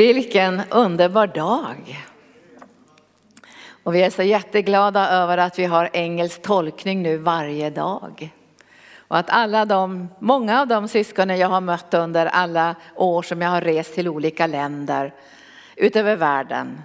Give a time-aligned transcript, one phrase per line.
[0.00, 1.98] Vilken underbar dag.
[3.82, 8.34] Och vi är så jätteglada över att vi har engelsk tolkning nu varje dag.
[8.96, 13.42] Och att alla de, många av de syskonen jag har mött under alla år som
[13.42, 15.14] jag har rest till olika länder
[15.76, 16.82] utöver världen.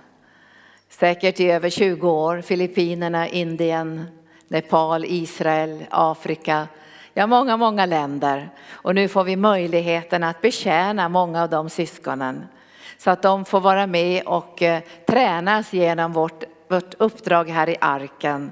[0.90, 4.05] Säkert i över 20 år, Filippinerna, Indien,
[4.48, 6.68] Nepal, Israel, Afrika.
[7.13, 8.50] Ja, många, många länder.
[8.70, 12.45] Och nu får vi möjligheten att betjäna många av de syskonen.
[12.98, 17.76] Så att de får vara med och eh, tränas genom vårt, vårt uppdrag här i
[17.81, 18.52] arken.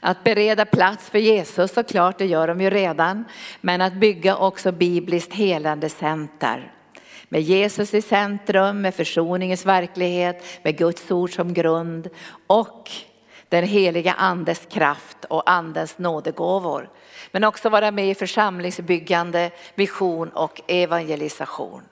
[0.00, 3.24] Att bereda plats för Jesus såklart, det gör de ju redan.
[3.60, 6.72] Men att bygga också bibliskt helande center.
[7.28, 12.08] Med Jesus i centrum, med försoningens verklighet, med Guds ord som grund
[12.46, 12.90] och
[13.48, 16.90] den heliga andes kraft och andens nådegåvor.
[17.30, 21.82] Men också vara med i församlingsbyggande, vision och evangelisation.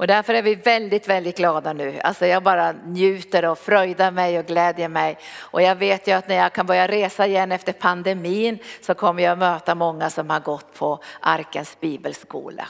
[0.00, 2.00] Och därför är vi väldigt, väldigt glada nu.
[2.04, 5.18] Alltså jag bara njuter och fröjdar mig och glädjer mig.
[5.38, 9.22] Och jag vet ju att när jag kan börja resa igen efter pandemin så kommer
[9.22, 12.68] jag möta många som har gått på Arkens bibelskola.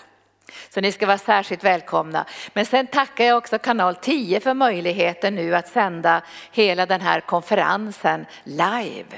[0.68, 2.24] Så ni ska vara särskilt välkomna.
[2.52, 6.22] Men sen tackar jag också kanal 10 för möjligheten nu att sända
[6.52, 9.16] hela den här konferensen live.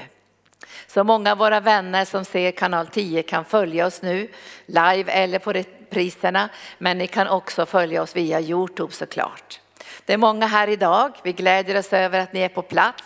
[0.93, 4.29] Så många av våra vänner som ser kanal 10 kan följa oss nu
[4.65, 6.49] live eller på repriserna.
[6.77, 9.59] Men ni kan också följa oss via Youtube såklart.
[10.05, 11.11] Det är många här idag.
[11.23, 13.03] Vi glädjer oss över att ni är på plats.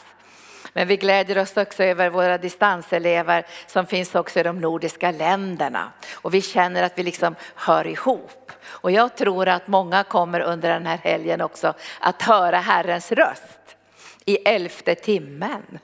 [0.74, 5.92] Men vi glädjer oss också över våra distanselever som finns också i de nordiska länderna.
[6.14, 8.52] Och vi känner att vi liksom hör ihop.
[8.66, 13.76] Och jag tror att många kommer under den här helgen också att höra Herrens röst
[14.26, 15.80] i elfte timmen.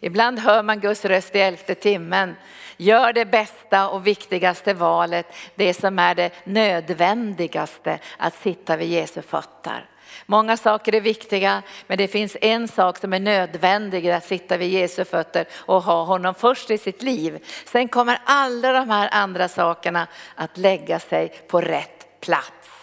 [0.00, 2.36] Ibland hör man Guds röst i elfte timmen.
[2.76, 9.22] Gör det bästa och viktigaste valet, det som är det nödvändigaste, att sitta vid Jesu
[9.22, 9.86] fötter.
[10.26, 14.70] Många saker är viktiga, men det finns en sak som är nödvändig att sitta vid
[14.70, 17.44] Jesu fötter och ha honom först i sitt liv.
[17.66, 22.79] Sen kommer alla de här andra sakerna att lägga sig på rätt plats.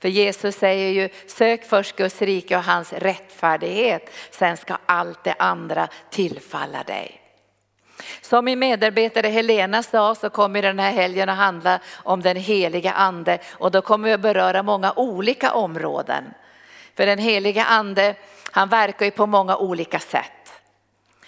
[0.00, 5.34] För Jesus säger ju, sök först Guds rike och hans rättfärdighet, sen ska allt det
[5.38, 7.20] andra tillfalla dig.
[8.20, 12.92] Som min medarbetare Helena sa så kommer den här helgen att handla om den heliga
[12.92, 16.24] ande och då kommer vi att beröra många olika områden.
[16.96, 18.14] För den heliga ande,
[18.50, 20.52] han verkar ju på många olika sätt.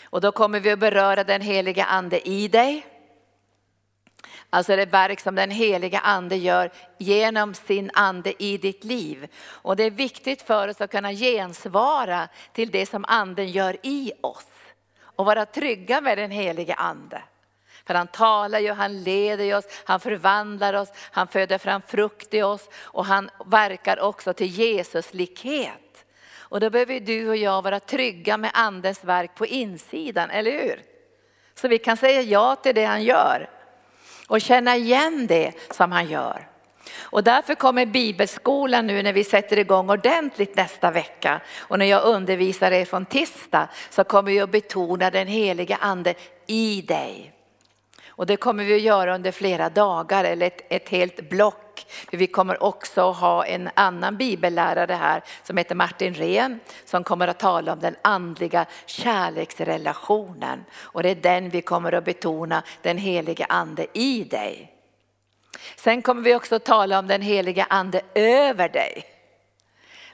[0.05, 2.87] Och då kommer vi att beröra den heliga ande i dig.
[4.51, 9.29] Alltså det verk som den heliga ande gör genom sin ande i ditt liv.
[9.47, 14.13] Och det är viktigt för oss att kunna gensvara till det som anden gör i
[14.21, 14.47] oss.
[15.01, 17.23] Och vara trygga med den heliga ande.
[17.87, 22.43] För han talar ju, han leder oss, han förvandlar oss, han föder fram frukt i
[22.43, 26.05] oss och han verkar också till Jesus likhet.
[26.39, 30.83] Och då behöver du och jag vara trygga med andens verk på insidan, eller hur?
[31.55, 33.58] Så vi kan säga ja till det han gör
[34.29, 36.49] och känna igen det som han gör.
[36.99, 42.05] Och därför kommer bibelskolan nu när vi sätter igång ordentligt nästa vecka och när jag
[42.05, 46.15] undervisar er från tisdag så kommer jag betona den heliga ande
[46.47, 47.38] i dig.
[48.19, 51.87] Och det kommer vi att göra under flera dagar eller ett, ett helt block.
[52.11, 57.29] För vi kommer också ha en annan bibellärare här som heter Martin Rehn som kommer
[57.29, 60.65] att tala om den andliga kärleksrelationen.
[60.75, 64.73] Och det är den vi kommer att betona, den helige ande i dig.
[65.77, 69.18] Sen kommer vi också att tala om den helige ande över dig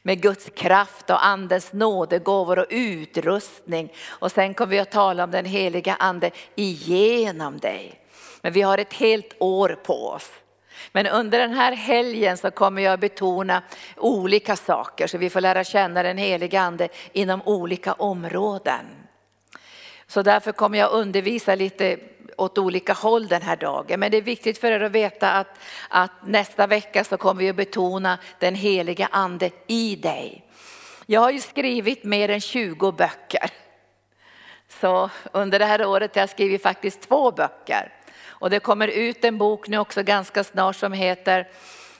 [0.07, 3.93] med Guds kraft och andens nådegåvor och utrustning.
[4.07, 8.01] Och sen kommer vi att tala om den heliga ande igenom dig.
[8.41, 10.31] Men vi har ett helt år på oss.
[10.93, 13.63] Men under den här helgen så kommer jag betona
[13.97, 18.87] olika saker så vi får lära känna den heliga ande inom olika områden.
[20.07, 21.99] Så därför kommer jag undervisa lite
[22.39, 24.01] åt olika håll den här dagen.
[24.01, 25.59] Men det är viktigt för er att veta att,
[25.89, 30.45] att nästa vecka så kommer vi att betona den heliga ande i dig.
[31.07, 33.51] Jag har ju skrivit mer än 20 böcker.
[34.81, 37.93] Så under det här året har jag skrivit faktiskt två böcker.
[38.45, 41.49] Och det kommer ut en bok nu också ganska snart som heter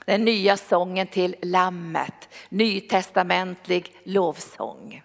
[0.05, 5.03] Den nya sången till Lammet, nytestamentlig lovsång.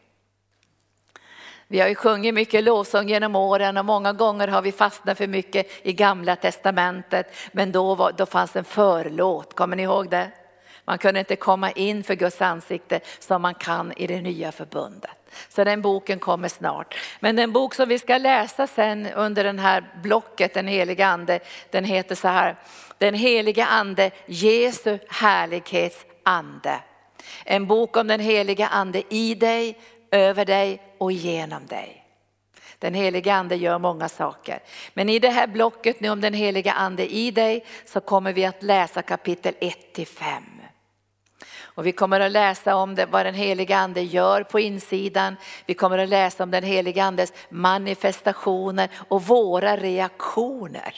[1.71, 5.27] Vi har ju sjungit mycket lovsång genom åren och många gånger har vi fastnat för
[5.27, 7.36] mycket i gamla testamentet.
[7.51, 10.31] Men då, var, då fanns en förlåt, kommer ni ihåg det?
[10.86, 15.12] Man kunde inte komma in för Guds ansikte som man kan i det nya förbundet.
[15.50, 16.95] Så den boken kommer snart.
[17.19, 21.39] Men den bok som vi ska läsa sen under den här blocket, den heliga ande,
[21.69, 22.56] den heter så här.
[22.98, 26.80] Den heliga ande, Jesu härlighets ande.
[27.45, 29.77] En bok om den heliga ande i dig,
[30.12, 32.06] över dig och genom dig.
[32.80, 34.60] Den heliga ande gör många saker.
[34.94, 38.46] Men i det här blocket nu om den heliga ande i dig så kommer vi
[38.46, 40.44] att läsa kapitel 1 till 5.
[41.80, 45.36] Och vi kommer att läsa om det, vad den heliga ande gör på insidan.
[45.66, 50.96] Vi kommer att läsa om den heliga andes manifestationer och våra reaktioner.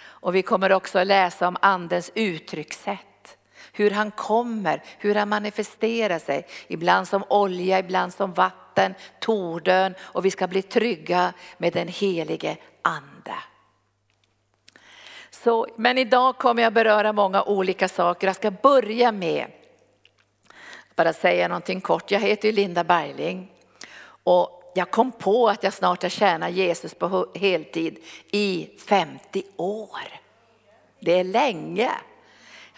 [0.00, 3.07] Och vi kommer också att läsa om andens uttryckssätt.
[3.78, 6.46] Hur han kommer, hur han manifesterar sig.
[6.68, 12.56] Ibland som olja, ibland som vatten, tordön och vi ska bli trygga med den helige
[12.82, 13.34] ande.
[15.30, 18.26] Så, men idag kommer jag beröra många olika saker.
[18.26, 19.50] Jag ska börja med
[20.96, 22.10] bara säga någonting kort.
[22.10, 23.52] Jag heter Linda Bergling
[24.24, 27.98] och jag kom på att jag snart har tjänat Jesus på heltid
[28.32, 30.20] i 50 år.
[31.00, 31.90] Det är länge.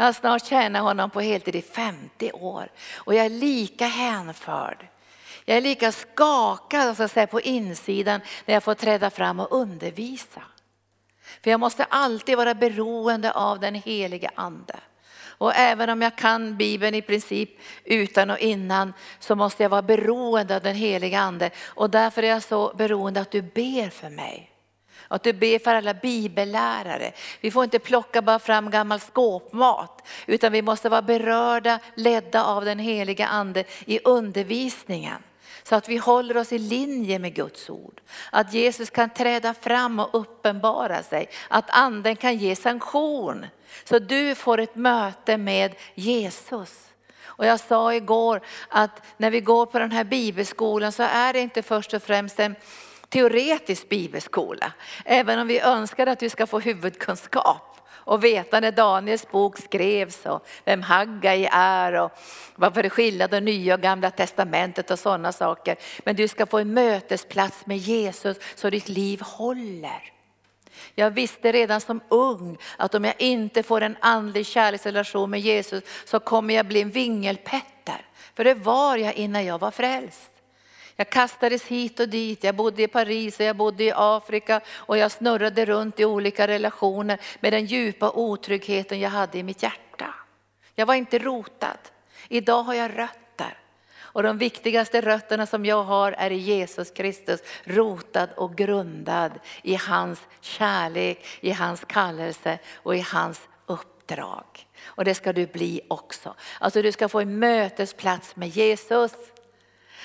[0.00, 4.86] Jag har snart tjänat honom på heltid i 50 år och jag är lika hänförd.
[5.44, 9.52] Jag är lika skakad så att säga, på insidan när jag får träda fram och
[9.52, 10.42] undervisa.
[11.42, 14.76] För jag måste alltid vara beroende av den helige ande.
[15.22, 17.50] Och även om jag kan Bibeln i princip
[17.84, 21.50] utan och innan så måste jag vara beroende av den heliga ande.
[21.66, 24.49] Och därför är jag så beroende att du ber för mig.
[25.12, 27.12] Att du ber för alla bibellärare.
[27.40, 32.64] Vi får inte plocka bara fram gammal skåpmat utan vi måste vara berörda, ledda av
[32.64, 35.22] den heliga ande i undervisningen.
[35.62, 38.00] Så att vi håller oss i linje med Guds ord.
[38.32, 41.28] Att Jesus kan träda fram och uppenbara sig.
[41.48, 43.46] Att anden kan ge sanktion.
[43.84, 46.86] Så du får ett möte med Jesus.
[47.24, 51.40] Och jag sa igår att när vi går på den här bibelskolan så är det
[51.40, 52.54] inte först och främst en
[53.10, 54.72] teoretisk bibelskola.
[55.04, 60.26] Även om vi önskar att du ska få huvudkunskap och veta när Daniels bok skrevs
[60.26, 62.12] och vem Haggai är och
[62.54, 65.76] varför det är skillnad på nya och gamla testamentet och sådana saker.
[66.04, 70.12] Men du ska få en mötesplats med Jesus så ditt liv håller.
[70.94, 75.84] Jag visste redan som ung att om jag inte får en andlig kärleksrelation med Jesus
[76.04, 78.06] så kommer jag bli en vingelpetter.
[78.34, 80.39] För det var jag innan jag var frälst.
[81.00, 84.98] Jag kastades hit och dit, jag bodde i Paris och jag bodde i Afrika och
[84.98, 90.14] jag snurrade runt i olika relationer med den djupa otryggheten jag hade i mitt hjärta.
[90.74, 91.78] Jag var inte rotad.
[92.28, 93.58] Idag har jag rötter.
[93.98, 99.32] Och de viktigaste rötterna som jag har är i Jesus Kristus, rotad och grundad
[99.62, 104.44] i hans kärlek, i hans kallelse och i hans uppdrag.
[104.84, 106.34] Och det ska du bli också.
[106.58, 109.12] Alltså du ska få en mötesplats med Jesus.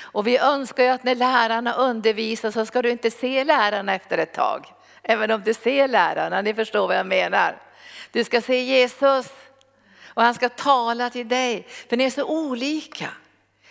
[0.06, 4.18] Och vi önskar ju att när lärarna undervisar så ska du inte se lärarna efter
[4.18, 4.74] ett tag.
[5.04, 7.62] Även om du ser lärarna, ni förstår vad jag menar.
[8.12, 9.32] Du ska se Jesus
[10.08, 13.10] och han ska tala till dig, för ni är så olika.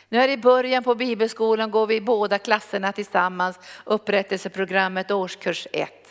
[0.08, 5.66] Nu är det i början på bibelskolan går vi i båda klasserna tillsammans, upprättelseprogrammet årskurs
[5.72, 6.03] 1.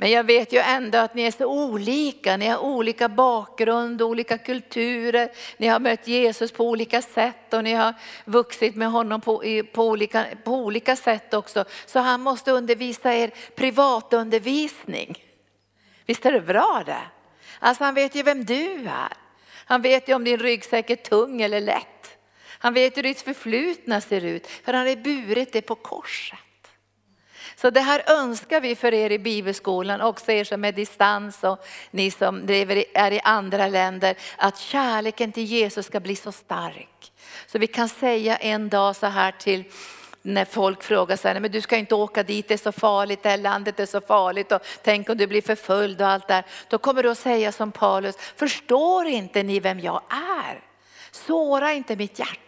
[0.00, 4.38] Men jag vet ju ändå att ni är så olika, ni har olika bakgrund, olika
[4.38, 9.42] kulturer, ni har mött Jesus på olika sätt och ni har vuxit med honom på,
[9.72, 11.64] på, olika, på olika sätt också.
[11.86, 15.24] Så han måste undervisa er privatundervisning.
[16.06, 17.02] Visst är det bra det?
[17.58, 19.12] Alltså han vet ju vem du är.
[19.64, 22.18] Han vet ju om din ryggsäck är tung eller lätt.
[22.58, 26.38] Han vet hur ditt förflutna ser ut, för han har burit det på korset.
[27.60, 31.66] Så det här önskar vi för er i bibelskolan, också er som är distans och
[31.90, 32.50] ni som
[32.94, 37.12] är i andra länder, att kärleken till Jesus ska bli så stark.
[37.46, 39.64] Så vi kan säga en dag så här till
[40.22, 43.28] när folk frågar sig, men du ska inte åka dit, det är så farligt, det
[43.28, 46.78] här landet är så farligt och tänk om du blir förföljd och allt det Då
[46.78, 50.60] kommer du att säga som Paulus, förstår inte ni vem jag är?
[51.10, 52.47] Såra inte mitt hjärta.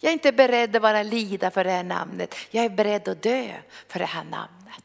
[0.00, 2.34] Jag är inte beredd att bara lida för det här namnet.
[2.50, 3.52] Jag är beredd att dö
[3.88, 4.84] för det här namnet.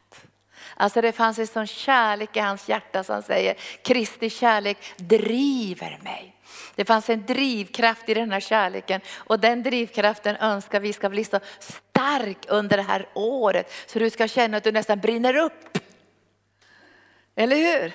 [0.75, 6.35] Alltså det fanns en sån kärlek i hans hjärta som säger Kristi kärlek driver mig.
[6.75, 11.23] Det fanns en drivkraft i den här kärleken och den drivkraften önskar vi ska bli
[11.23, 15.77] så stark under det här året så du ska känna att du nästan brinner upp.
[17.35, 17.93] Eller hur?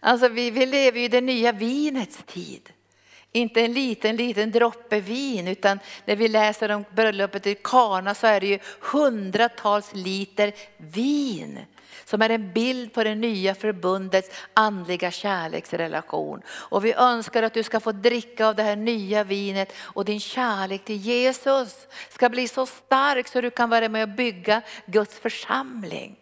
[0.00, 2.72] Alltså vi, vi lever ju i det nya vinets tid.
[3.36, 8.26] Inte en liten, liten droppe vin utan när vi läser om bröllopet i Kana så
[8.26, 11.60] är det ju hundratals liter vin
[12.04, 16.42] som är en bild på det nya förbundets andliga kärleksrelation.
[16.48, 20.20] Och vi önskar att du ska få dricka av det här nya vinet och din
[20.20, 25.18] kärlek till Jesus ska bli så stark så du kan vara med och bygga Guds
[25.18, 26.16] församling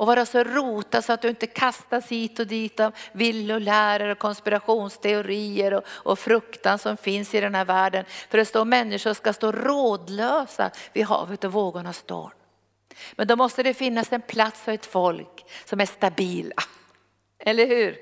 [0.00, 4.18] och vara så rotad så att du inte kastas hit och dit av villolärare och
[4.18, 8.04] konspirationsteorier och, och fruktan som finns i den här världen.
[8.30, 12.30] För det står människor ska stå rådlösa vid havet och vågornas storm.
[13.12, 16.62] Men då måste det finnas en plats och ett folk som är stabila.
[17.38, 17.96] Eller hur?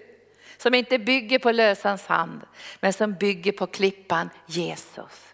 [0.59, 2.41] Som inte bygger på lösans hand,
[2.81, 5.28] men som bygger på klippan Jesus.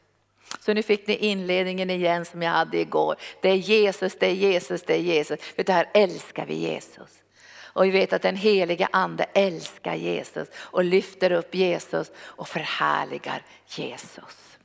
[0.65, 3.17] Så nu fick ni inledningen igen som jag hade igår.
[3.43, 5.41] Det är Jesus, det är Jesus, det är Jesus.
[5.41, 7.23] För det här älskar vi Jesus.
[7.57, 13.43] Och vi vet att den heliga ande älskar Jesus och lyfter upp Jesus och förhärligar
[13.67, 14.59] Jesus.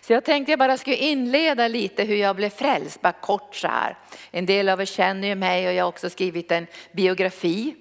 [0.00, 3.68] Så jag tänkte jag bara skulle inleda lite hur jag blev frälst, bara kort så
[3.68, 3.98] här.
[4.30, 7.74] En del av er känner ju mig och jag har också skrivit en biografi.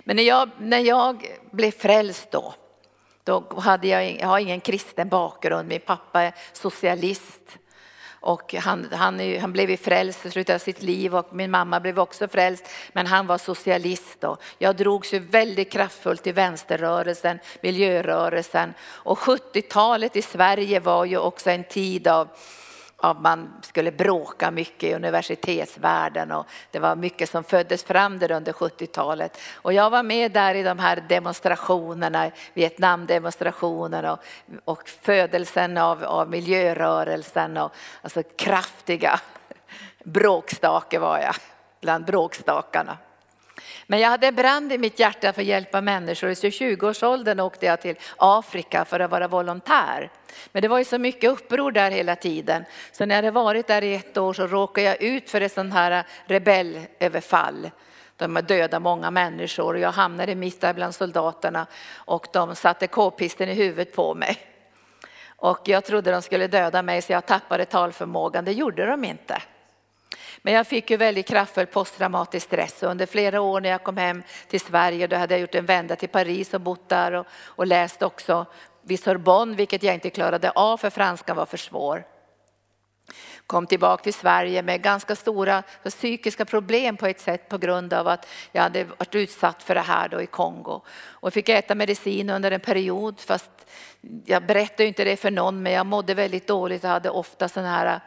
[0.00, 2.54] Men när jag, när jag blev frälst då,
[3.28, 7.58] då hade jag, jag har ingen kristen bakgrund, min pappa är socialist.
[8.20, 11.98] Och han, han, han blev frälst i slutet av sitt liv och min mamma blev
[11.98, 12.68] också frälst.
[12.92, 14.36] Men han var socialist då.
[14.58, 18.74] Jag drogs ju väldigt kraftfullt i vänsterrörelsen, miljörörelsen.
[18.82, 22.28] Och 70-talet i Sverige var ju också en tid av
[23.00, 28.30] av man skulle bråka mycket i universitetsvärlden och det var mycket som föddes fram där
[28.30, 29.38] under 70-talet.
[29.54, 34.18] Och jag var med där i de här demonstrationerna, Vietnamdemonstrationerna och,
[34.64, 39.20] och födelsen av, av miljörörelsen och alltså kraftiga
[40.04, 41.34] bråkstake var jag
[41.80, 42.98] bland bråkstakarna.
[43.90, 46.30] Men jag hade brand i mitt hjärta för att hjälpa människor.
[46.30, 50.10] I 20-årsåldern åkte jag till Afrika för att vara volontär.
[50.52, 52.64] Men det var ju så mycket uppror där hela tiden.
[52.92, 55.52] Så när jag hade varit där i ett år så råkade jag ut för ett
[55.52, 57.70] sånt här rebellöverfall.
[58.16, 63.48] De dödade många människor och jag hamnade mitt där bland soldaterna och de satte k-pisten
[63.48, 64.38] i huvudet på mig.
[65.26, 68.44] Och jag trodde de skulle döda mig så jag tappade talförmågan.
[68.44, 69.42] Det gjorde de inte.
[70.42, 73.96] Men jag fick ju väldigt kraftfull posttraumatisk stress och under flera år när jag kom
[73.96, 77.26] hem till Sverige, då hade jag gjort en vända till Paris och bott där och,
[77.44, 78.46] och läst också
[78.82, 82.04] vid Sorbonne, vilket jag inte klarade av för franskan var för svår.
[83.46, 88.08] Kom tillbaka till Sverige med ganska stora psykiska problem på ett sätt på grund av
[88.08, 90.80] att jag hade varit utsatt för det här då i Kongo.
[91.10, 93.50] Och fick äta medicin under en period fast
[94.24, 97.70] jag berättade inte det för någon men jag mådde väldigt dåligt och hade ofta sådana
[97.70, 98.00] här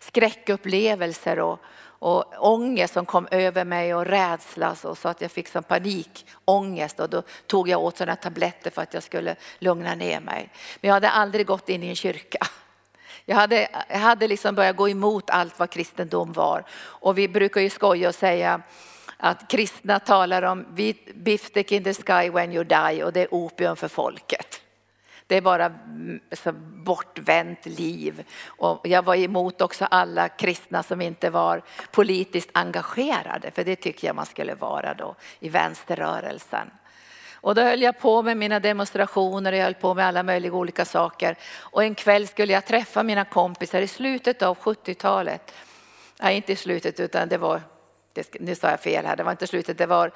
[0.00, 5.48] skräckupplevelser och, och ångest som kom över mig och rädsla så, så att jag fick
[5.48, 10.20] som panikångest och då tog jag åt sådana tabletter för att jag skulle lugna ner
[10.20, 10.50] mig.
[10.80, 12.46] Men jag hade aldrig gått in i en kyrka.
[13.24, 17.60] Jag hade, jag hade liksom börjat gå emot allt vad kristendom var och vi brukar
[17.60, 18.62] ju skoja och säga
[19.16, 20.66] att kristna talar om
[21.14, 24.59] beefsteak in the sky when you die och det är opium för folket.
[25.30, 26.52] Det är bara mm, så
[26.84, 28.24] bortvänt liv.
[28.46, 34.06] Och jag var emot också alla kristna som inte var politiskt engagerade, för det tycker
[34.06, 36.70] jag man skulle vara då i vänsterrörelsen.
[37.34, 40.52] Och då höll jag på med mina demonstrationer och jag höll på med alla möjliga
[40.52, 41.38] olika saker.
[41.58, 45.54] Och en kväll skulle jag träffa mina kompisar i slutet av 70-talet.
[46.20, 47.62] Nej, inte i slutet utan det var,
[48.32, 50.12] nu sa jag fel här, det var inte slutet, det var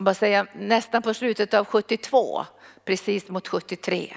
[0.00, 2.46] vad säger, nästan på slutet av 72
[2.84, 4.16] precis mot 73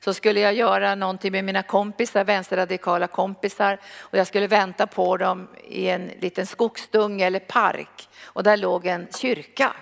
[0.00, 5.16] så skulle jag göra någonting med mina kompisar, vänsterradikala kompisar och jag skulle vänta på
[5.16, 9.72] dem i en liten skogsdunge eller park och där låg en kyrka.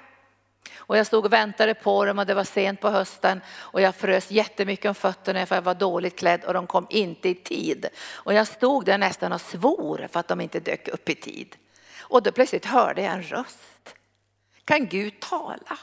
[0.76, 3.94] Och jag stod och väntade på dem och det var sent på hösten och jag
[3.94, 7.86] frös jättemycket om fötterna för jag var dåligt klädd och de kom inte i tid.
[8.12, 11.56] Och jag stod där nästan och svor för att de inte dök upp i tid.
[12.00, 13.94] Och då plötsligt hörde jag en röst.
[14.64, 15.78] Kan Gud tala?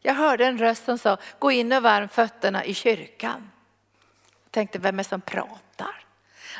[0.00, 3.50] Jag hörde en röst som sa, gå in och värm fötterna i kyrkan.
[4.44, 6.04] Jag tänkte, vem är det som pratar?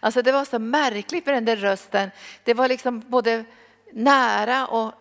[0.01, 2.11] Alltså det var så märkligt med den där rösten.
[2.45, 3.45] Det var liksom både
[3.93, 4.93] nära och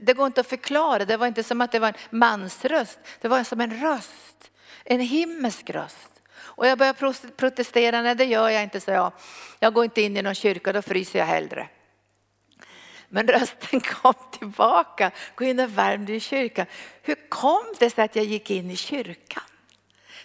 [0.00, 1.04] det går inte att förklara.
[1.04, 2.98] Det var inte som att det var en mansröst.
[3.20, 4.50] Det var som en röst,
[4.84, 6.22] en himmelsk röst.
[6.30, 9.12] Och jag började protestera, nej det gör jag inte, så jag.
[9.58, 11.68] Jag går inte in i någon kyrka, då fryser jag hellre.
[13.08, 16.66] Men rösten kom tillbaka, gå in och värm dig i kyrkan.
[17.02, 19.42] Hur kom det sig att jag gick in i kyrkan?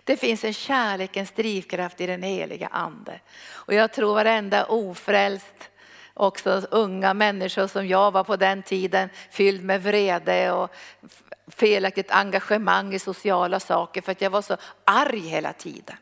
[0.03, 3.19] Det finns en kärlekens drivkraft i den heliga ande.
[3.45, 5.69] Och jag tror varenda ofrälst,
[6.13, 10.71] också unga människor som jag var på den tiden, fylld med vrede och
[11.47, 15.95] felaktigt engagemang i sociala saker för att jag var så arg hela tiden.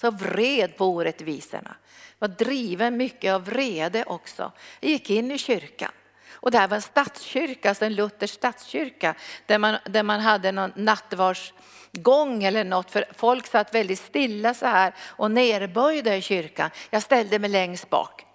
[0.00, 1.76] Så vred på orättvisorna.
[2.18, 4.52] Jag var driven mycket av vrede också.
[4.80, 5.92] Jag gick in i kyrkan.
[6.36, 9.14] Och det här var en statskyrka, alltså en luthersk statskyrka
[9.46, 12.90] där man, där man hade någon nattvardsgång eller något.
[12.90, 16.70] För folk satt väldigt stilla så här och nerböjda i kyrkan.
[16.90, 18.26] Jag ställde mig längst bak,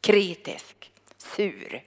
[0.00, 1.82] kritisk, sur.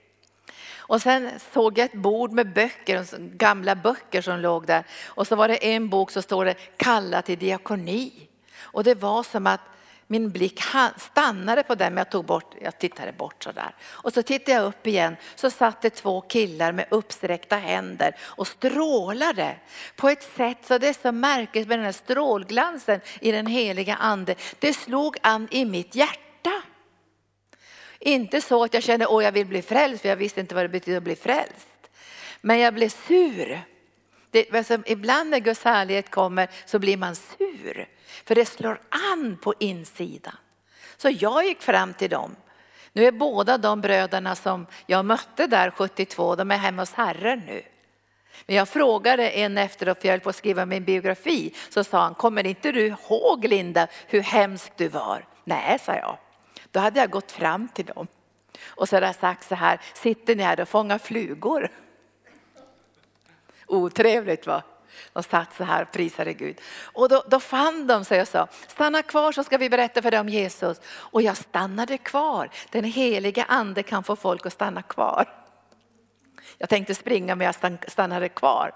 [0.87, 4.83] Och sen såg jag ett bord med böcker, gamla böcker som låg där.
[5.05, 8.27] Och så var det en bok så står det kalla till diakoni.
[8.59, 9.61] Och det var som att
[10.07, 10.61] min blick
[10.97, 13.75] stannade på den men jag tog bort, jag tittade bort sådär.
[13.83, 18.47] Och så tittade jag upp igen så satt det två killar med uppsträckta händer och
[18.47, 19.55] strålade
[19.95, 23.95] på ett sätt så det är så märkligt med den här strålglansen i den heliga
[23.95, 24.35] ande.
[24.59, 26.61] Det slog an i mitt hjärta.
[27.99, 30.63] Inte så att jag kände att jag vill bli frälst för jag visste inte vad
[30.63, 31.89] det betyder att bli frälst.
[32.41, 33.61] Men jag blev sur.
[34.31, 37.89] Det, alltså, ibland när Guds härlighet kommer så blir man sur.
[38.25, 40.35] För det slår an på insidan.
[40.97, 42.35] Så jag gick fram till dem.
[42.93, 47.39] Nu är båda de bröderna som jag mötte där 72, de är hemma hos Herren
[47.47, 47.61] nu.
[48.45, 52.01] Men jag frågade en efteråt, för jag höll på att skriva min biografi, så sa
[52.01, 55.25] han, kommer inte du ihåg Linda hur hemsk du var?
[55.43, 56.17] Nej, sa jag.
[56.71, 58.07] Då hade jag gått fram till dem
[58.65, 61.69] och så hade jag sagt så här, sitter ni här och fångar flugor?
[63.67, 64.63] Otrevligt va?
[65.13, 66.61] De satt så här och prisade Gud.
[66.83, 70.11] Och då, då fann de sig och sa, stanna kvar så ska vi berätta för
[70.11, 70.81] dig om Jesus.
[70.87, 72.49] Och jag stannade kvar.
[72.69, 75.33] Den heliga ande kan få folk att stanna kvar.
[76.57, 78.75] Jag tänkte springa men jag stannade kvar.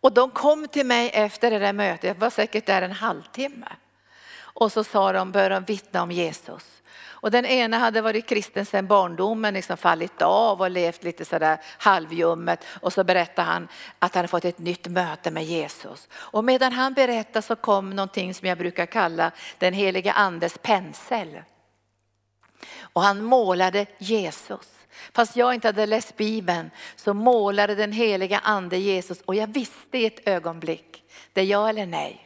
[0.00, 3.68] Och de kom till mig efter det där mötet, jag var säkert där en halvtimme.
[4.38, 6.75] Och så sa de, bör de vittna om Jesus.
[7.26, 11.58] Och den ena hade varit kristen sedan barndomen, liksom fallit av och levt lite sådär
[11.78, 12.64] halvljummet.
[12.80, 13.68] Och så berättade han
[13.98, 16.08] att han hade fått ett nytt möte med Jesus.
[16.12, 21.42] Och medan han berättade så kom någonting som jag brukar kalla den heliga andes pensel.
[22.80, 24.72] Och han målade Jesus.
[25.12, 29.98] Fast jag inte hade läst Bibeln så målade den heliga ande Jesus och jag visste
[29.98, 31.02] i ett ögonblick,
[31.32, 32.25] det är ja eller nej.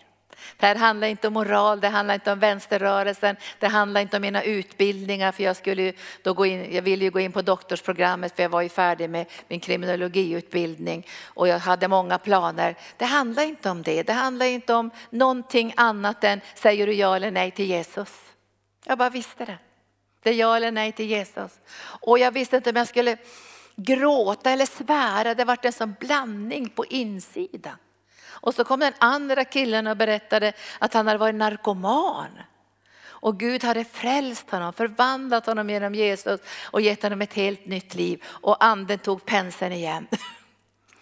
[0.57, 4.23] Det här handlar inte om moral, det handlar inte om vänsterrörelsen, det handlar inte om
[4.23, 5.93] mina utbildningar för jag skulle
[6.23, 9.11] då gå in, jag ville ju gå in på doktorsprogrammet för jag var ju färdig
[9.11, 12.77] med min kriminologiutbildning och jag hade många planer.
[12.97, 17.17] Det handlar inte om det, det handlar inte om någonting annat än säger du ja
[17.17, 18.13] eller nej till Jesus.
[18.85, 19.59] Jag bara visste det.
[20.23, 21.61] Det är ja eller nej till Jesus.
[22.01, 23.17] Och jag visste inte om jag skulle
[23.77, 27.77] gråta eller svära, det var en sån blandning på insidan.
[28.41, 32.29] Och så kom den andra killen och berättade att han hade varit narkoman.
[33.03, 37.95] Och Gud hade frälst honom, förvandlat honom genom Jesus och gett honom ett helt nytt
[37.95, 38.25] liv.
[38.27, 40.07] Och anden tog penseln igen.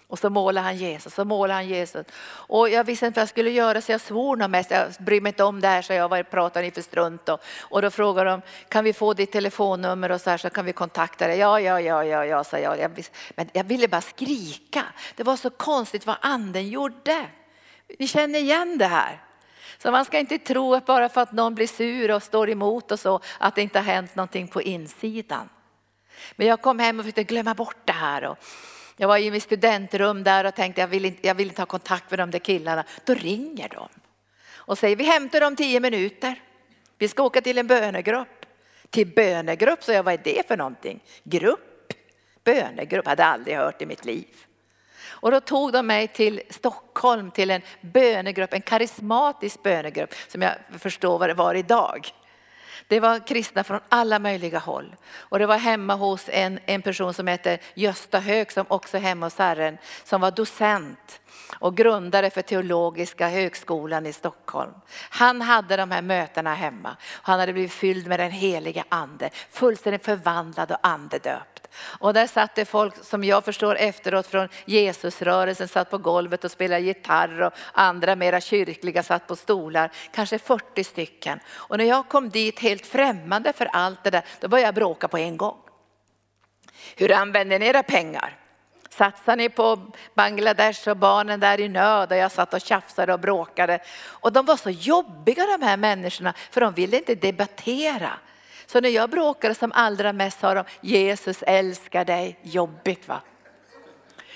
[0.08, 2.06] Och så målade han Jesus, så målade han Jesus.
[2.28, 4.70] Och jag visste inte vad jag skulle göra så jag svor nog mest.
[4.70, 7.28] Jag bryr mig inte om det här så jag vad pratar ni för strunt.
[7.28, 10.64] Och, och då frågade de, kan vi få ditt telefonnummer och så här så kan
[10.64, 11.38] vi kontakta dig.
[11.38, 12.78] Ja, ja, ja, ja, ja, sa jag.
[12.78, 13.04] jag
[13.36, 14.84] men jag ville bara skrika.
[15.16, 17.26] Det var så konstigt vad anden gjorde.
[17.98, 19.22] Vi känner igen det här.
[19.78, 22.92] Så man ska inte tro att bara för att någon blir sur och står emot
[22.92, 25.48] och så, att det inte har hänt någonting på insidan.
[26.36, 28.24] Men jag kom hem och försökte glömma bort det här.
[28.24, 28.38] Och
[29.00, 31.66] jag var i mitt studentrum där och tänkte jag vill, inte, jag vill inte ha
[31.66, 32.84] kontakt med de där killarna.
[33.04, 33.88] Då ringer de
[34.68, 36.42] och säger vi hämtar dem tio minuter.
[36.98, 38.46] Vi ska åka till en bönegrupp.
[38.90, 41.00] Till bönegrupp, så jag vad är det för någonting?
[41.24, 41.92] Grupp?
[42.44, 44.26] Bönegrupp, hade aldrig hört i mitt liv.
[45.20, 50.52] Och då tog de mig till Stockholm till en bönegrupp, en karismatisk bönegrupp som jag
[50.78, 52.08] förstår vad det var idag.
[52.88, 54.96] Det var kristna från alla möjliga håll.
[55.10, 59.00] Och det var hemma hos en, en person som heter Gösta Hög som också är
[59.00, 61.20] hemma hos Herren, som var docent
[61.54, 64.72] och grundare för teologiska högskolan i Stockholm.
[65.10, 66.96] Han hade de här mötena hemma.
[67.02, 71.68] Han hade blivit fylld med den heliga ande, fullständigt förvandlad och andedöpt.
[71.98, 76.50] Och där satt det folk som jag förstår efteråt från Jesusrörelsen satt på golvet och
[76.50, 81.40] spelade gitarr och andra mera kyrkliga satt på stolar, kanske 40 stycken.
[81.50, 85.08] Och när jag kom dit helt främmande för allt det där, då började jag bråka
[85.08, 85.56] på en gång.
[86.96, 88.37] Hur använder ni era pengar?
[88.98, 89.78] Satsar ni på
[90.14, 92.12] Bangladesh och barnen där i nöd?
[92.12, 93.78] Och jag satt och tjafsade och bråkade.
[94.00, 98.10] Och de var så jobbiga de här människorna för de ville inte debattera.
[98.66, 102.38] Så när jag bråkade som allra mest sa de Jesus älskar dig.
[102.42, 103.20] Jobbigt va?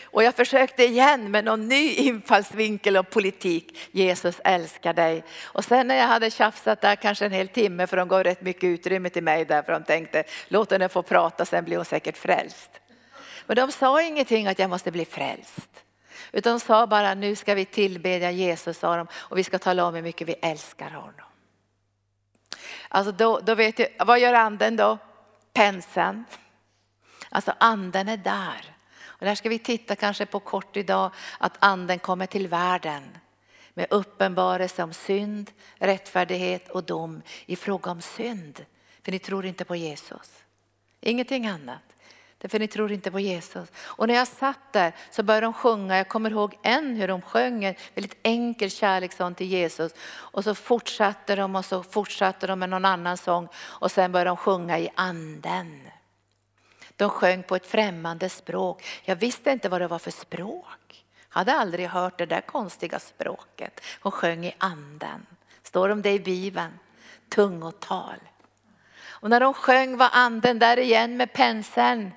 [0.03, 3.79] Och jag försökte igen med någon ny infallsvinkel och politik.
[3.93, 5.25] Jesus älskar dig.
[5.45, 8.43] Och sen när jag hade tjafsat där kanske en hel timme för de gav rätt
[8.43, 11.85] mycket utrymme till mig där för de tänkte låt henne få prata sen blir hon
[11.85, 12.82] säkert frälst.
[13.47, 15.85] Men de sa ingenting att jag måste bli frälst.
[16.33, 19.85] Utan de sa bara nu ska vi tillbedja Jesus sa de, och vi ska tala
[19.85, 21.27] om hur mycket vi älskar honom.
[22.89, 24.99] Alltså då, då vet jag, vad gör anden då?
[25.53, 26.25] Penseln.
[27.29, 28.77] Alltså anden är där.
[29.05, 33.19] Och där ska vi titta kanske på kort idag att anden kommer till världen
[33.75, 38.65] med uppenbarelse om synd, rättfärdighet och dom i fråga om synd.
[39.03, 40.45] För ni tror inte på Jesus.
[41.01, 41.92] Ingenting annat.
[42.43, 43.73] Därför ni tror inte på Jesus.
[43.77, 47.23] Och när jag satt där så började de sjunga, jag kommer ihåg än hur de
[47.23, 49.93] sjöng en väldigt enkel kärlekssång till Jesus.
[50.05, 54.31] Och så fortsatte de och så fortsatte de med någon annan sång och sen började
[54.31, 55.81] de sjunga i anden.
[56.97, 58.85] De sjöng på ett främmande språk.
[59.05, 61.05] Jag visste inte vad det var för språk.
[61.33, 63.81] Jag hade aldrig hört det där konstiga språket.
[64.01, 65.27] Hon sjöng i anden.
[65.63, 66.79] Står om det i Bibeln.
[67.29, 68.19] Tungotal.
[69.05, 72.13] Och när de sjöng var anden där igen med penseln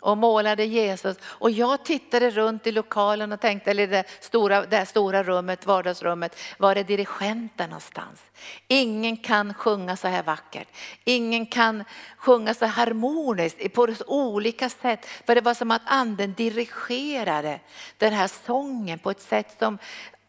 [0.00, 1.16] och målade Jesus.
[1.22, 6.36] Och jag tittade runt i lokalen och tänkte, eller det stora, det stora rummet, vardagsrummet,
[6.58, 8.22] var är dirigenten någonstans?
[8.68, 10.68] Ingen kan sjunga så här vackert.
[11.04, 11.84] Ingen kan
[12.16, 15.06] sjunga så harmoniskt på olika sätt.
[15.26, 17.60] För det var som att anden dirigerade
[17.98, 19.78] den här sången på ett sätt som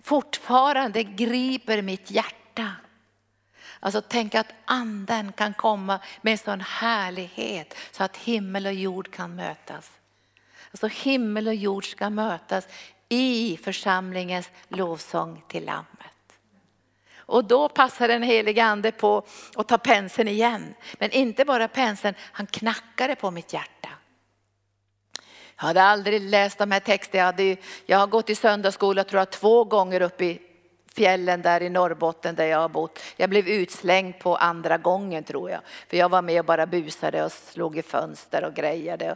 [0.04, 2.76] fortfarande griper mitt hjärta.
[3.80, 9.12] Alltså tänk att anden kan komma med en sån härlighet så att himmel och jord
[9.12, 9.92] kan mötas.
[10.72, 12.68] Alltså himmel och jord ska mötas
[13.10, 15.88] i församlingens lovsång till Lammet.
[17.30, 20.74] Och då passar den helige ande på att ta penseln igen.
[20.94, 23.90] Men inte bara penseln, han knackade på mitt hjärta.
[25.56, 27.20] Jag hade aldrig läst de här texterna.
[27.20, 30.49] Jag, hade, jag har gått i söndagsskola tror jag två gånger upp i
[31.00, 33.00] fjällen där i Norrbotten där jag har bott.
[33.16, 35.62] Jag blev utslängd på andra gången tror jag.
[35.88, 39.16] För jag var med och bara busade och slog i fönster och grejade.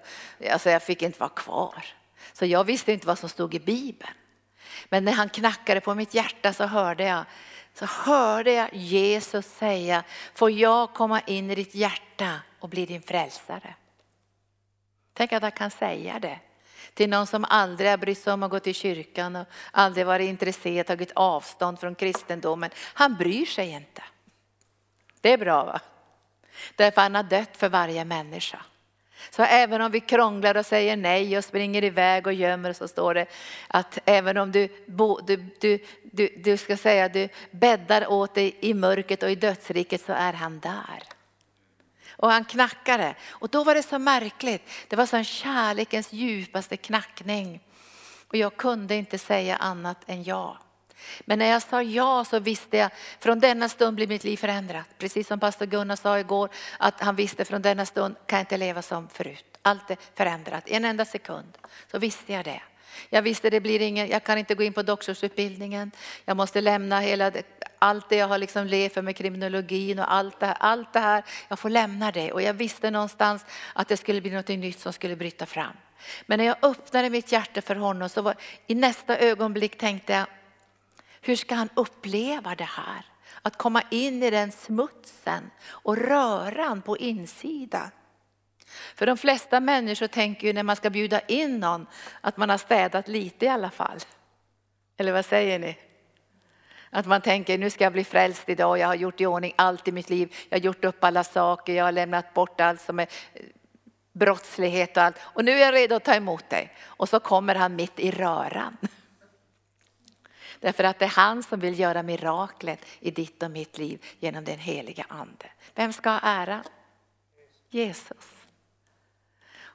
[0.52, 1.86] Alltså jag fick inte vara kvar.
[2.34, 4.14] Så jag visste inte vad som stod i Bibeln.
[4.90, 7.26] Men när han knackade på mitt hjärta så hörde jag
[7.74, 13.02] så hörde jag Jesus säga, får jag komma in i ditt hjärta och bli din
[13.02, 13.76] frälsare?
[15.14, 16.40] Tänk att han kan säga det
[16.94, 20.30] till någon som aldrig har brytt sig om att gå till kyrkan och aldrig varit
[20.30, 22.70] intresserad, tagit avstånd från kristendomen.
[22.94, 24.04] Han bryr sig inte.
[25.22, 25.82] Det är bra va?
[26.76, 28.60] Därför han har dött för varje människa.
[29.30, 33.14] Så även om vi krånglar och säger nej och springer iväg och gömmer så står
[33.14, 33.26] det
[33.68, 34.68] att även om du,
[35.28, 40.02] du, du, du, du ska säga du bäddar åt dig i mörkret och i dödsriket
[40.06, 41.04] så är han där.
[42.24, 43.16] Och han knackade.
[43.30, 44.70] Och då var det så märkligt.
[44.88, 47.60] Det var som kärlekens djupaste knackning.
[48.28, 50.58] Och jag kunde inte säga annat än ja.
[51.22, 54.86] Men när jag sa ja så visste jag, från denna stund blir mitt liv förändrat.
[54.98, 58.58] Precis som pastor Gunnar sa igår, att han visste från denna stund kan jag inte
[58.58, 59.58] leva som förut.
[59.62, 61.58] Allt är förändrat, i en enda sekund.
[61.92, 62.62] Så visste jag det.
[63.10, 65.92] Jag visste det blir ingen, jag kan inte gå in på doktorsutbildningen.
[66.26, 67.32] Jag måste lämna hela,
[67.80, 71.00] allt det jag har liksom levt för med kriminologin och allt det, här, allt det
[71.00, 71.24] här.
[71.48, 74.94] Jag får lämna det och jag visste någonstans att det skulle bli något nytt som
[74.94, 75.74] skulle bryta fram.
[76.26, 78.36] Men när jag öppnade mitt hjärta för honom så var
[78.68, 80.26] i nästa ögonblick tänkte jag,
[81.22, 83.06] hur ska han uppleva det här?
[83.42, 87.90] Att komma in i den smutsen och röran på insidan.
[88.96, 91.88] För de flesta människor tänker ju när man ska bjuda in någon
[92.22, 94.00] att man har städat lite i alla fall.
[94.98, 95.78] Eller vad säger ni?
[96.90, 99.88] Att man tänker nu ska jag bli frälst idag, jag har gjort i ordning allt
[99.88, 103.00] i mitt liv, jag har gjort upp alla saker, jag har lämnat bort allt som
[103.00, 103.42] är eh,
[104.14, 105.16] brottslighet och allt.
[105.24, 106.74] Och nu är jag redo att ta emot dig.
[106.84, 108.78] Och så kommer han mitt i röran.
[110.60, 114.44] Därför att det är han som vill göra miraklet i ditt och mitt liv genom
[114.44, 115.46] den heliga ande.
[115.76, 116.64] Vem ska ha ära?
[117.70, 118.43] Jesus.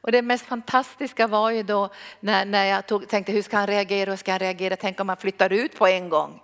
[0.09, 1.91] Och det mest fantastiska var ju då
[2.21, 5.09] när, när jag tog, tänkte hur ska han reagera, hur ska han reagera, tänk om
[5.09, 6.41] han flyttar ut på en gång.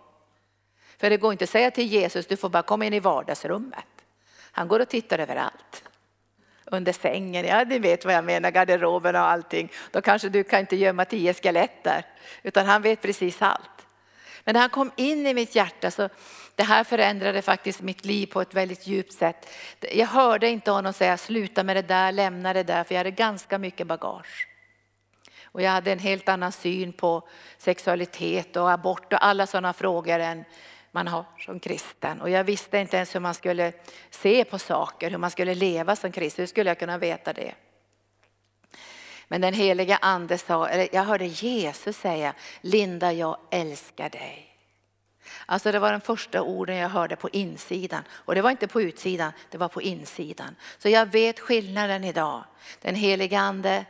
[0.98, 3.84] För det går inte att säga till Jesus, du får bara komma in i vardagsrummet.
[4.52, 5.84] Han går och tittar överallt.
[6.64, 9.72] Under sängen, ja ni vet vad jag menar, garderoben och allting.
[9.90, 12.06] Då kanske du kan inte gömma tio skelett där.
[12.42, 13.86] Utan han vet precis allt.
[14.44, 16.08] Men när han kom in i mitt hjärta så
[16.56, 19.50] det här förändrade faktiskt mitt liv på ett väldigt djupt sätt.
[19.92, 23.10] Jag hörde inte honom säga sluta med det där, lämna det där, för jag hade
[23.10, 24.48] ganska mycket bagage.
[25.44, 30.18] Och jag hade en helt annan syn på sexualitet och abort och alla sådana frågor
[30.18, 30.44] än
[30.90, 32.20] man har som kristen.
[32.20, 33.72] Och jag visste inte ens hur man skulle
[34.10, 36.42] se på saker, hur man skulle leva som kristen.
[36.42, 37.54] Hur skulle jag kunna veta det?
[39.28, 44.53] Men den heliga ande sa, eller jag hörde Jesus säga, Linda jag älskar dig.
[45.46, 48.02] Alltså det var de första orden jag hörde på insidan.
[48.10, 50.56] Och det var inte på utsidan, det var på insidan.
[50.78, 52.44] Så jag vet skillnaden idag.
[52.80, 53.84] Den helige ande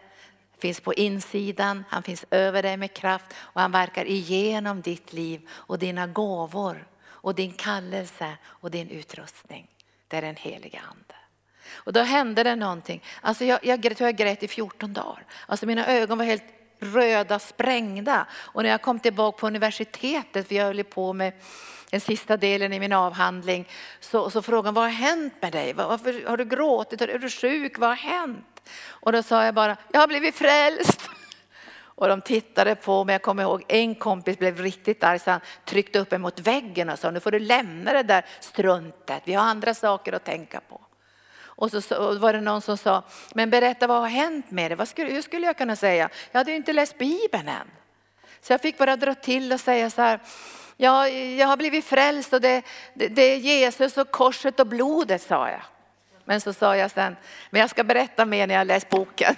[0.58, 5.48] finns på insidan, han finns över dig med kraft och han verkar igenom ditt liv
[5.50, 9.70] och dina gåvor och din kallelse och din utrustning.
[10.08, 11.14] Det är den helige ande.
[11.74, 13.02] Och då hände det någonting.
[13.20, 15.24] Alltså jag, jag, jag tror jag grät i 14 dagar.
[15.46, 16.44] Alltså mina ögon var helt
[16.80, 18.26] röda sprängda.
[18.34, 21.32] Och när jag kom tillbaka på universitetet, för jag höll på med
[21.90, 23.68] den sista delen i min avhandling,
[24.00, 25.72] så, så frågade han vad har hänt med dig?
[25.72, 27.00] Varför har du gråtit?
[27.00, 27.78] Är du sjuk?
[27.78, 28.62] Vad har hänt?
[28.86, 31.00] Och då sa jag bara, jag har blivit frälst.
[31.96, 33.14] Och de tittade på mig.
[33.14, 36.90] Jag kommer ihåg en kompis blev riktigt arg så han tryckte upp mig mot väggen
[36.90, 39.22] och sa nu får du lämna det där struntet.
[39.24, 40.80] Vi har andra saker att tänka på.
[41.56, 43.02] Och så, så var det någon som sa,
[43.34, 44.74] men berätta vad har hänt med det?
[44.74, 46.08] Vad skulle, hur skulle jag kunna säga?
[46.32, 47.70] Jag hade ju inte läst Bibeln än.
[48.40, 50.20] Så jag fick bara dra till och säga så här,
[50.76, 52.62] ja, jag har blivit frälst och det,
[52.94, 55.62] det, det är Jesus och korset och blodet sa jag.
[56.24, 57.16] Men så sa jag sen,
[57.50, 59.34] men jag ska berätta mer när jag läst boken.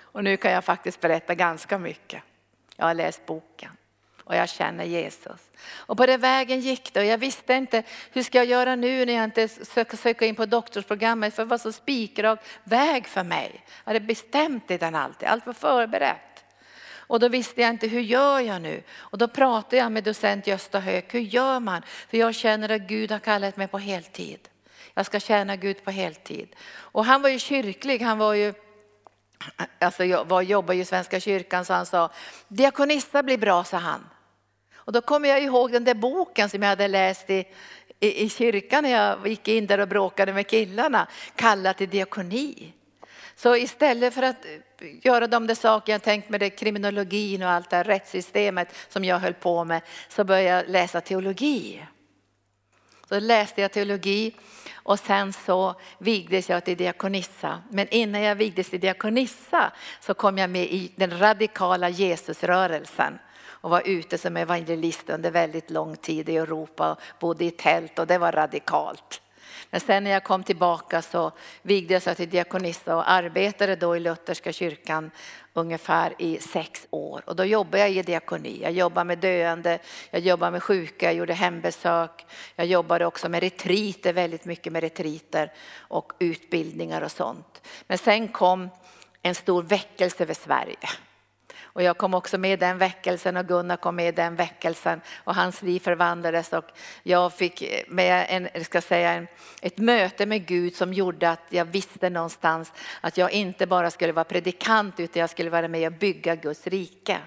[0.00, 2.22] Och nu kan jag faktiskt berätta ganska mycket.
[2.76, 3.70] Jag har läst boken
[4.28, 5.50] och jag känner Jesus.
[5.76, 9.04] Och på den vägen gick det och jag visste inte hur ska jag göra nu
[9.04, 13.22] när jag inte söker söka in på doktorsprogrammet för det var så spikrak väg för
[13.22, 13.64] mig.
[13.84, 16.44] Jag hade bestämt det den alltid, allt var förberett.
[16.90, 18.82] Och då visste jag inte hur gör jag nu?
[18.96, 21.82] Och då pratade jag med docent Gösta Höök, hur gör man?
[22.10, 24.48] För jag känner att Gud har kallat mig på heltid.
[24.94, 26.56] Jag ska tjäna Gud på heltid.
[26.76, 28.54] Och han var ju kyrklig, han var ju
[29.78, 32.10] alltså jag var, jobbar ju i Svenska kyrkan så han sa,
[32.48, 34.04] diakonissa blir bra, sa han.
[34.88, 37.44] Och då kommer jag ihåg den där boken som jag hade läst i,
[38.00, 42.72] i, i kyrkan när jag gick in där och bråkade med killarna, kallad till diakoni.
[43.36, 44.46] Så istället för att
[45.02, 49.04] göra de där saker jag tänkt med det, kriminologin och allt det här rättssystemet som
[49.04, 51.86] jag höll på med, så började jag läsa teologi.
[53.08, 54.34] Så läste jag teologi
[54.74, 57.62] och sen så vigdes jag till diakonissa.
[57.70, 63.18] Men innan jag vigdes till diakonissa så kom jag med i den radikala Jesusrörelsen
[63.68, 68.06] och var ute som evangelist under väldigt lång tid i Europa, bodde i tält och
[68.06, 69.20] det var radikalt.
[69.70, 74.00] Men sen när jag kom tillbaka så vigdes jag till diakonissa och arbetade då i
[74.00, 75.10] Lutherska kyrkan
[75.54, 77.22] ungefär i sex år.
[77.26, 78.60] Och då jobbade jag i diakoni.
[78.62, 79.78] Jag jobbade med döende,
[80.10, 82.26] jag jobbade med sjuka, jag gjorde hembesök.
[82.56, 87.68] Jag jobbade också med retriter, väldigt mycket med retriter och utbildningar och sånt.
[87.86, 88.68] Men sen kom
[89.22, 90.88] en stor väckelse över Sverige.
[91.78, 95.00] Och jag kom också med i den väckelsen och Gunnar kom med i den väckelsen
[95.24, 96.64] och hans liv förvandlades och
[97.02, 99.26] jag fick med en, ska säga, en,
[99.62, 104.12] ett möte med Gud som gjorde att jag visste någonstans att jag inte bara skulle
[104.12, 107.18] vara predikant utan jag skulle vara med och bygga Guds rike.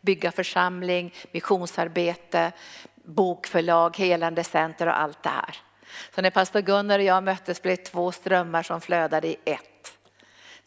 [0.00, 2.52] Bygga församling, missionsarbete,
[3.04, 5.56] bokförlag, helande center och allt det här.
[6.14, 9.69] Så när pastor Gunnar och jag möttes blev det två strömmar som flödade i ett.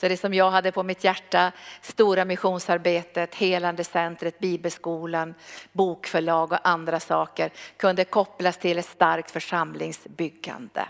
[0.03, 5.33] Så det som jag hade på mitt hjärta, stora missionsarbetet, helande centret, bibelskolan,
[5.71, 10.85] bokförlag och andra saker kunde kopplas till ett starkt församlingsbyggande.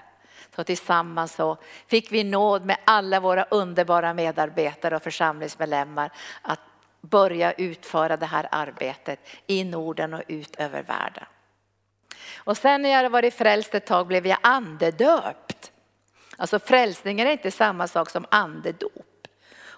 [0.56, 6.60] Så tillsammans så fick vi nåd med alla våra underbara medarbetare och församlingsmedlemmar att
[7.02, 11.26] börja utföra det här arbetet i Norden och ut över världen.
[12.36, 15.43] Och sen när jag hade varit frälst ett tag blev jag andedöpt.
[16.38, 19.28] Alltså frälsningen är inte samma sak som andedop.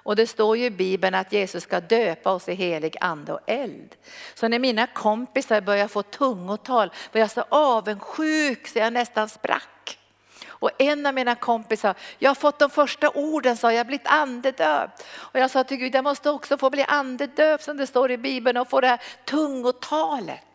[0.05, 3.39] Och det står ju i Bibeln att Jesus ska döpa oss i helig ande och
[3.47, 3.95] eld.
[4.33, 9.99] Så när mina kompisar började få tungotal var jag så avundsjuk så jag nästan sprack.
[10.47, 14.07] Och en av mina kompisar, jag har fått de första orden, sa jag, har blivit
[14.07, 15.05] andedöpt.
[15.15, 18.17] Och jag sa till Gud, jag måste också få bli andedöpt som det står i
[18.17, 20.54] Bibeln och få det här tungotalet.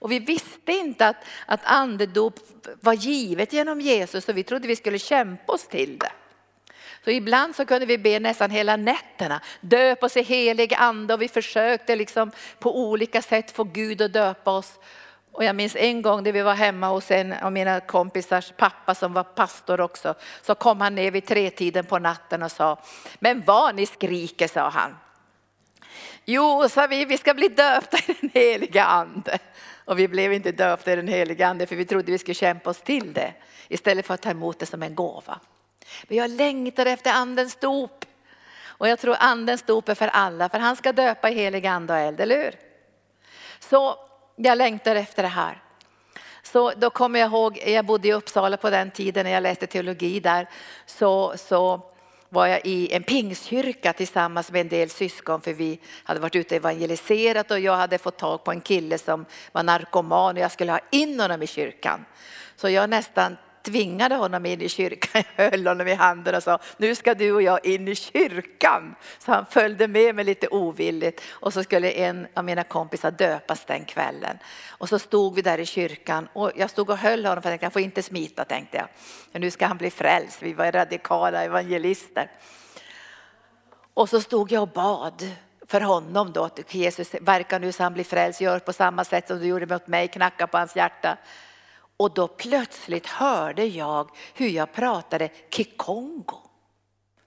[0.00, 2.34] Och vi visste inte att, att andedop
[2.80, 6.12] var givet genom Jesus och vi trodde vi skulle kämpa oss till det.
[7.04, 11.22] Så ibland så kunde vi be nästan hela nätterna, döp oss i helig ande och
[11.22, 14.78] vi försökte liksom på olika sätt få Gud att döpa oss.
[15.32, 18.94] Och jag minns en gång när vi var hemma hos en av mina kompisars pappa
[18.94, 22.78] som var pastor också, så kom han ner vid tretiden på natten och sa,
[23.18, 24.96] men vad ni skriker, sa han.
[26.24, 29.38] Jo, sa vi, vi ska bli döpta i den heliga ande.
[29.90, 32.70] Och vi blev inte döpta i den heliga ande för vi trodde vi skulle kämpa
[32.70, 33.32] oss till det
[33.68, 35.40] istället för att ta emot det som en gåva.
[36.02, 38.04] Men jag längtar efter andens dop.
[38.64, 41.92] Och jag tror andens dop är för alla, för han ska döpa i helig ande
[41.92, 42.54] och eld, eller hur?
[43.60, 43.96] Så
[44.36, 45.62] jag längtar efter det här.
[46.42, 49.66] Så då kommer jag ihåg, jag bodde i Uppsala på den tiden när jag läste
[49.66, 50.48] teologi där,
[50.86, 51.89] så, så
[52.32, 56.54] var jag i en pingstkyrka tillsammans med en del syskon för vi hade varit ute
[56.54, 60.52] och evangeliserat och jag hade fått tag på en kille som var narkoman och jag
[60.52, 62.04] skulle ha in honom i kyrkan.
[62.56, 65.22] Så jag nästan tvingade honom in i kyrkan.
[65.36, 68.94] Jag höll honom i handen och sa, nu ska du och jag in i kyrkan.
[69.18, 73.64] Så han följde med mig lite ovilligt och så skulle en av mina kompisar döpas
[73.64, 74.38] den kvällen.
[74.68, 77.62] Och så stod vi där i kyrkan och jag stod och höll honom för att
[77.62, 78.86] jag får inte smita tänkte jag.
[79.32, 82.30] Men nu ska han bli frälst, vi var radikala evangelister.
[83.94, 85.30] Och så stod jag och bad
[85.70, 89.28] för honom då, att Jesus verkar nu så han blir frälst, gör på samma sätt
[89.28, 91.18] som du gjorde mot mig, knacka på hans hjärta.
[92.00, 96.38] Och då plötsligt hörde jag hur jag pratade kikongo.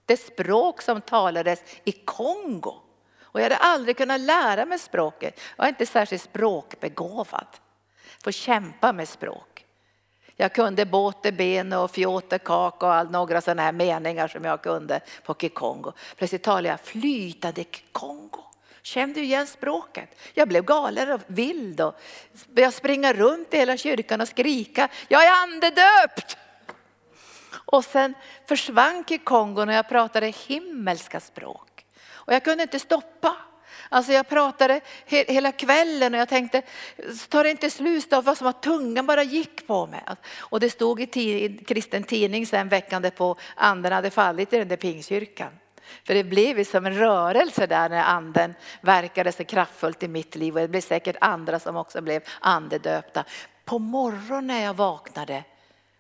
[0.06, 2.76] Det språk som talades i Kongo.
[3.22, 5.40] Och jag hade aldrig kunnat lära mig språket.
[5.58, 7.48] Jag är inte särskilt språkbegåvad.
[8.24, 9.66] Får kämpa med språk.
[10.36, 14.62] Jag kunde båte, ben och fjåte, kaka och all, några sådana här meningar som jag
[14.62, 15.92] kunde på kikongo.
[16.18, 18.44] Plötsligt talade jag flytande kikongo.
[18.84, 20.20] Kände igen språket.
[20.34, 22.00] Jag blev galen och vild och
[22.48, 24.90] började springa runt i hela kyrkan och skrika.
[25.08, 26.38] Jag är andedöpt!
[27.66, 28.14] Och sen
[28.48, 31.86] försvann Kongo när jag pratade himmelska språk.
[32.12, 33.36] Och jag kunde inte stoppa.
[33.90, 36.62] Alltså jag pratade he hela kvällen och jag tänkte,
[37.30, 40.04] tar det inte slut av Vad som att tungan bara gick på mig.
[40.38, 44.78] Och det stod i kristen tidning sen veckan på anden hade fallit i den där
[44.78, 45.52] pingkyrkan.
[46.04, 50.56] För det blev som en rörelse där när anden verkade så kraftfullt i mitt liv
[50.56, 53.26] och det blev säkert andra som också blev andedöpta.
[53.66, 55.44] På morgonen när jag vaknade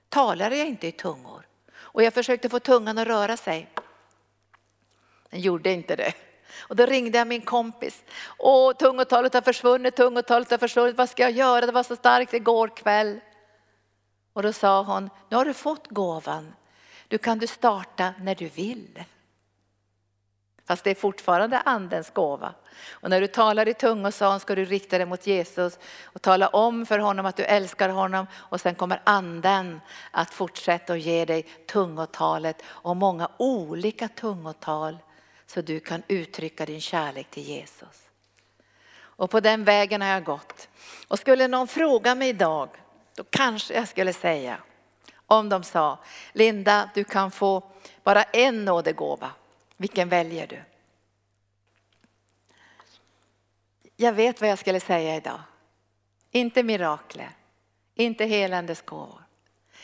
[0.09, 3.69] talade jag inte i tungor och jag försökte få tungan att röra sig.
[5.29, 6.13] Den gjorde inte det.
[6.59, 8.03] Och då ringde jag min kompis.
[8.37, 10.97] Åh, tungotalet har försvunnit, tungotalet har försvunnit.
[10.97, 11.65] Vad ska jag göra?
[11.65, 13.19] Det var så starkt igår kväll.
[14.33, 16.53] Och då sa hon, nu har du fått gåvan.
[17.07, 19.03] Du kan du starta när du vill.
[20.65, 22.53] Fast det är fortfarande andens gåva.
[22.91, 26.85] Och när du talar i tungosan ska du rikta dig mot Jesus och tala om
[26.85, 31.43] för honom att du älskar honom och sen kommer anden att fortsätta och ge dig
[31.43, 34.97] tungotalet och många olika tungotal
[35.47, 38.09] så du kan uttrycka din kärlek till Jesus.
[38.95, 40.69] Och på den vägen har jag gått.
[41.07, 42.69] Och skulle någon fråga mig idag,
[43.15, 44.57] då kanske jag skulle säga,
[45.27, 45.99] om de sa,
[46.31, 47.63] Linda du kan få
[48.03, 49.31] bara en nådegåva,
[49.77, 50.63] vilken väljer du?
[53.95, 55.39] Jag vet vad jag skulle säga idag.
[56.31, 57.29] Inte mirakler,
[57.95, 59.23] inte helandes gåvor.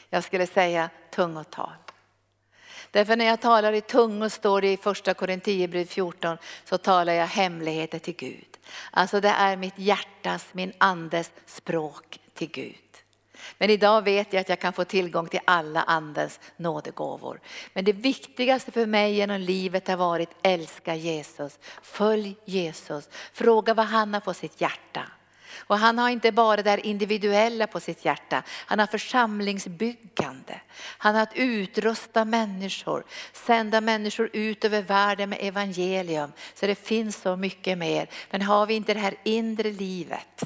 [0.09, 1.73] Jag skulle säga tungotal.
[2.91, 7.27] Därför när jag talar i tungor står det i första Korinthierbrevet 14 så talar jag
[7.27, 8.57] hemligheter till Gud.
[8.91, 12.88] Alltså det är mitt hjärtas, min andes språk till Gud.
[13.59, 17.39] Men idag vet jag att jag kan få tillgång till alla andens nådegåvor.
[17.73, 23.85] Men det viktigaste för mig genom livet har varit älska Jesus, följ Jesus, fråga vad
[23.85, 25.05] han har på sitt hjärta.
[25.57, 30.61] Och han har inte bara det individuella på sitt hjärta, han har församlingsbyggande.
[30.97, 36.31] Han har att utrusta människor, sända människor ut över världen med evangelium.
[36.53, 38.09] Så det finns så mycket mer.
[38.29, 40.43] Men har vi inte det här inre livet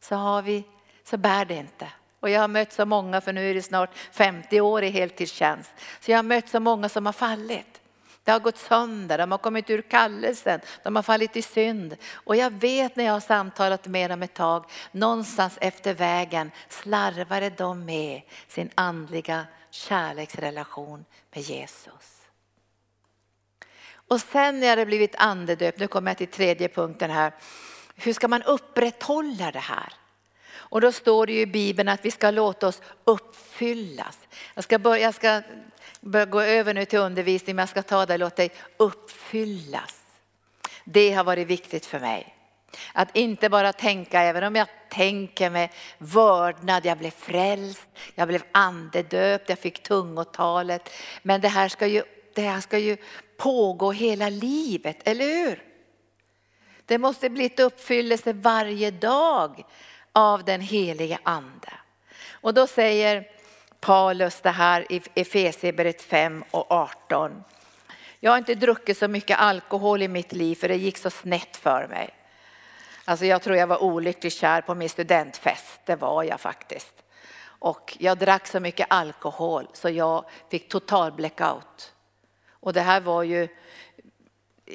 [0.00, 0.64] så, har vi,
[1.04, 1.88] så bär det inte.
[2.20, 5.70] Och jag har mött så många, för nu är det snart 50 år i heltidstjänst,
[6.00, 7.80] så jag har mött så många som har fallit.
[8.26, 11.96] Det har gått sönder, de har kommit ur kallelsen, de har fallit i synd.
[12.12, 17.50] Och jag vet när jag har samtalat med dem ett tag, någonstans efter vägen slarvade
[17.50, 22.22] de med sin andliga kärleksrelation med Jesus.
[24.08, 27.32] Och sen när jag hade blivit andedöpt, nu kommer jag till tredje punkten här,
[27.96, 29.92] hur ska man upprätthålla det här?
[30.76, 34.18] Och då står det ju i Bibeln att vi ska låta oss uppfyllas.
[34.54, 35.42] Jag ska, börja, jag ska
[36.00, 40.02] börja gå över nu till undervisning men jag ska ta det, låt dig uppfyllas.
[40.84, 42.34] Det har varit viktigt för mig.
[42.92, 48.42] Att inte bara tänka, även om jag tänker med vördnad, jag blev frälst, jag blev
[48.52, 50.90] andedöpt, jag fick tungotalet.
[51.22, 52.02] Men det här ska ju,
[52.34, 52.96] det här ska ju
[53.36, 55.62] pågå hela livet, eller hur?
[56.86, 59.64] Det måste bli ett uppfyllelse varje dag
[60.16, 61.72] av den helige ande.
[62.30, 63.28] Och då säger
[63.80, 67.44] Paulus det här i Efesierbrevet 5 och 18.
[68.20, 71.56] Jag har inte druckit så mycket alkohol i mitt liv för det gick så snett
[71.56, 72.10] för mig.
[73.04, 77.02] Alltså jag tror jag var olyckligt kär på min studentfest, det var jag faktiskt.
[77.44, 81.92] Och jag drack så mycket alkohol så jag fick total blackout.
[82.50, 83.48] Och det här var ju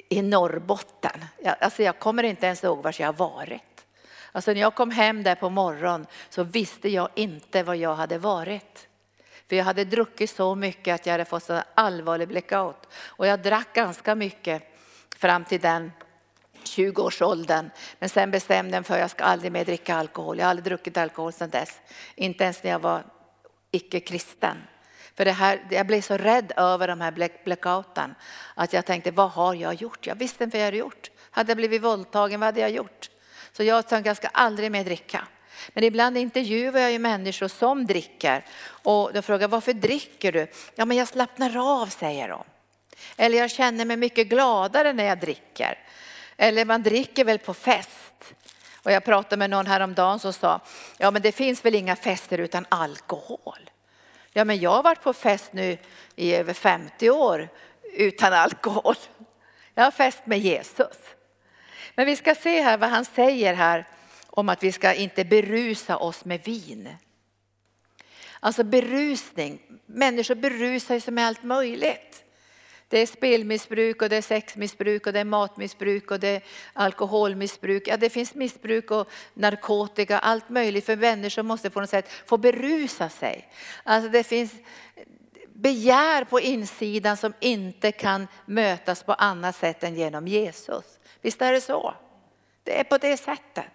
[0.10, 1.26] i Norrbotten.
[1.60, 3.71] Alltså jag kommer inte ens ihåg var jag har varit.
[4.32, 8.18] Alltså när jag kom hem där på morgonen så visste jag inte var jag hade
[8.18, 8.88] varit.
[9.50, 12.88] För jag hade druckit så mycket att jag hade fått så allvarlig blackout.
[12.94, 14.64] Och jag drack ganska mycket
[15.18, 15.92] fram till den
[16.64, 17.70] 20-årsåldern.
[18.00, 20.38] Men sen bestämde jag för att jag ska aldrig mer dricka alkohol.
[20.38, 21.82] Jag har aldrig druckit alkohol sedan dess.
[22.16, 23.04] Inte ens när jag var
[23.72, 24.58] icke-kristen.
[25.16, 27.12] För det här, jag blev så rädd över de här
[27.44, 28.16] blackouten
[28.56, 30.08] att jag tänkte, vad har jag gjort?
[30.08, 31.12] Jag visste inte vad jag hade gjort.
[31.32, 33.10] Hade jag blivit våldtagen, vad hade jag gjort?
[33.54, 35.28] Så jag tänker jag ska aldrig mer dricka.
[35.74, 40.48] Men ibland intervjuar jag ju människor som dricker och de frågar varför dricker du?
[40.76, 42.44] Ja men jag slappnar av säger de.
[43.18, 45.80] Eller jag känner mig mycket gladare när jag dricker.
[46.38, 48.34] Eller man dricker väl på fest.
[48.84, 50.60] Och jag pratade med någon häromdagen som sa,
[50.98, 53.70] ja men det finns väl inga fester utan alkohol.
[54.34, 55.78] Ja men jag har varit på fest nu
[56.16, 57.50] i över 50 år
[57.94, 58.96] utan alkohol.
[59.74, 60.98] Jag har fest med Jesus.
[61.96, 63.88] Men vi ska se här vad han säger här
[64.28, 66.90] om att vi ska inte berusa oss med vin.
[68.40, 72.24] Alltså berusning, människor berusar sig med allt möjligt.
[72.88, 76.42] Det är spelmissbruk och det är sexmissbruk och det är matmissbruk och det är
[76.74, 77.88] alkoholmissbruk.
[77.88, 82.38] Ja, det finns missbruk och narkotika, allt möjligt för människor måste på något sätt få
[82.38, 83.48] berusa sig.
[83.84, 84.54] Alltså det finns
[85.62, 91.00] begär på insidan som inte kan mötas på annat sätt än genom Jesus.
[91.22, 91.94] Visst är det så?
[92.64, 93.66] Det är på det sättet.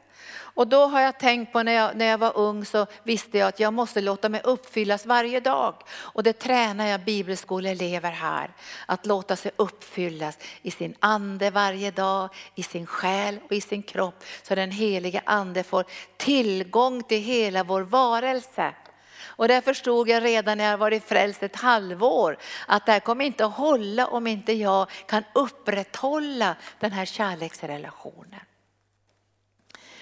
[0.57, 3.49] Och då har jag tänkt på när jag, när jag var ung så visste jag
[3.49, 5.74] att jag måste låta mig uppfyllas varje dag.
[5.93, 8.51] Och det tränar jag bibelskoleelever här.
[8.87, 13.82] Att låta sig uppfyllas i sin ande varje dag, i sin själ och i sin
[13.82, 14.24] kropp.
[14.43, 15.84] Så den heliga ande får
[16.16, 18.74] tillgång till hela vår varelse.
[19.27, 23.24] Och det förstod jag redan när jag varit frälst ett halvår att det här kommer
[23.24, 28.41] inte att hålla om inte jag kan upprätthålla den här kärleksrelationen.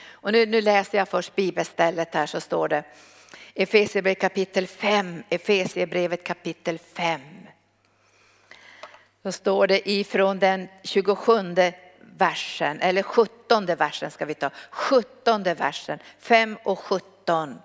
[0.09, 2.85] Och nu, nu läser jag först bibelstället här så står det
[3.55, 7.21] Efesierbrevet kapitel 5, Efesierbrevet kapitel 5.
[9.23, 11.55] Då står det ifrån den 27
[12.01, 17.59] versen, eller 17 versen ska vi ta, 17 versen, 5 och 17.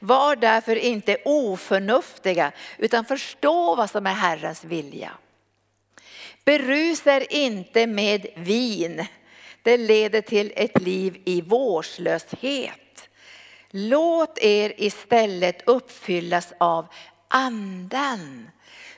[0.00, 5.12] Var därför inte oförnuftiga utan förstå vad som är Herrens vilja.
[6.44, 9.06] Berusa er inte med vin
[9.66, 13.08] det leder till ett liv i vårdslöshet.
[13.70, 16.86] Låt er istället uppfyllas av
[17.28, 18.50] anden.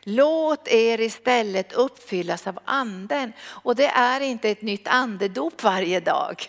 [0.03, 3.33] Låt er istället uppfyllas av anden.
[3.43, 6.43] Och det är inte ett nytt andedop varje dag.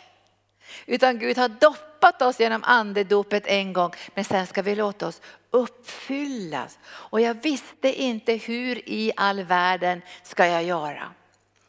[0.86, 5.22] Utan Gud har doppat oss genom andedopet en gång, men sen ska vi låta oss
[5.52, 6.80] uppfyllas.
[6.86, 11.12] Och jag visste inte hur i all världen ska jag göra.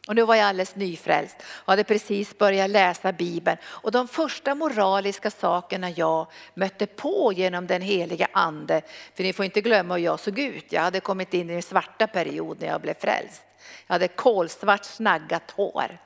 [0.07, 3.57] Och nu var jag alldeles nyfrälst och hade precis börjat läsa Bibeln.
[3.65, 8.81] Och de första moraliska sakerna jag mötte på genom den heliga ande,
[9.15, 10.71] för ni får inte glömma hur jag såg ut.
[10.71, 13.41] Jag hade kommit in i en svarta period när jag blev frälst.
[13.87, 15.97] Jag hade kolsvart snaggat hår.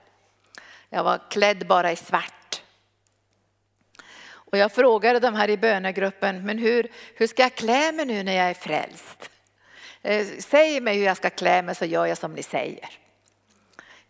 [0.90, 2.45] Jag var klädd bara i svart.
[4.56, 8.24] Och jag frågade de här i bönegruppen, men hur, hur ska jag klä mig nu
[8.24, 9.30] när jag är frälst?
[10.02, 12.90] Eh, Säg mig hur jag ska klä mig så gör jag som ni säger.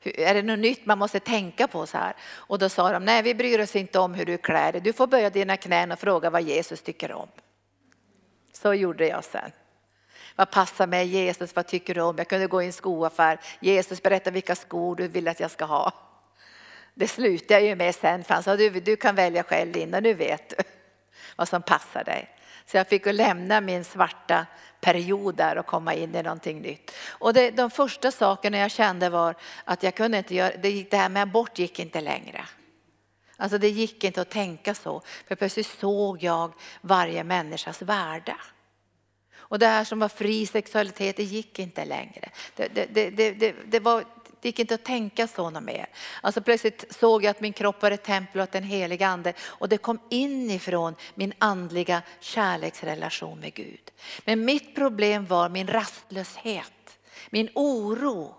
[0.03, 2.15] Är det något nytt man måste tänka på så här?
[2.31, 4.81] Och då sa de, nej vi bryr oss inte om hur du klär dig.
[4.81, 7.27] Du får böja dina knän och fråga vad Jesus tycker om.
[8.53, 9.51] Så gjorde jag sen.
[10.35, 11.55] Vad passar mig Jesus?
[11.55, 12.17] Vad tycker du om?
[12.17, 13.39] Jag kunde gå i en skoaffär.
[13.59, 15.93] Jesus berätta vilka skor du vill att jag ska ha.
[16.95, 20.03] Det slutade jag ju med sen för han sa du, du kan välja själv innan
[20.03, 20.55] Nu vet du
[21.35, 22.29] vad som passar dig.
[22.65, 24.45] Så jag fick lämna min svarta
[24.81, 26.91] period där och komma in i någonting nytt.
[27.07, 30.97] Och det, de första sakerna jag kände var att jag kunde inte göra, det, det
[30.97, 32.45] här med abort gick inte längre.
[33.37, 38.35] Alltså det gick inte att tänka så, för plötsligt såg jag varje människas värde.
[39.47, 42.29] Och det här som var fri sexualitet, det gick inte längre.
[42.55, 44.03] Det, det, det, det, var
[44.45, 45.85] det gick inte att tänka så något mer.
[46.21, 49.33] Alltså plötsligt såg jag att min kropp var ett tempel och att den heliga ande
[49.41, 53.91] och det kom inifrån min andliga kärleksrelation med Gud.
[54.25, 56.97] Men mitt problem var min rastlöshet,
[57.29, 58.35] min oro.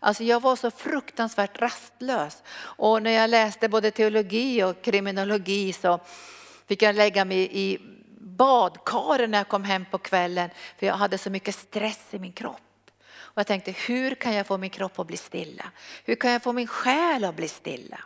[0.00, 2.42] Alltså jag var så fruktansvärt rastlös.
[2.58, 6.00] Och när jag läste både teologi och kriminologi så
[6.66, 7.78] fick jag lägga mig i
[8.20, 12.32] badkaren när jag kom hem på kvällen för jag hade så mycket stress i min
[12.32, 12.71] kropp.
[13.34, 15.64] Och jag tänkte, hur kan jag få min kropp att bli stilla?
[16.04, 18.00] Hur kan jag få min själ att bli stilla?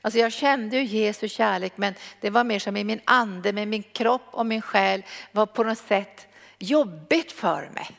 [0.00, 3.70] Alltså jag kände ju Jesu kärlek men det var mer som i min ande, men
[3.70, 6.26] min kropp och min själ var på något sätt
[6.58, 7.90] jobbigt för mig.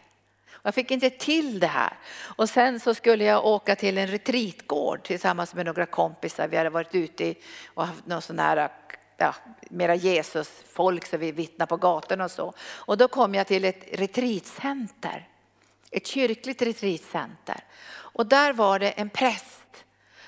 [0.62, 1.94] Jag fick inte till det här.
[2.22, 6.48] Och sen så skulle jag åka till en retreatgård tillsammans med några kompisar.
[6.48, 7.34] Vi hade varit ute
[7.66, 8.70] och haft någon sån här
[9.18, 9.36] ja,
[9.70, 12.54] mera Jesus-folk så vi vittnar på gatorna och så.
[12.62, 15.28] Och då kom jag till ett retreatcenter
[15.92, 17.64] ett kyrkligt retreatcenter.
[17.92, 19.86] Och där var det en präst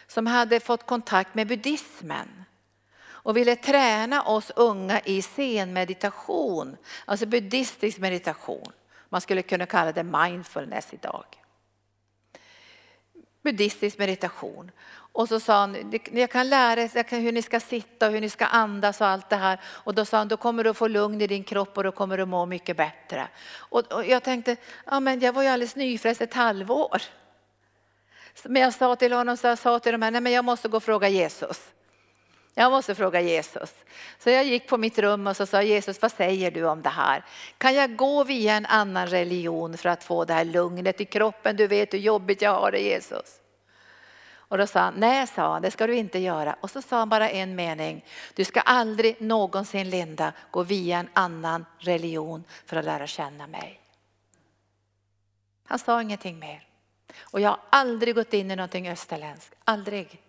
[0.07, 2.43] som hade fått kontakt med buddhismen
[3.03, 8.71] och ville träna oss unga i zenmeditation, alltså buddhistisk meditation.
[9.09, 11.25] Man skulle kunna kalla det mindfulness idag.
[13.43, 14.71] Buddhistisk meditation.
[15.13, 18.29] Och så sa han, jag kan lära er hur ni ska sitta och hur ni
[18.29, 19.59] ska andas och allt det här.
[19.65, 21.91] Och då sa han, då kommer du att få lugn i din kropp och då
[21.91, 23.27] kommer du att må mycket bättre.
[23.55, 24.55] Och, och jag tänkte,
[24.85, 27.01] ja men jag var ju alldeles nyfrälst ett halvår.
[28.43, 30.67] Men jag sa till honom, så jag sa till dem här, nej men jag måste
[30.67, 31.69] gå och fråga Jesus.
[32.53, 33.73] Jag måste fråga Jesus.
[34.19, 36.89] Så jag gick på mitt rum och så sa Jesus, vad säger du om det
[36.89, 37.25] här?
[37.57, 41.55] Kan jag gå via en annan religion för att få det här lugnet i kroppen?
[41.55, 43.40] Du vet hur jobbigt jag har det Jesus.
[44.51, 46.55] Och då sa han, nej sa han, det ska du inte göra.
[46.61, 51.09] Och så sa han bara en mening, du ska aldrig någonsin Linda gå via en
[51.13, 53.81] annan religion för att lära känna mig.
[55.65, 56.67] Han sa ingenting mer.
[57.19, 60.21] Och jag har aldrig gått in i någonting österländskt, aldrig.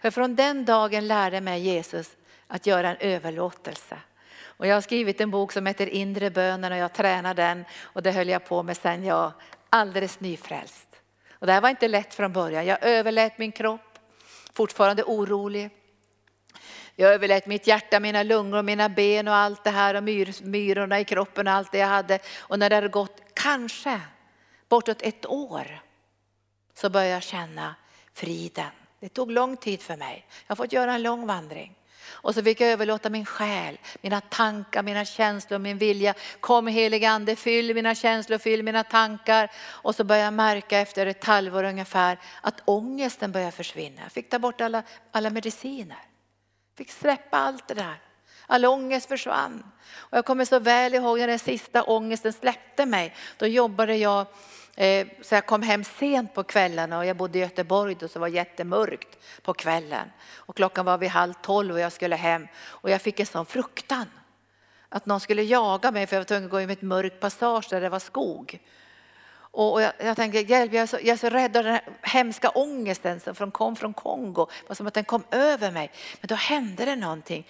[0.00, 3.98] För från den dagen lärde mig Jesus att göra en överlåtelse.
[4.42, 8.02] Och jag har skrivit en bok som heter Inre bönen och jag tränar den och
[8.02, 9.32] det höll jag på med sen jag
[9.70, 10.83] alldeles nyfrälst.
[11.44, 12.66] Och det här var inte lätt från början.
[12.66, 13.98] Jag överlät min kropp,
[14.52, 15.70] fortfarande orolig.
[16.96, 21.00] Jag överlät mitt hjärta, mina lungor, mina ben och allt det här och myr, myrorna
[21.00, 22.18] i kroppen och allt det jag hade.
[22.38, 24.00] Och när det hade gått kanske
[24.68, 25.80] bortåt ett år
[26.74, 27.74] så började jag känna
[28.12, 28.70] friden.
[29.00, 30.26] Det tog lång tid för mig.
[30.46, 31.78] Jag har fått göra en lång vandring.
[32.14, 36.14] Och så fick jag överlåta min själ, mina tankar, mina känslor, min vilja.
[36.40, 39.50] Kom helige ande, fyll mina känslor, fyll mina tankar.
[39.66, 44.02] Och så började jag märka efter ett halvår ungefär att ångesten började försvinna.
[44.02, 45.98] Jag fick ta bort alla, alla mediciner.
[46.76, 48.00] Fick släppa allt det där.
[48.46, 49.70] All ångest försvann.
[49.94, 53.14] Och jag kommer så väl ihåg när den sista ångesten släppte mig.
[53.36, 54.26] Då jobbade jag
[54.76, 58.20] Eh, så jag kom hem sent på kvällen och jag bodde i Göteborg då så
[58.20, 60.10] var jättemörkt på kvällen.
[60.34, 63.46] Och klockan var vid halv tolv och jag skulle hem och jag fick en sån
[63.46, 64.06] fruktan.
[64.88, 67.20] Att någon skulle jaga mig för jag var tvungen att gå in i ett mörkt
[67.20, 68.60] passage där det var skog.
[69.56, 71.82] Och jag, jag tänkte, hjälp, jag är, så, jag är så rädd av den här
[72.02, 74.46] hemska ångesten som kom från Kongo.
[74.62, 75.90] Det var som att den kom över mig.
[76.20, 77.46] Men då hände det någonting.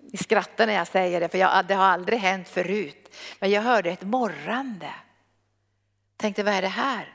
[0.00, 3.16] Ni skrattar när jag säger det, för jag, det har aldrig hänt förut.
[3.38, 4.90] Men jag hörde ett morrande.
[6.16, 7.12] Tänkte, vad är det här?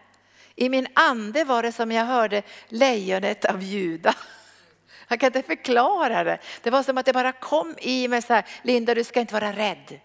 [0.56, 4.16] I min ande var det som jag hörde lejonet av Juda.
[5.08, 6.38] Jag kan inte förklara det.
[6.62, 9.34] Det var som att det bara kom i mig så här, Linda du ska inte
[9.34, 10.00] vara rädd.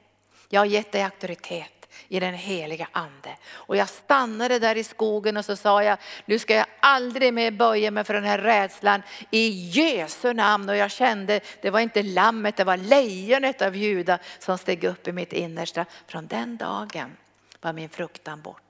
[0.49, 1.77] Jag har gett dig auktoritet
[2.09, 3.37] i den heliga ande.
[3.53, 7.51] Och jag stannade där i skogen och så sa jag, nu ska jag aldrig mer
[7.51, 10.69] böja mig för den här rädslan i Jesu namn.
[10.69, 15.09] Och jag kände, det var inte lammet, det var lejonet av Juda som steg upp
[15.09, 15.85] i mitt innersta.
[16.07, 17.17] Från den dagen
[17.61, 18.66] var min fruktan bort.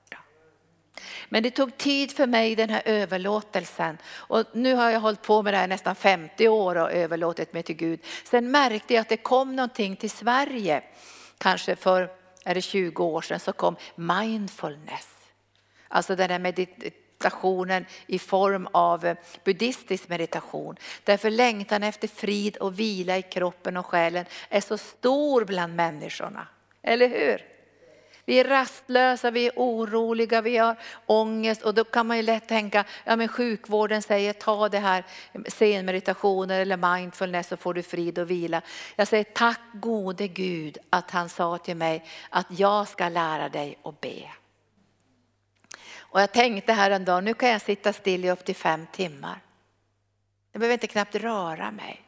[1.29, 3.97] Men det tog tid för mig den här överlåtelsen.
[4.07, 7.63] Och nu har jag hållit på med det här nästan 50 år och överlåtit mig
[7.63, 7.99] till Gud.
[8.23, 10.83] Sen märkte jag att det kom någonting till Sverige.
[11.37, 12.09] Kanske för
[12.45, 15.07] är det 20 år sedan så kom mindfulness.
[15.87, 20.75] Alltså den här meditationen i form av buddhistisk meditation.
[21.03, 26.47] Därför längtan efter frid och vila i kroppen och själen är så stor bland människorna.
[26.81, 27.56] Eller hur?
[28.27, 30.75] Vi är rastlösa, vi är oroliga, vi har
[31.05, 35.03] ångest och då kan man ju lätt tänka, ja men sjukvården säger ta det här
[35.47, 38.61] senmeditationer eller mindfulness så får du frid och vila.
[38.95, 43.77] Jag säger tack gode Gud att han sa till mig att jag ska lära dig
[43.83, 44.23] att be.
[45.97, 48.87] Och jag tänkte här en dag, nu kan jag sitta still i upp till fem
[48.91, 49.41] timmar.
[50.51, 52.06] Jag behöver inte knappt röra mig.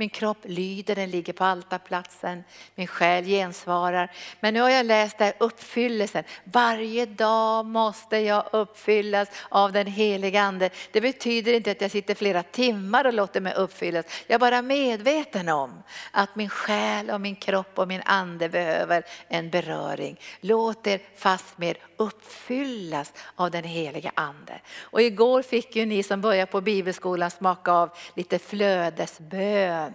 [0.00, 2.44] Min kropp lyder, den ligger på altarplatsen.
[2.74, 4.12] Min själ gensvarar.
[4.40, 6.24] Men nu har jag läst där uppfyllelsen.
[6.44, 10.70] Varje dag måste jag uppfyllas av den heliga ande.
[10.92, 14.06] Det betyder inte att jag sitter flera timmar och låter mig uppfyllas.
[14.26, 19.04] Jag är bara medveten om att min själ och min kropp och min ande behöver
[19.28, 20.20] en beröring.
[20.40, 24.60] Låt er fastmer uppfyllas av den heliga ande.
[24.80, 29.87] Och igår fick ju ni som börjar på bibelskolan smaka av lite flödesbön.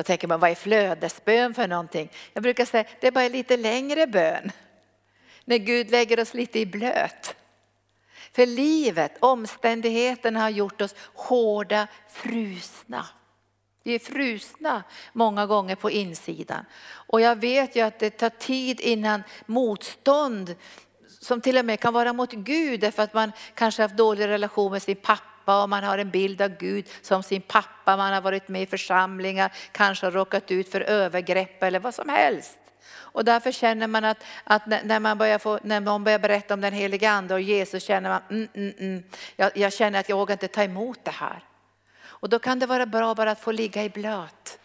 [0.00, 2.10] Då tänker man, vad är flödesbön för någonting?
[2.32, 4.52] Jag brukar säga, det är bara lite längre bön.
[5.44, 7.34] När Gud lägger oss lite i blöt.
[8.32, 13.06] För livet, omständigheterna har gjort oss hårda, frusna.
[13.82, 14.82] Vi är frusna
[15.12, 16.64] många gånger på insidan.
[16.90, 20.54] Och jag vet ju att det tar tid innan motstånd
[21.20, 24.72] som till och med kan vara mot Gud därför att man kanske haft dålig relation
[24.72, 27.96] med sin pappa pappa och man har en bild av Gud som sin pappa.
[27.96, 32.08] Man har varit med i församlingar, kanske har råkat ut för övergrepp eller vad som
[32.08, 32.58] helst.
[33.12, 36.60] Och därför känner man att, att när, man börjar få, när någon börjar berätta om
[36.60, 39.02] den heliga ande och Jesus känner man, mm, mm, mm,
[39.36, 41.44] jag, jag känner att jag vågar inte ta emot det här.
[42.20, 44.59] Och då kan det vara bra bara att få ligga i blöt.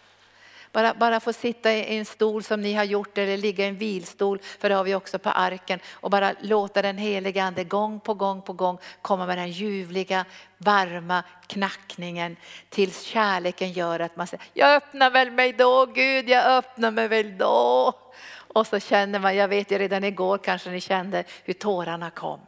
[0.76, 3.78] Bara, bara få sitta i en stol som ni har gjort eller ligga i en
[3.78, 5.80] vilstol, för det har vi också på arken.
[5.92, 10.26] Och bara låta den heliga ande gång på gång på gång komma med den ljuvliga,
[10.58, 12.36] varma knackningen
[12.70, 17.08] tills kärleken gör att man säger, jag öppnar väl mig då Gud, jag öppnar mig
[17.08, 17.94] väl då.
[18.38, 22.40] Och så känner man, jag vet ju redan igår kanske ni kände hur tårarna kom.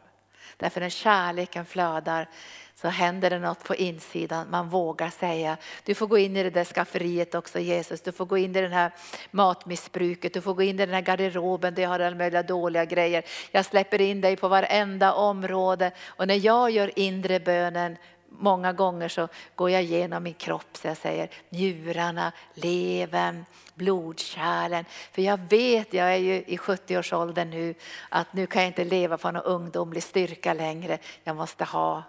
[0.56, 2.28] Därför när kärleken flödar
[2.80, 4.50] så händer det något på insidan.
[4.50, 8.00] Man vågar säga, du får gå in i det där skafferiet också Jesus.
[8.00, 8.92] Du får gå in i det här
[9.30, 12.84] matmissbruket, du får gå in i den här garderoben där jag har alla möjliga dåliga
[12.84, 13.22] grejer.
[13.50, 17.96] Jag släpper in dig på varenda område och när jag gör inre bönen
[18.28, 24.84] många gånger så går jag igenom min kropp så jag säger njurarna, levern, blodkärlen.
[25.12, 27.74] För jag vet, jag är ju i 70-årsåldern nu,
[28.08, 30.98] att nu kan jag inte leva på någon ungdomlig styrka längre.
[31.24, 32.02] Jag måste ha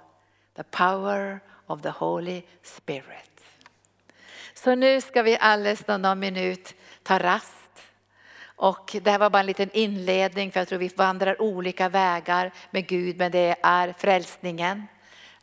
[0.60, 3.44] the power of the Holy Spirit.
[4.54, 7.84] Så nu ska vi alldeles någon minut ta rast.
[8.44, 12.52] Och det här var bara en liten inledning för jag tror vi vandrar olika vägar
[12.72, 14.88] med Gud men det är frälsningen,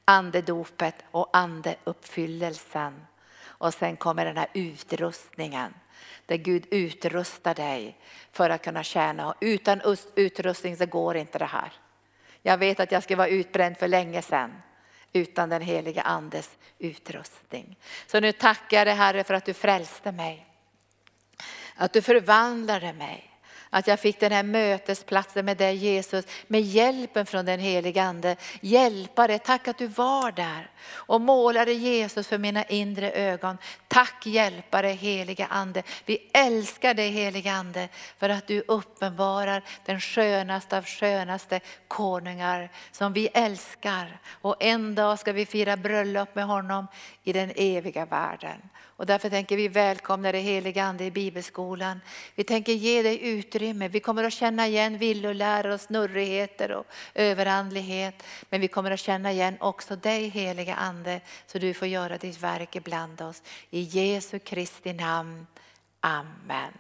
[0.05, 3.07] andedopet och andeuppfyllelsen.
[3.45, 5.75] Och sen kommer den här utrustningen
[6.27, 7.99] där Gud utrustar dig
[8.33, 9.35] för att kunna tjäna.
[9.41, 11.73] Utan utrustning så går inte det här.
[12.43, 14.63] Jag vet att jag ska vara utbränd för länge sedan
[15.13, 17.77] utan den heliga andes utrustning.
[18.07, 20.47] Så nu tackar jag dig Herre för att du frälste mig.
[21.75, 23.31] Att du förvandlade mig.
[23.77, 28.37] Att jag fick den här mötesplatsen med dig Jesus, med hjälpen från den heliga Ande.
[28.61, 33.59] Hjälpare, tack att du var där och målade Jesus för mina inre ögon.
[33.89, 35.83] Tack hjälpare heliga Ande.
[36.05, 43.13] Vi älskar dig heliga Ande för att du uppenbarar den skönaste av skönaste konungar som
[43.13, 44.21] vi älskar.
[44.29, 46.87] Och en dag ska vi fira bröllop med honom
[47.23, 48.61] i den eviga världen.
[48.99, 52.01] Och därför tänker vi välkomna dig heliga Ande i bibelskolan.
[52.35, 53.66] Vi tänker ge dig utrymme.
[53.73, 58.23] Vi kommer att känna igen villoläror och snurrigheter och överandlighet.
[58.51, 62.41] Men vi kommer att känna igen också dig heliga Ande så du får göra ditt
[62.43, 63.43] verk ibland oss.
[63.71, 65.47] I Jesu Kristi namn.
[66.01, 66.73] Amen.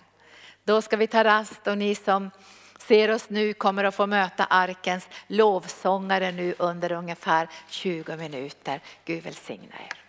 [0.65, 2.31] Då ska vi ta rast och ni som
[2.79, 8.81] ser oss nu kommer att få möta arkens lovsångare nu under ungefär 20 minuter.
[9.05, 10.06] Gud välsigna er.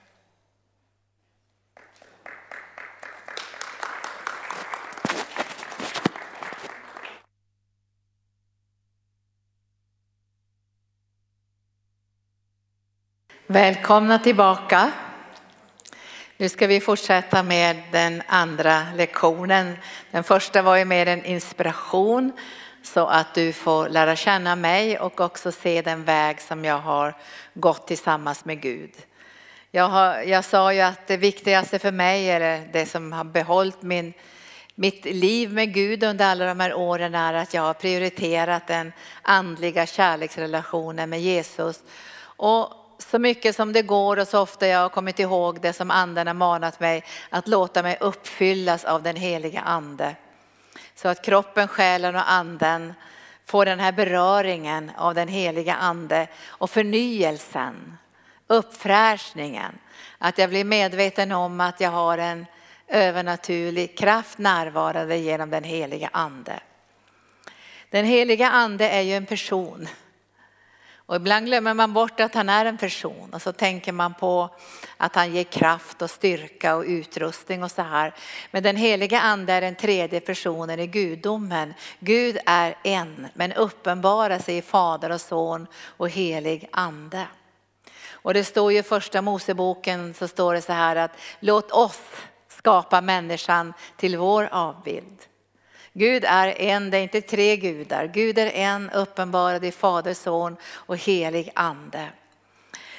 [13.50, 14.92] Välkomna tillbaka.
[16.38, 19.78] Nu ska vi fortsätta med den andra lektionen.
[20.12, 22.32] Den första var ju mer en inspiration
[22.84, 27.16] så att du får lära känna mig och också se den väg som jag har
[27.54, 28.92] gått tillsammans med Gud.
[29.72, 33.82] Jag, har, jag sa ju att det viktigaste för mig, eller det som har behållit
[33.82, 34.14] min,
[34.76, 38.94] mitt liv med Gud under alla de här åren är att jag har prioriterat den
[39.22, 41.84] andliga kärleksrelationen med Jesus.
[42.22, 45.92] Och så mycket som det går och så ofta jag har kommit ihåg det som
[45.92, 50.16] anden har manat mig att låta mig uppfyllas av den heliga ande.
[50.96, 52.94] Så att kroppen, själen och anden
[53.46, 57.98] får den här beröringen av den heliga ande och förnyelsen,
[58.48, 59.80] uppfräschningen.
[60.18, 62.46] Att jag blir medveten om att jag har en
[62.88, 66.60] övernaturlig kraft närvarande genom den heliga ande.
[67.90, 69.88] Den heliga ande är ju en person.
[71.08, 74.50] Och ibland glömmer man bort att han är en person och så tänker man på
[74.98, 78.14] att han ger kraft och styrka och utrustning och så här.
[78.52, 81.74] Men den heliga ande är den tredje personen i gudomen.
[82.00, 87.28] Gud är en men uppenbarar sig i fader och son och helig ande.
[88.12, 92.02] Och det står ju i första Moseboken så står det så här att låt oss
[92.48, 95.20] skapa människan till vår avbild.
[95.98, 98.06] Gud är en, det är inte tre gudar.
[98.06, 102.10] Gud är en, uppenbarad i Fader, Son och helig ande.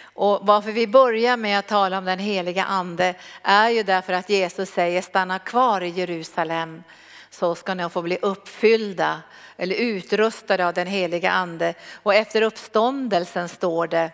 [0.02, 4.30] Och varför vi börjar med att tala om den heliga ande är ju därför att
[4.30, 6.82] Jesus säger stanna kvar i Jerusalem
[7.30, 9.20] så ska ni få bli uppfyllda
[9.56, 11.74] eller utrustade av den heliga ande.
[11.92, 14.10] Och efter uppståndelsen står det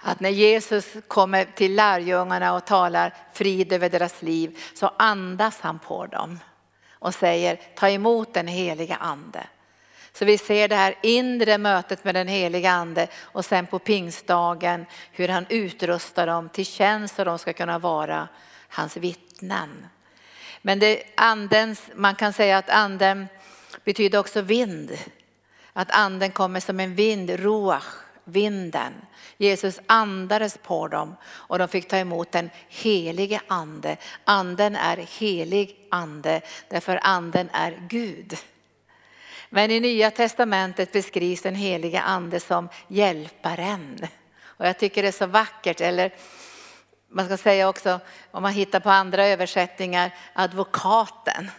[0.00, 5.78] att när Jesus kommer till lärjungarna och talar frid över deras liv så andas han
[5.78, 6.38] på dem
[6.98, 9.46] och säger ta emot den heliga ande.
[10.12, 14.86] Så vi ser det här inre mötet med den heliga ande och sen på pingstdagen
[15.12, 18.28] hur han utrustar dem till tjänst så de ska kunna vara
[18.68, 19.86] hans vittnen.
[20.62, 23.28] Men det andens, man kan säga att anden
[23.84, 24.98] betyder också vind.
[25.72, 27.84] Att anden kommer som en vind, roach
[28.28, 28.92] vinden.
[29.36, 33.96] Jesus andades på dem och de fick ta emot den helige ande.
[34.24, 38.36] Anden är helig ande därför anden är Gud.
[39.50, 43.98] Men i nya testamentet beskrivs den helige ande som hjälparen.
[44.42, 46.14] Och jag tycker det är så vackert, eller
[47.08, 48.00] man ska säga också
[48.30, 51.50] om man hittar på andra översättningar, advokaten.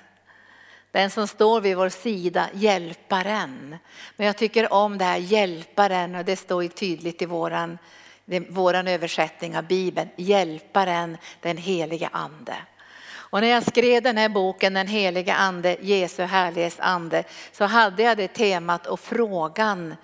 [0.91, 3.77] Den som står vid vår sida, hjälparen.
[4.15, 7.77] Men jag tycker om det här hjälparen och det står ju tydligt i våran,
[8.49, 10.09] våran översättning av Bibeln.
[10.15, 12.55] Hjälparen, den helige ande.
[13.29, 18.17] Och när jag skrev den här boken Den helige ande, Jesu härlighetsande, så hade jag
[18.17, 19.95] det temat och frågan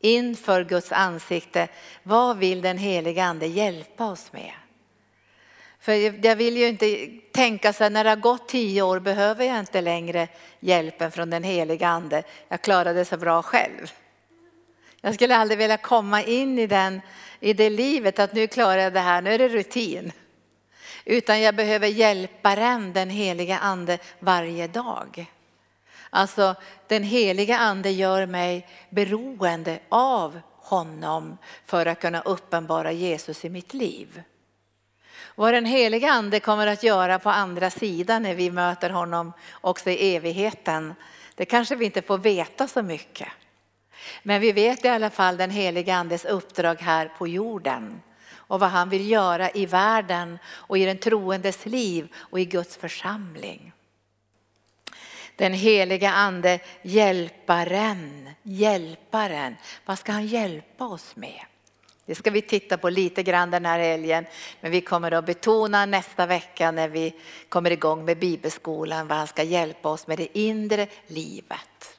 [0.00, 1.68] inför Guds ansikte.
[2.02, 4.52] Vad vill den helige ande hjälpa oss med?
[5.80, 9.44] För jag vill ju inte tänka så här, när det har gått tio år behöver
[9.44, 10.28] jag inte längre
[10.60, 12.22] hjälpen från den heliga ande.
[12.48, 13.92] Jag klarar det så bra själv.
[15.00, 17.00] Jag skulle aldrig vilja komma in i, den,
[17.40, 20.12] i det livet att nu klarar jag det här, nu är det rutin.
[21.04, 25.26] Utan jag behöver hjälparen, den heliga ande, varje dag.
[26.10, 26.54] Alltså
[26.86, 33.74] den heliga ande gör mig beroende av honom för att kunna uppenbara Jesus i mitt
[33.74, 34.22] liv.
[35.40, 39.90] Vad den heliga ande kommer att göra på andra sidan när vi möter honom också
[39.90, 40.94] i evigheten,
[41.34, 43.28] det kanske vi inte får veta så mycket.
[44.22, 48.02] Men vi vet i alla fall den heliga andes uppdrag här på jorden
[48.34, 52.76] och vad han vill göra i världen och i den troendes liv och i Guds
[52.76, 53.72] församling.
[55.36, 59.56] Den heliga ande, hjälparen, hjälparen.
[59.84, 61.49] Vad ska han hjälpa oss med?
[62.06, 64.26] Det ska vi titta på lite grann den här helgen.
[64.60, 67.14] Men vi kommer att betona nästa vecka när vi
[67.48, 71.98] kommer igång med bibelskolan vad han ska hjälpa oss med det inre livet.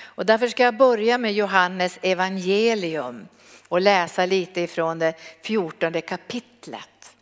[0.00, 3.28] Och därför ska jag börja med Johannes evangelium
[3.68, 7.16] och läsa lite ifrån det fjortonde kapitlet.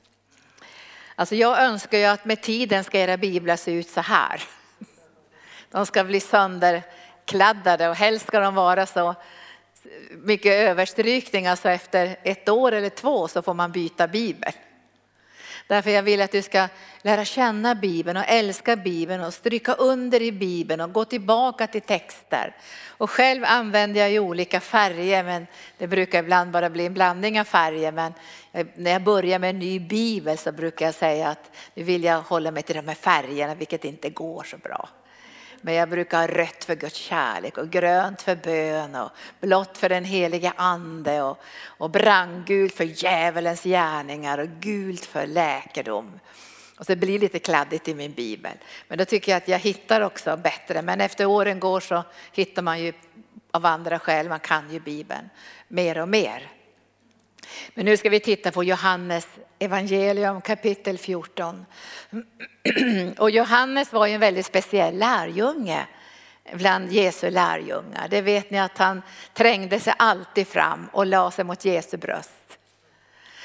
[1.15, 4.43] Alltså jag önskar ju att med tiden ska era biblar se ut så här.
[5.71, 9.15] De ska bli sönderkladdade och helst ska de vara så
[10.11, 14.53] mycket överstrykning, alltså efter ett år eller två så får man byta bibel.
[15.71, 16.69] Därför jag vill att du ska
[17.03, 21.81] lära känna Bibeln och älska Bibeln och stryka under i Bibeln och gå tillbaka till
[21.81, 22.57] texter.
[22.87, 25.47] Och själv använder jag ju olika färger men
[25.79, 27.93] det brukar ibland bara bli en blandning av färger.
[27.93, 28.13] Men
[28.75, 32.21] när jag börjar med en ny bibel så brukar jag säga att nu vill jag
[32.21, 34.89] hålla mig till de här färgerna vilket inte går så bra.
[35.61, 39.89] Men jag brukar ha rött för Guds kärlek och grönt för bön och blått för
[39.89, 46.21] den heliga ande och, och brandgult för djävulens gärningar och gult för läkedom.
[46.79, 48.53] Och så det blir lite kladdigt i min bibel.
[48.89, 50.83] Men då tycker jag att jag hittar också bättre.
[50.83, 52.93] Men efter åren går så hittar man ju
[53.51, 55.31] av andra skäl, man kan ju bibeln
[55.69, 56.60] mer och mer.
[57.75, 61.67] Men nu ska vi titta på Johannes evangelium kapitel 14.
[63.19, 65.87] Och Johannes var ju en väldigt speciell lärjunge
[66.53, 68.09] bland Jesu lärjungar.
[68.11, 69.03] Det vet ni att han
[69.35, 72.59] trängde sig alltid fram och la sig mot Jesu bröst.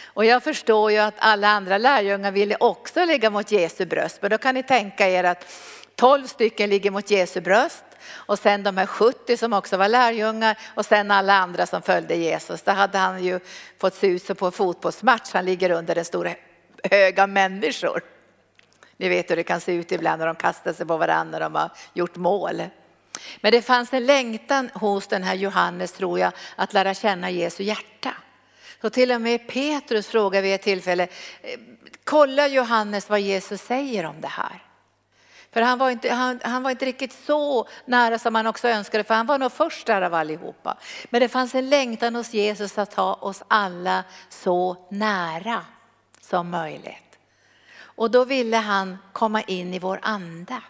[0.04, 4.22] Och jag förstår ju att alla andra lärjungar ville också ligga mot Jesu bröst.
[4.22, 5.46] Men då kan ni tänka er att
[5.96, 10.58] 12 stycken ligger mot Jesu bröst och sen de här 70 som också var lärjungar
[10.76, 12.62] och sen alla andra som följde Jesus.
[12.62, 13.40] Där hade han ju
[13.78, 15.30] fått se ut som på en fotbollsmatch.
[15.34, 16.36] Han ligger under en stor
[16.84, 18.02] hög av människor.
[18.98, 21.40] Ni vet hur det kan se ut ibland när de kastar sig på varandra när
[21.40, 22.64] de har gjort mål.
[23.42, 27.64] Men det fanns en längtan hos den här Johannes tror jag att lära känna Jesu
[27.64, 28.14] hjärta.
[28.82, 31.04] Så till och med Petrus frågar vid ett tillfälle,
[31.42, 31.60] eh,
[32.04, 34.65] kolla Johannes vad Jesus säger om det här.
[35.56, 39.04] För han var, inte, han, han, var inte riktigt så nära som han också önskade,
[39.04, 40.78] för han var nog först där av allihopa.
[41.10, 45.66] Men det fanns en längtan hos Jesus att ha oss alla så nära
[46.22, 47.20] som möjligt.
[47.78, 50.62] Och då ville han komma in i vår anda.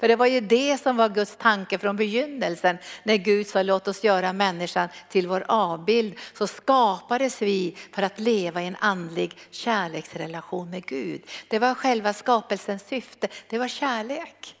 [0.00, 2.78] För det var ju det som var Guds tanke från begynnelsen.
[3.02, 8.20] När Gud sa låt oss göra människan till vår avbild så skapades vi för att
[8.20, 11.22] leva i en andlig kärleksrelation med Gud.
[11.48, 14.56] Det var själva skapelsens syfte, det var kärlek.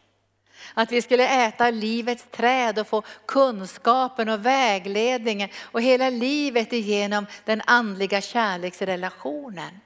[0.74, 7.26] Att vi skulle äta livets träd och få kunskapen och vägledningen och hela livet igenom
[7.44, 9.80] den andliga kärleksrelationen.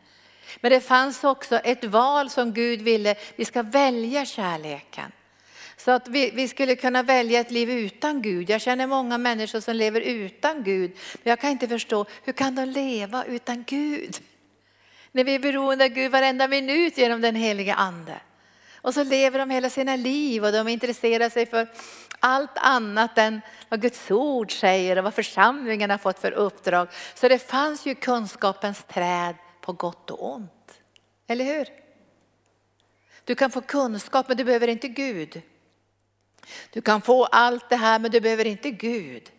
[0.60, 5.12] Men det fanns också ett val som Gud ville, vi ska välja kärleken.
[5.78, 8.50] Så att vi, vi, skulle kunna välja ett liv utan Gud.
[8.50, 10.90] Jag känner många människor som lever utan Gud.
[11.22, 14.16] Men jag kan inte förstå, hur kan de leva utan Gud?
[15.12, 18.20] När vi är beroende av Gud varenda minut genom den heliga ande.
[18.76, 21.68] Och så lever de hela sina liv och de intresserar sig för
[22.20, 26.88] allt annat än vad Guds ord säger och vad församlingen har fått för uppdrag.
[27.14, 30.80] Så det fanns ju kunskapens träd på gott och ont.
[31.26, 31.68] Eller hur?
[33.24, 35.42] Du kan få kunskap men du behöver inte Gud.
[36.70, 39.30] Du kan få allt det här men du behöver inte Gud.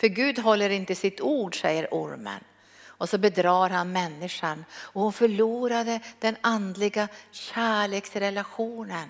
[0.00, 2.40] För Gud håller inte sitt ord säger ormen.
[2.86, 9.08] Och så bedrar han människan och hon förlorade den andliga kärleksrelationen.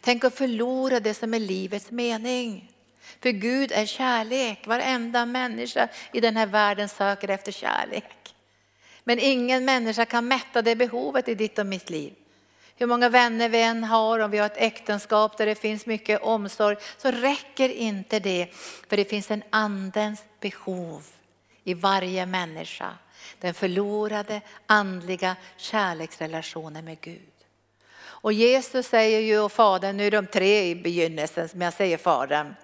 [0.00, 2.72] Tänk att förlora det som är livets mening.
[3.22, 4.66] För Gud är kärlek.
[4.66, 8.34] Varenda människa i den här världen söker efter kärlek.
[9.04, 12.14] Men ingen människa kan mätta det behovet i ditt och mitt liv.
[12.80, 16.22] Hur många vänner vi än har, om vi har ett äktenskap där det finns mycket
[16.22, 18.48] omsorg, så räcker inte det.
[18.88, 21.06] För det finns en andens behov
[21.64, 22.90] i varje människa.
[23.38, 27.32] Den förlorade andliga kärleksrelationen med Gud.
[28.00, 31.96] Och Jesus säger ju och Fadern, nu är de tre i begynnelsen, men jag säger
[31.96, 32.54] Fadern.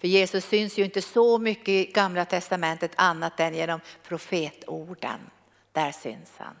[0.00, 5.30] För Jesus syns ju inte så mycket i Gamla Testamentet annat än genom profetorden.
[5.72, 6.56] Där syns han.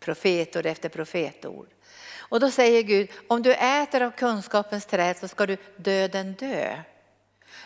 [0.00, 1.73] Profetord efter profetord.
[2.34, 6.78] Och då säger Gud, om du äter av kunskapens träd så ska du döden dö.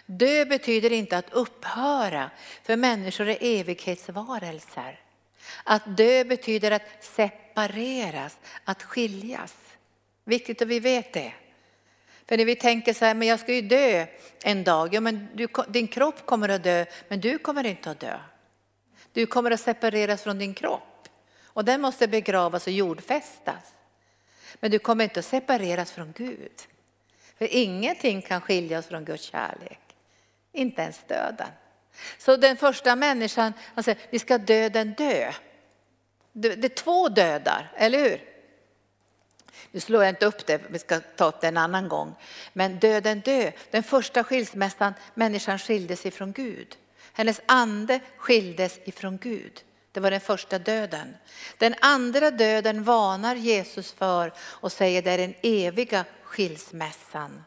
[0.07, 2.31] Dö betyder inte att upphöra,
[2.63, 5.01] för människor är evighetsvarelser.
[5.65, 9.57] Att dö betyder att separeras, att skiljas.
[10.25, 11.33] Viktigt att vi vet det.
[12.27, 14.07] För när vi tänker så här, men jag ska ju dö
[14.43, 14.95] en dag.
[14.95, 18.19] Ja, men du, din kropp kommer att dö, men du kommer inte att dö.
[19.13, 21.09] Du kommer att separeras från din kropp
[21.45, 23.78] och den måste begravas och jordfästas.
[24.61, 26.63] Men du kommer inte att separeras från Gud.
[27.39, 29.81] För ingenting kan skilja oss från Guds kärlek.
[30.53, 31.49] Inte ens döden.
[32.19, 35.33] Så den första människan, han säger, vi ska döden dö.
[36.33, 38.21] Det är två dödar, eller hur?
[39.71, 42.15] Nu slår jag inte upp det, vi ska ta upp det en annan gång.
[42.53, 46.77] Men döden dö, den första skilsmässan, människan skildes ifrån Gud.
[47.13, 49.63] Hennes ande skildes ifrån Gud.
[49.99, 51.17] Det var den första döden.
[51.59, 57.45] Den andra döden varnar Jesus för och säger det är den eviga skilsmässan.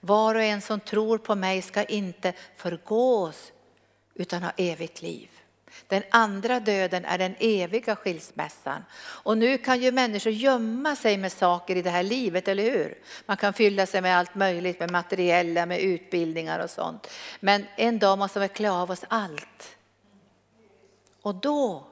[0.00, 3.52] Var och en som tror på mig ska inte förgås
[4.14, 5.28] utan ha evigt liv.
[5.88, 8.84] Den andra döden är den eviga skilsmässan.
[8.98, 12.98] Och nu kan ju människor gömma sig med saker i det här livet, eller hur?
[13.26, 17.10] Man kan fylla sig med allt möjligt, med materiella, med utbildningar och sånt.
[17.40, 19.76] Men en dag måste vi klä av oss allt.
[21.26, 21.86] Och då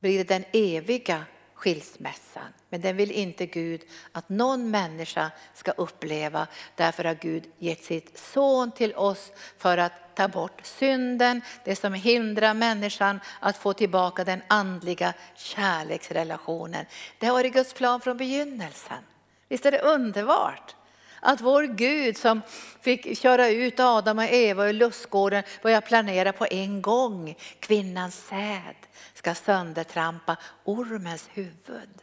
[0.00, 1.24] blir det den eviga
[1.54, 2.52] skilsmässan.
[2.68, 3.82] Men den vill inte Gud
[4.12, 6.46] att någon människa ska uppleva.
[6.74, 11.94] Därför har Gud gett sitt son till oss för att ta bort synden, det som
[11.94, 16.86] hindrar människan att få tillbaka den andliga kärleksrelationen.
[17.18, 19.04] Det har varit Guds plan från begynnelsen.
[19.48, 20.74] Visst är det underbart?
[21.20, 22.42] Att vår Gud som
[22.80, 27.36] fick köra ut Adam och Eva ur lustgården börjar planera på en gång.
[27.60, 28.76] Kvinnans säd
[29.14, 32.02] ska söndertrampa ormens huvud.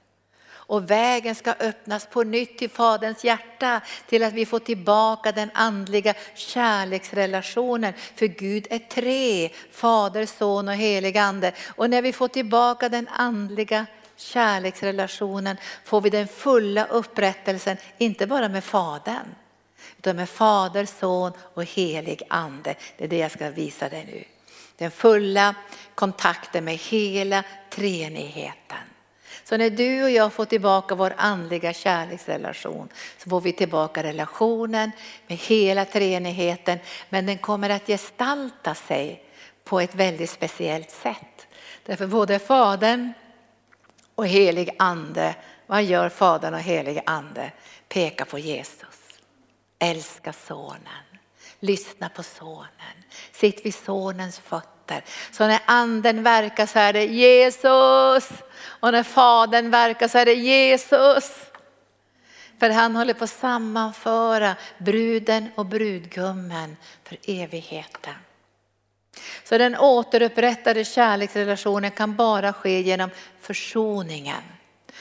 [0.66, 5.51] Och vägen ska öppnas på nytt till Faderns hjärta till att vi får tillbaka den
[5.53, 7.93] andliga kärleksrelationen.
[8.16, 11.51] För Gud är tre, Fader, Son och helig Ande.
[11.76, 13.86] Och när vi får tillbaka den andliga
[14.16, 19.36] kärleksrelationen får vi den fulla upprättelsen, inte bara med Fadern,
[19.97, 22.76] utan med Fader, Son och helig Ande.
[22.97, 24.24] Det är det jag ska visa dig nu.
[24.78, 25.55] Den fulla
[25.95, 28.78] kontakten med hela treenigheten.
[29.43, 34.91] Så när du och jag får tillbaka vår andliga kärleksrelation så får vi tillbaka relationen
[35.28, 36.80] med hela treenigheten.
[37.09, 39.24] Men den kommer att gestalta sig
[39.64, 41.47] på ett väldigt speciellt sätt.
[41.86, 43.14] Därför både Fadern
[44.16, 45.36] och helig ande,
[45.68, 47.51] vad gör Fadern och helig ande?
[47.89, 49.20] Pekar på Jesus.
[49.80, 51.03] Älska sonen.
[51.59, 53.03] Lyssna på sonen.
[53.32, 55.03] Sitt vid sonens fötter.
[55.32, 58.30] Så när anden verkar så är det Jesus.
[58.64, 61.32] Och när fadern verkar så är det Jesus.
[62.59, 68.16] För han håller på att sammanföra bruden och brudgummen för evigheten.
[69.43, 73.09] Så den återupprättade kärleksrelationen kan bara ske genom
[73.41, 74.41] försoningen.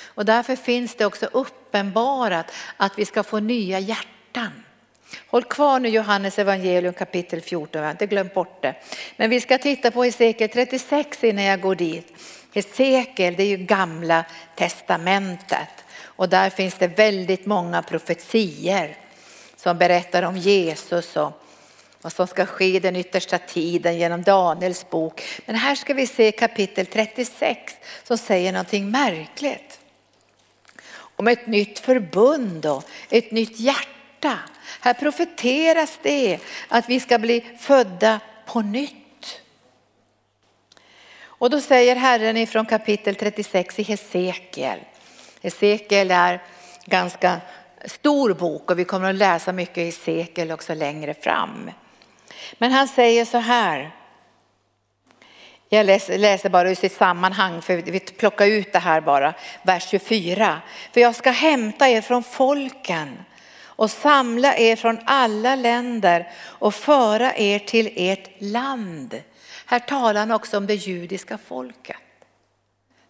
[0.00, 4.50] Och därför finns det också uppenbarat att vi ska få nya hjärtan.
[5.26, 8.74] Håll kvar nu Johannes evangelium kapitel 14, jag har inte glömt bort det.
[9.16, 12.12] Men vi ska titta på Hesekiel 36 innan jag går dit.
[12.54, 14.24] Hesekiel det är ju gamla
[14.56, 18.96] testamentet och där finns det väldigt många profetier
[19.56, 21.41] som berättar om Jesus och
[22.02, 25.22] vad som ska ske i den yttersta tiden genom Daniels bok.
[25.46, 29.80] Men här ska vi se kapitel 36 som säger någonting märkligt.
[30.94, 34.38] Om ett nytt förbund och ett nytt hjärta.
[34.80, 36.38] Här profeteras det
[36.68, 39.40] att vi ska bli födda på nytt.
[41.24, 44.78] Och då säger Herren ifrån kapitel 36 i Hesekiel.
[45.42, 46.42] Hesekiel är
[46.84, 47.40] ganska
[47.84, 51.70] stor bok och vi kommer att läsa mycket i Hesekiel också längre fram.
[52.58, 53.90] Men han säger så här.
[55.68, 59.34] Jag läser, läser bara ur sitt sammanhang för vi plockar ut det här bara.
[59.62, 60.60] Vers 24.
[60.92, 63.24] För jag ska hämta er från folken
[63.64, 69.22] och samla er från alla länder och föra er till ert land.
[69.66, 71.96] Här talar han också om det judiska folket.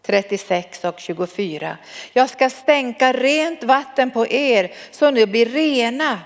[0.03, 1.77] 36 och 24.
[2.13, 6.21] Jag ska stänka rent vatten på er så ni blir rena.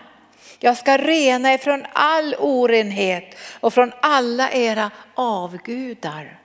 [0.59, 6.40] Jag ska rena er från all orenhet och från alla era avgudar.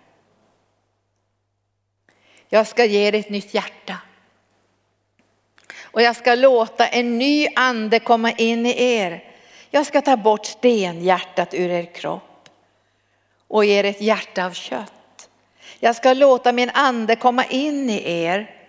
[2.50, 3.98] Jag ska ge er ett nytt hjärta.
[5.82, 9.24] Och jag ska låta en ny ande komma in i er.
[9.70, 12.50] Jag ska ta bort stenhjärtat ur er kropp
[13.48, 15.30] och ge er ett hjärta av kött.
[15.80, 18.61] Jag ska låta min ande komma in i er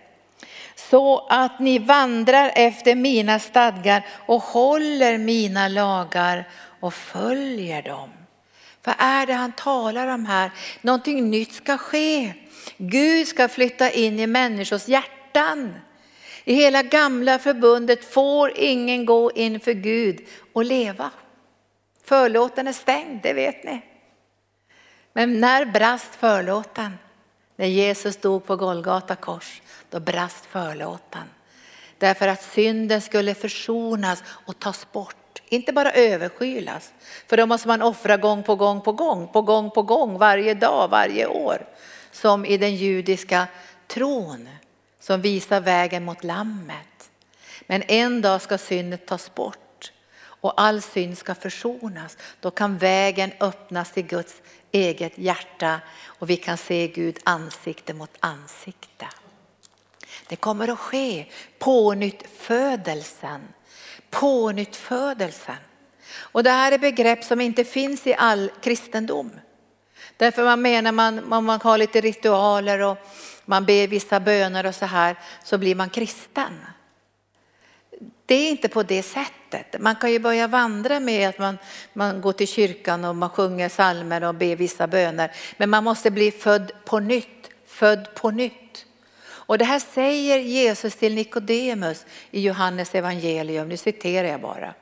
[0.75, 6.47] så att ni vandrar efter mina stadgar och håller mina lagar
[6.79, 8.09] och följer dem.
[8.83, 10.51] Vad är det han talar om här?
[10.81, 12.33] Någonting nytt ska ske.
[12.77, 15.73] Gud ska flytta in i människors hjärtan.
[16.43, 20.19] I hela gamla förbundet får ingen gå inför Gud
[20.53, 21.11] och leva.
[22.03, 23.81] Förlåten är stängd, det vet ni.
[25.13, 26.97] Men när brast förlåten?
[27.55, 29.61] När Jesus dog på Golgata kors,
[29.93, 31.23] då brast förlåten.
[31.97, 36.93] Därför att synden skulle försonas och tas bort, inte bara överskylas.
[37.27, 40.53] För då måste man offra gång på gång på gång, på gång på gång, varje
[40.53, 41.65] dag, varje år.
[42.11, 43.47] Som i den judiska
[43.87, 44.49] tron
[44.99, 47.11] som visar vägen mot lammet.
[47.67, 49.91] Men en dag ska synden tas bort
[50.21, 52.17] och all synd ska försonas.
[52.39, 54.41] Då kan vägen öppnas till Guds
[54.71, 59.07] eget hjärta och vi kan se Gud ansikte mot ansikte.
[60.27, 61.25] Det kommer att ske
[61.59, 63.41] pånyttfödelsen.
[64.09, 65.55] Pånyttfödelsen.
[66.15, 69.31] Och det här är begrepp som inte finns i all kristendom.
[70.17, 72.97] Därför man menar man, om man har lite ritualer och
[73.45, 76.53] man ber vissa böner och så här så blir man kristen.
[78.25, 79.81] Det är inte på det sättet.
[79.81, 81.57] Man kan ju börja vandra med att man,
[81.93, 85.31] man går till kyrkan och man sjunger psalmer och ber vissa böner.
[85.57, 88.62] Men man måste bli född på nytt, född på nytt.
[89.53, 94.73] Och det här säger Jesus till Nikodemus i Johannes evangelium, nu citerar jag bara.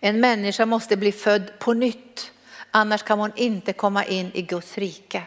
[0.00, 2.32] En människa måste bli född på nytt,
[2.70, 5.22] annars kan hon inte komma in i Guds rike.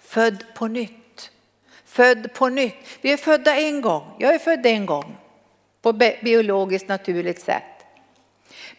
[0.00, 1.30] Född på nytt.
[1.84, 2.74] Född på nytt.
[3.00, 5.16] Vi är födda en gång, jag är född en gång
[5.82, 5.92] på
[6.22, 7.84] biologiskt naturligt sätt.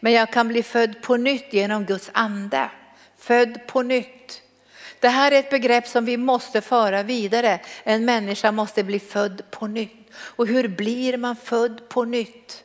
[0.00, 2.70] Men jag kan bli född på nytt genom Guds ande.
[3.18, 4.42] Född på nytt.
[5.00, 7.60] Det här är ett begrepp som vi måste föra vidare.
[7.84, 10.10] En människa måste bli född på nytt.
[10.12, 12.64] Och hur blir man född på nytt?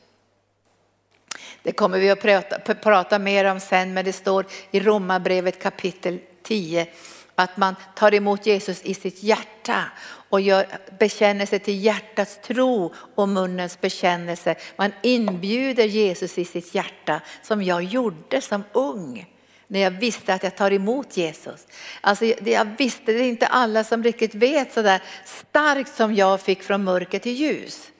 [1.63, 6.19] Det kommer vi att prata, prata mer om sen, men det står i Romarbrevet kapitel
[6.43, 6.87] 10
[7.35, 9.83] att man tar emot Jesus i sitt hjärta
[10.29, 14.55] och gör sig till hjärtats tro och munnens bekännelse.
[14.75, 19.34] Man inbjuder Jesus i sitt hjärta som jag gjorde som ung.
[19.67, 21.67] När jag visste att jag tar emot Jesus.
[22.01, 26.41] Alltså jag visste, det är inte alla som riktigt vet så där starkt som jag
[26.41, 27.91] fick från mörker till ljus.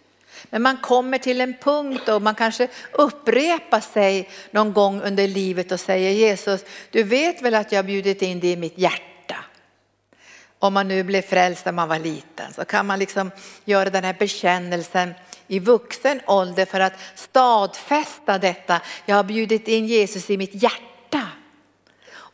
[0.50, 5.72] Men man kommer till en punkt och man kanske upprepar sig någon gång under livet
[5.72, 9.16] och säger Jesus, du vet väl att jag har bjudit in dig i mitt hjärta
[10.60, 13.32] om man nu blev frälst när man var liten så kan man liksom
[13.66, 15.14] göra den här bekännelsen
[15.48, 18.82] i vuxen ålder för att stadfästa detta.
[19.06, 20.95] Jag har bjudit in Jesus i mitt hjärta.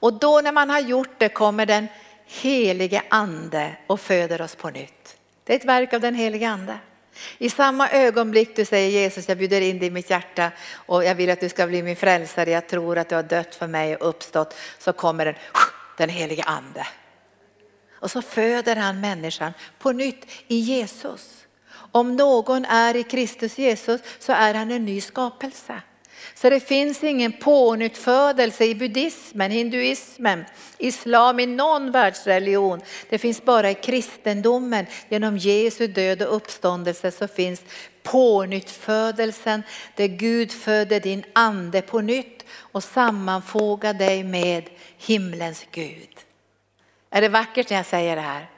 [0.02, 1.88] Och då när man har gjort det kommer den
[2.26, 5.18] helige ande och föder oss på nytt.
[5.44, 6.78] Det är ett verk av den helige ande.
[7.38, 11.16] I samma ögonblick du säger Jesus, jag bjuder in dig i mitt hjärta och jag
[11.16, 12.50] vill att du ska bli min frälsare.
[12.52, 14.56] Jag tror att du har dött för mig och uppstått.
[14.80, 15.36] Så kommer den,
[15.98, 16.88] den helige ande
[18.02, 21.46] och så föder han människan på nytt i Jesus.
[21.74, 25.82] Om någon är i Kristus Jesus så är han en ny skapelse.
[26.42, 30.46] Så det finns ingen pånyttfödelse i buddhismen, hinduismen,
[30.78, 32.82] islam, i någon världsreligion.
[33.10, 34.86] Det finns bara i kristendomen.
[35.10, 37.62] Genom Jesu död och uppståndelse så finns
[38.04, 39.64] pånyttfödelsen
[39.96, 46.20] där Gud föder din ande på nytt och sammanfogar dig med himlens Gud.
[47.10, 48.50] Är det vackert när jag säger det här?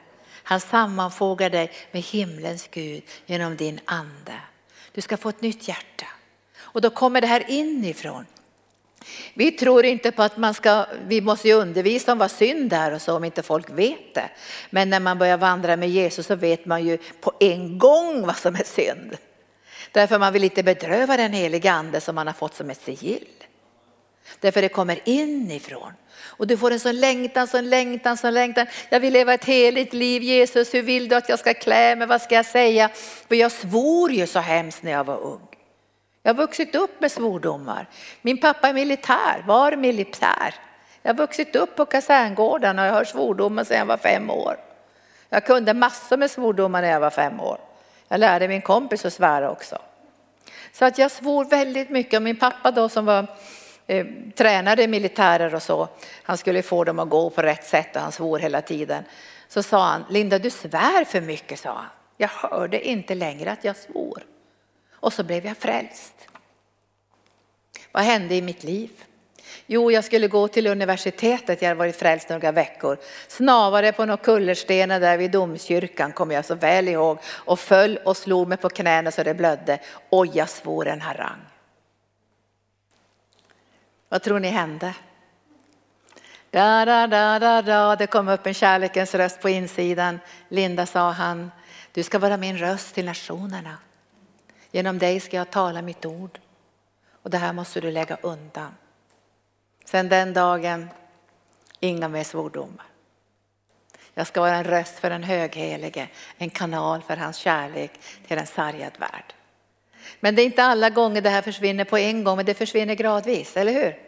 [0.42, 4.40] Han sammanfogar dig med himlens Gud genom din ande.
[4.92, 6.06] Du ska få ett nytt hjärta.
[6.74, 8.26] Och då kommer det här inifrån.
[9.34, 12.94] Vi tror inte på att man ska, vi måste ju undervisa om vad synd är
[12.94, 14.30] och så om inte folk vet det.
[14.70, 18.36] Men när man börjar vandra med Jesus så vet man ju på en gång vad
[18.36, 19.16] som är synd.
[19.92, 23.28] Därför man vill inte bedröva den heliga ande som man har fått som ett sigill.
[24.40, 25.92] Därför det kommer inifrån.
[26.22, 28.66] Och du får en sån längtan, sån längtan, sån längtan.
[28.88, 30.22] Jag vill leva ett heligt liv.
[30.22, 32.06] Jesus, hur vill du att jag ska klä mig?
[32.06, 32.90] Vad ska jag säga?
[33.28, 35.53] För jag svor ju så hemskt när jag var ung.
[36.26, 37.86] Jag har vuxit upp med svordomar.
[38.22, 40.54] Min pappa är militär, var militär.
[41.02, 44.56] Jag har vuxit upp på kaserngården och jag har svordomar sedan jag var fem år.
[45.28, 47.58] Jag kunde massor med svordomar när jag var fem år.
[48.08, 49.78] Jag lärde min kompis att svära också.
[50.72, 52.16] Så att jag svor väldigt mycket.
[52.16, 53.26] Och min pappa då som var
[53.86, 55.88] eh, tränade militärer och så,
[56.22, 59.04] han skulle få dem att gå på rätt sätt och han svor hela tiden.
[59.48, 61.86] Så sa han, Linda du svär för mycket, sa han.
[62.16, 64.22] Jag hörde inte längre att jag svor.
[65.04, 66.14] Och så blev jag frälst.
[67.92, 68.90] Vad hände i mitt liv?
[69.66, 72.98] Jo, jag skulle gå till universitetet, jag hade varit frälst några veckor.
[73.28, 78.16] Snavade på några kullerstenar där vid domkyrkan, kommer jag så väl ihåg, och föll och
[78.16, 79.78] slog mig på knäna så det blödde.
[80.10, 81.40] Och jag svor en harang.
[84.08, 84.94] Vad tror ni hände?
[86.50, 87.96] Da, da, da, da, da.
[87.96, 90.20] Det kom upp en kärlekens röst på insidan.
[90.48, 91.50] Linda sa han,
[91.92, 93.78] du ska vara min röst till nationerna.
[94.74, 96.38] Genom dig ska jag tala mitt ord.
[97.22, 98.74] Och det här måste du lägga undan.
[99.84, 100.88] Sen den dagen,
[101.80, 102.86] inga mer svordomar.
[104.14, 106.08] Jag ska vara en röst för den höghelige,
[106.38, 107.90] en kanal för hans kärlek
[108.26, 109.34] till en sargad värld.
[110.20, 112.94] Men det är inte alla gånger det här försvinner på en gång, men det försvinner
[112.94, 113.98] gradvis, eller hur?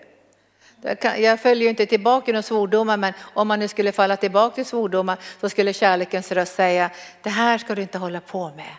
[1.22, 4.66] Jag följer ju inte tillbaka några svordomar, men om man nu skulle falla tillbaka till
[4.66, 6.90] svordomar så skulle kärlekens röst säga,
[7.22, 8.76] det här ska du inte hålla på med.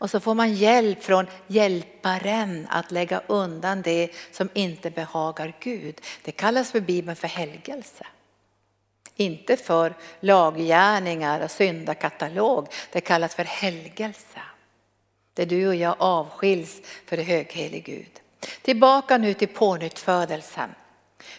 [0.00, 6.00] Och så får man hjälp från hjälparen att lägga undan det som inte behagar Gud.
[6.22, 8.06] Det kallas för Bibeln för helgelse.
[9.16, 12.68] Inte för laggärningar och syndakatalog.
[12.92, 14.40] Det kallas för helgelse.
[15.34, 18.20] Där du och jag avskiljs för det höghelige Gud.
[18.62, 20.70] Tillbaka nu till pånyttfödelsen.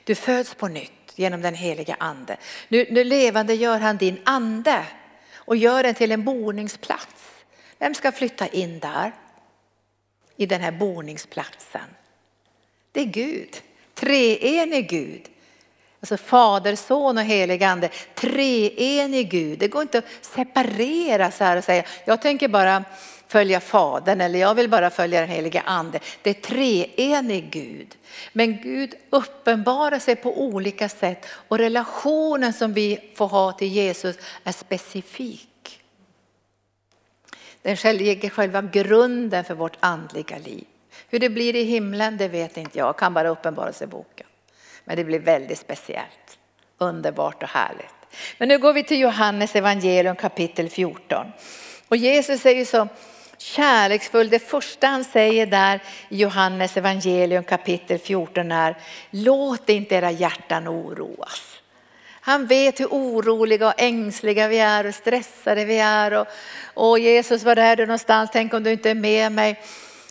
[0.04, 2.38] Du föds på nytt genom den heliga ande.
[2.68, 4.86] Nu, nu levande gör han din ande
[5.36, 7.41] och gör den till en boningsplats.
[7.82, 9.12] Vem ska flytta in där?
[10.38, 11.82] I den här boningsplatsen.
[12.92, 13.62] Det är Gud,
[13.94, 15.22] treenig Gud.
[16.00, 19.60] Alltså Fader, Son och helig Ande, treenig Gud.
[19.60, 22.84] Det går inte att separera så här och säga, jag tänker bara
[23.28, 26.00] följa Fadern eller jag vill bara följa den helige Ande.
[26.22, 27.96] Det är treenig Gud.
[28.34, 34.16] Men Gud uppenbarar sig på olika sätt och relationen som vi får ha till Jesus
[34.44, 35.51] är specifik.
[37.62, 40.66] Den ligger själva grunden för vårt andliga liv.
[41.10, 44.28] Hur det blir i himlen det vet inte jag, kan bara uppenbara sig i boken.
[44.86, 46.38] Men det blir väldigt speciellt,
[46.78, 47.94] underbart och härligt.
[48.38, 51.26] Men nu går vi till Johannes evangelium kapitel 14.
[51.88, 52.88] Och Jesus är ju så
[53.38, 54.30] kärleksfull.
[54.30, 58.78] Det första han säger där i Johannes evangelium kapitel 14 är
[59.10, 61.61] låt inte era hjärtan oroas.
[62.24, 66.14] Han vet hur oroliga och ängsliga vi är och stressade vi är.
[66.14, 66.28] Och,
[66.74, 68.30] och Jesus, var är du någonstans?
[68.34, 69.62] Tänk om du inte är med mig.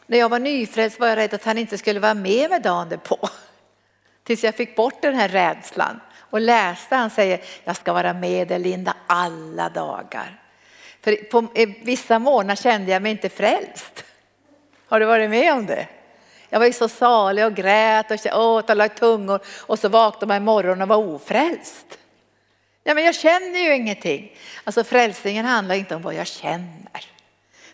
[0.06, 3.00] När jag var nyfrälst var jag rädd att han inte skulle vara med mig dagen
[3.04, 3.28] på.
[4.24, 8.48] Tills jag fick bort den här rädslan och läste han säger, jag ska vara med
[8.48, 10.42] dig Linda alla dagar.
[11.00, 11.46] För på
[11.82, 14.04] vissa månader kände jag mig inte frälst.
[14.88, 15.86] Har du varit med om det?
[16.48, 20.26] Jag var ju så salig och grät och åt och lagt tungor och så vaknade
[20.26, 21.99] man imorgon och var ofrälst.
[22.90, 24.32] Ja, men jag känner ju ingenting.
[24.64, 27.04] Alltså frälsningen handlar inte om vad jag känner.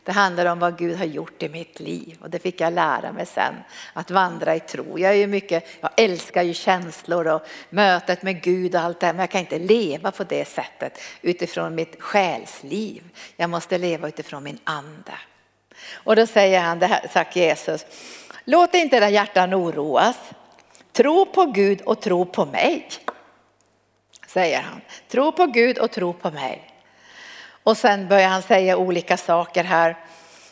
[0.03, 3.12] Det handlar om vad Gud har gjort i mitt liv och det fick jag lära
[3.12, 3.55] mig sen.
[3.93, 4.99] Att vandra i tro.
[4.99, 9.07] Jag, är ju mycket, jag älskar ju känslor och mötet med Gud och allt det
[9.07, 13.03] här men jag kan inte leva på det sättet utifrån mitt själsliv.
[13.37, 15.14] Jag måste leva utifrån min ande.
[15.95, 17.86] Och då säger han, det här sagt Jesus,
[18.45, 20.16] låt inte era hjärtan oroas.
[20.93, 22.89] Tro på Gud och tro på mig
[24.37, 24.81] säger han.
[25.09, 26.71] Tro på Gud och tro på mig.
[27.49, 29.97] Och sen börjar han säga olika saker här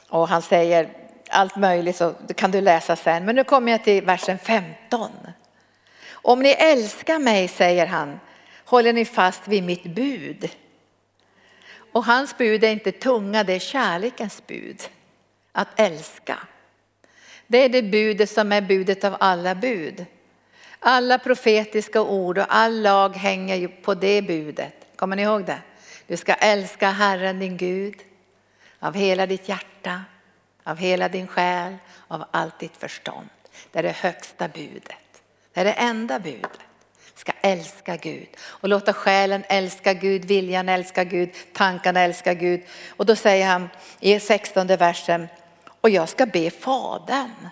[0.08, 0.88] och han säger
[1.28, 3.24] allt möjligt så kan du läsa sen.
[3.24, 5.10] Men nu kommer jag till versen 15.
[6.10, 8.20] Om ni älskar mig, säger han,
[8.64, 10.50] håller ni fast vid mitt bud.
[11.92, 14.82] Och hans bud är inte tunga, det är kärlekens bud.
[15.52, 16.38] Att älska.
[17.46, 20.06] Det är det budet som är budet av alla bud.
[20.86, 24.74] Alla profetiska ord och all lag hänger ju på det budet.
[24.96, 25.58] Kommer ni ihåg det?
[26.06, 27.94] Du ska älska Herren din Gud
[28.78, 30.04] av hela ditt hjärta,
[30.64, 31.76] av hela din själ,
[32.08, 33.28] av allt ditt förstånd.
[33.72, 35.22] Det är det högsta budet.
[35.52, 36.58] Det är det enda budet.
[37.14, 42.62] Ska älska Gud och låta själen älska Gud, viljan älska Gud, tankarna älska Gud.
[42.88, 43.68] Och då säger han
[44.00, 45.28] i 16 versen,
[45.80, 47.48] och jag ska be Fadern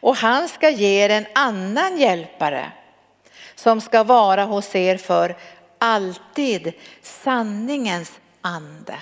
[0.00, 2.72] och han ska ge er en annan hjälpare
[3.54, 5.36] som ska vara hos er för
[5.78, 6.72] alltid,
[7.02, 8.94] sanningens ande.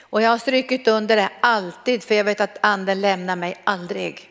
[0.00, 4.30] Och jag har strykit under det alltid för jag vet att anden lämnar mig aldrig.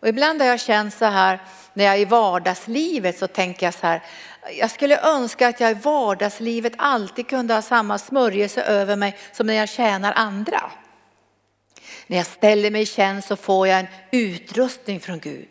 [0.00, 1.40] Och ibland har jag känt så här
[1.74, 4.02] när jag är i vardagslivet så tänker jag så här.
[4.58, 9.46] Jag skulle önska att jag i vardagslivet alltid kunde ha samma smörjelse över mig som
[9.46, 10.70] när jag tjänar andra.
[12.06, 15.48] När jag ställer mig i tjänst så får jag en utrustning från Gud.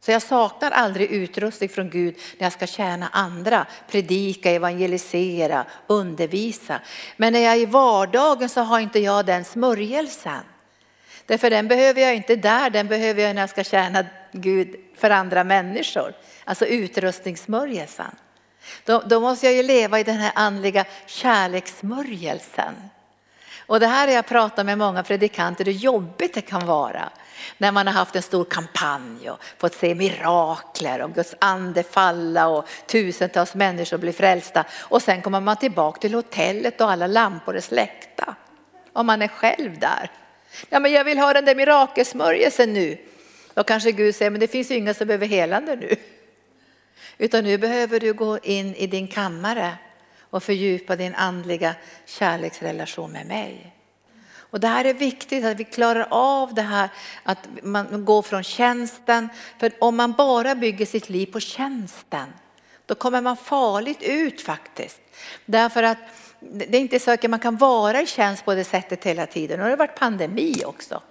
[0.00, 6.80] Så jag saknar aldrig utrustning från Gud när jag ska tjäna andra, predika, evangelisera, undervisa.
[7.16, 10.42] Men när jag är i vardagen så har inte jag den smörjelsen.
[11.26, 15.10] Därför den behöver jag inte där, den behöver jag när jag ska tjäna Gud för
[15.10, 16.12] andra människor.
[16.44, 18.14] Alltså utrustningssmörjelsen.
[18.84, 22.74] Då, då måste jag ju leva i den här andliga kärlekssmörjelsen.
[23.66, 27.10] Och det här har jag pratat med många predikanter hur jobbigt det kan vara
[27.58, 32.48] när man har haft en stor kampanj och fått se mirakler och Guds ande falla
[32.48, 34.64] och tusentals människor blir frälsta.
[34.72, 38.34] Och sen kommer man tillbaka till hotellet och alla lampor är släckta.
[38.92, 40.10] Och man är själv där.
[40.68, 42.98] Ja men jag vill ha den där mirakelsmörjelsen nu.
[43.54, 45.96] Då kanske Gud säger, men det finns ju inga som behöver helande nu.
[47.18, 49.76] Utan nu behöver du gå in i din kammare
[50.36, 51.74] och fördjupa din andliga
[52.06, 53.72] kärleksrelation med mig.
[54.50, 56.88] Och det här är viktigt att vi klarar av det här
[57.22, 59.28] att man går från tjänsten.
[59.58, 62.32] För om man bara bygger sitt liv på tjänsten
[62.86, 65.00] då kommer man farligt ut faktiskt.
[65.46, 65.98] Därför att
[66.40, 69.56] det är inte säkert man kan vara i tjänst på det sättet hela tiden.
[69.58, 71.02] Nu har det varit pandemi också.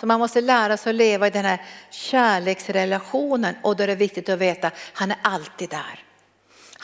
[0.00, 3.94] Så man måste lära sig att leva i den här kärleksrelationen och då är det
[3.94, 6.03] viktigt att veta, han är alltid där.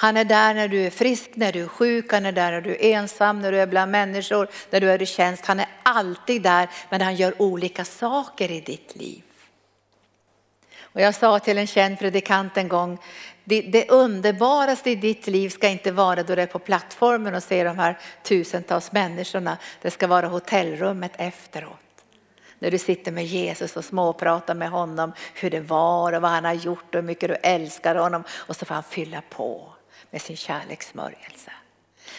[0.00, 2.60] Han är där när du är frisk, när du är sjuk, han är där när
[2.60, 5.46] du är ensam, när du är bland människor, när du är i tjänst.
[5.46, 9.22] Han är alltid där, men han gör olika saker i ditt liv.
[10.82, 12.98] Och jag sa till en känd predikant en gång,
[13.44, 17.42] det, det underbaraste i ditt liv ska inte vara då du är på plattformen och
[17.42, 19.58] ser de här tusentals människorna.
[19.82, 22.04] Det ska vara hotellrummet efteråt.
[22.58, 26.44] När du sitter med Jesus och småpratar med honom hur det var och vad han
[26.44, 29.72] har gjort och hur mycket du älskar honom och så får han fylla på
[30.10, 31.50] med sin kärlekssmörjelse.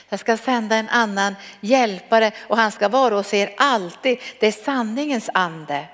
[0.09, 4.17] Jag ska sända en annan hjälpare och han ska vara hos er alltid.
[4.39, 5.85] Det är sanningens ande.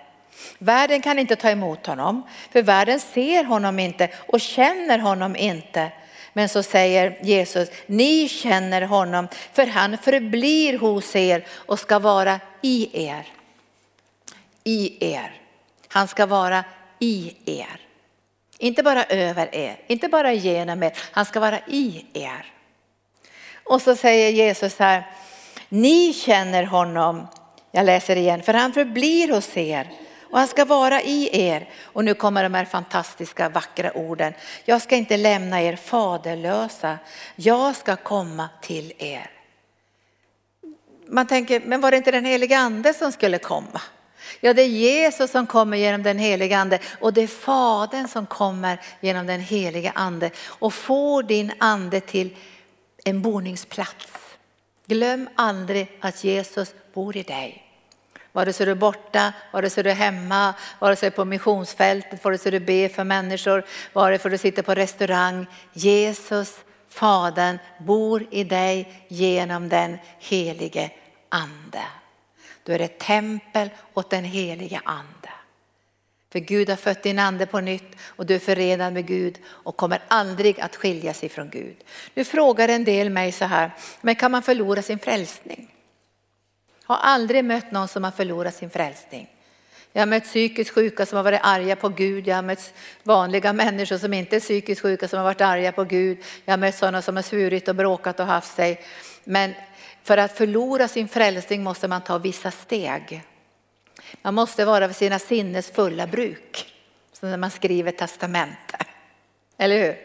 [0.57, 5.91] Världen kan inte ta emot honom, för världen ser honom inte och känner honom inte.
[6.33, 12.39] Men så säger Jesus, ni känner honom, för han förblir hos er och ska vara
[12.61, 13.27] i er.
[14.63, 15.41] I er.
[15.87, 16.63] Han ska vara
[16.99, 17.86] i er.
[18.57, 22.53] Inte bara över er, inte bara genom er, han ska vara i er.
[23.63, 25.03] Och så säger Jesus här,
[25.69, 27.27] ni känner honom,
[27.71, 29.91] jag läser igen, för han förblir hos er
[30.29, 31.69] och han ska vara i er.
[31.83, 34.33] Och nu kommer de här fantastiska vackra orden.
[34.65, 36.97] Jag ska inte lämna er faderlösa,
[37.35, 39.31] jag ska komma till er.
[41.07, 43.81] Man tänker, men var det inte den heliga ande som skulle komma?
[44.39, 48.25] Ja, det är Jesus som kommer genom den heliga ande och det är Fadern som
[48.25, 52.35] kommer genom den heliga ande och får din ande till
[53.03, 54.07] en boningsplats.
[54.85, 57.63] Glöm aldrig att Jesus bor i dig.
[58.31, 62.37] Vare sig du är borta, vare sig du är hemma, vare sig på missionsfältet, vare
[62.37, 65.45] sig du ber för människor, vare sig du sitter på restaurang.
[65.73, 66.55] Jesus,
[66.89, 70.91] Fadern, bor i dig genom den helige
[71.29, 71.83] Ande.
[72.67, 75.29] Du är ett tempel åt den heliga Ande.
[76.31, 79.77] För Gud har fött din ande på nytt och du är förenad med Gud och
[79.77, 81.75] kommer aldrig att skilja sig från Gud.
[82.13, 83.71] Nu frågar en del mig så här,
[84.01, 85.71] men kan man förlora sin frälsning?
[86.87, 89.29] Jag har aldrig mött någon som har förlorat sin frälsning.
[89.93, 92.27] Jag har mött psykiskt sjuka som har varit arga på Gud.
[92.27, 92.73] Jag har mött
[93.03, 96.17] vanliga människor som inte är psykiskt sjuka som har varit arga på Gud.
[96.45, 98.81] Jag har mött sådana som har svurit och bråkat och haft sig.
[99.23, 99.53] Men
[100.07, 103.23] för att förlora sin frälsning måste man ta vissa steg.
[104.21, 106.73] Man måste vara vid sina sinnes fulla bruk.
[107.11, 108.77] Som när man skriver testamente.
[109.57, 109.97] Eller hur?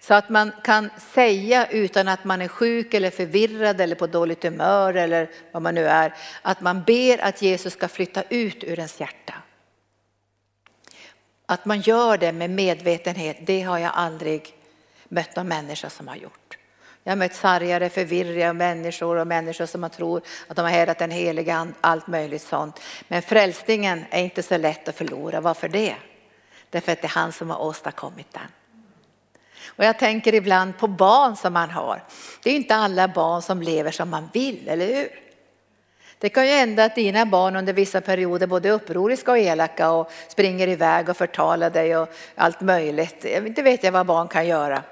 [0.00, 4.44] Så att man kan säga utan att man är sjuk eller förvirrad eller på dåligt
[4.44, 6.14] humör eller vad man nu är.
[6.42, 9.34] Att man ber att Jesus ska flytta ut ur ens hjärta.
[11.46, 14.54] Att man gör det med medvetenhet, det har jag aldrig
[15.08, 16.58] mött någon människa som har gjort.
[17.06, 20.98] Jag har mött sargare, förvirriga människor och människor som man tror att de har hädat
[20.98, 22.80] den heliga and, allt möjligt sånt.
[23.08, 25.40] Men frälsningen är inte så lätt att förlora.
[25.40, 25.94] Varför det?
[26.70, 28.42] Därför att det är han som har åstadkommit den.
[29.66, 32.02] Och jag tänker ibland på barn som man har.
[32.42, 35.08] Det är inte alla barn som lever som man vill, eller hur?
[36.18, 39.90] Det kan ju hända att dina barn under vissa perioder både är upproriska och elaka
[39.90, 43.24] och springer iväg och förtalar dig och allt möjligt.
[43.24, 44.82] Inte vet jag vad barn kan göra.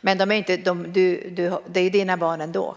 [0.00, 2.76] Men de är inte, de, du, du, det är dina barn ändå.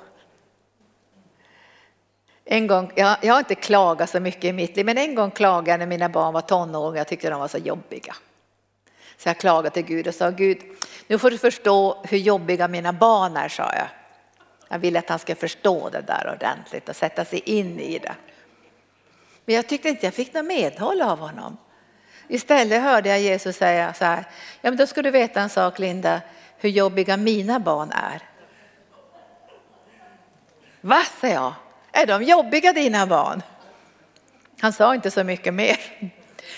[2.45, 5.31] En gång, jag, jag har inte klagat så mycket i mitt liv, men en gång
[5.31, 6.97] klagade jag när mina barn var tonåringar.
[6.97, 8.15] Jag tyckte de var så jobbiga.
[9.17, 10.57] Så jag klagade till Gud och sa, Gud,
[11.07, 13.87] nu får du förstå hur jobbiga mina barn är, sa jag.
[14.69, 18.15] Jag ville att han skulle förstå det där ordentligt och sätta sig in i det.
[19.45, 21.57] Men jag tyckte inte jag fick något medhåll av honom.
[22.27, 24.25] Istället hörde jag Jesus säga så här,
[24.61, 26.21] ja men då ska du veta en sak Linda,
[26.57, 28.21] hur jobbiga mina barn är.
[30.81, 31.53] Va, sa jag.
[31.91, 33.41] Är de jobbiga dina barn?
[34.59, 35.77] Han sa inte så mycket mer.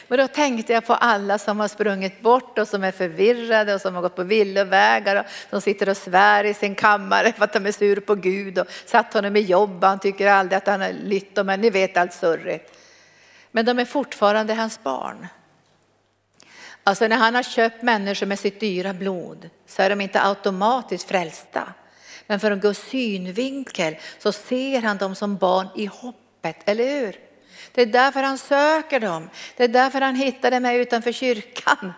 [0.08, 3.82] Men då tänkte jag på alla som har sprungit bort och som är förvirrade och
[3.82, 7.54] som har gått på villovägar och som sitter och svär i sin kammare för att
[7.54, 9.84] de är sur på Gud och satt honom i jobb.
[9.84, 12.78] Han tycker aldrig att han har lytt dem, men ni vet allt surrigt.
[13.52, 15.28] Men de är fortfarande hans barn.
[16.84, 21.08] Alltså när han har köpt människor med sitt dyra blod så är de inte automatiskt
[21.08, 21.74] frälsta.
[22.28, 27.16] Men från Guds synvinkel så ser han dem som barn i hoppet, eller hur?
[27.72, 29.30] Det är därför han söker dem.
[29.58, 31.94] Det är därför han hittade mig utanför kyrkan.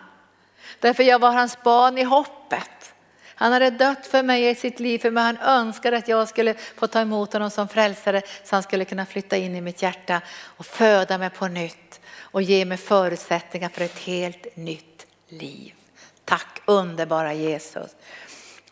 [0.80, 2.94] Därför jag var hans barn i hoppet.
[3.34, 6.54] Han hade dött för mig i sitt liv, för mig han önskade att jag skulle
[6.54, 10.20] få ta emot honom som frälsare så han skulle kunna flytta in i mitt hjärta
[10.42, 11.91] och föda mig på nytt
[12.32, 15.74] och ge mig förutsättningar för ett helt nytt liv.
[16.24, 17.96] Tack underbara Jesus.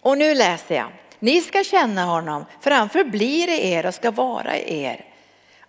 [0.00, 0.92] Och nu läser jag.
[1.18, 5.04] Ni ska känna honom, för han förblir i er och ska vara i er.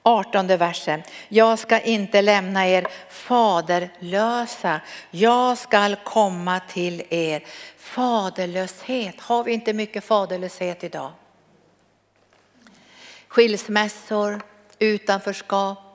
[0.03, 1.03] 18 versen.
[1.27, 4.81] Jag ska inte lämna er faderlösa.
[5.11, 7.43] Jag ska komma till er.
[7.77, 11.11] Faderlöshet, har vi inte mycket faderlöshet idag?
[13.27, 14.41] Skilsmässor,
[14.79, 15.90] utanförskap,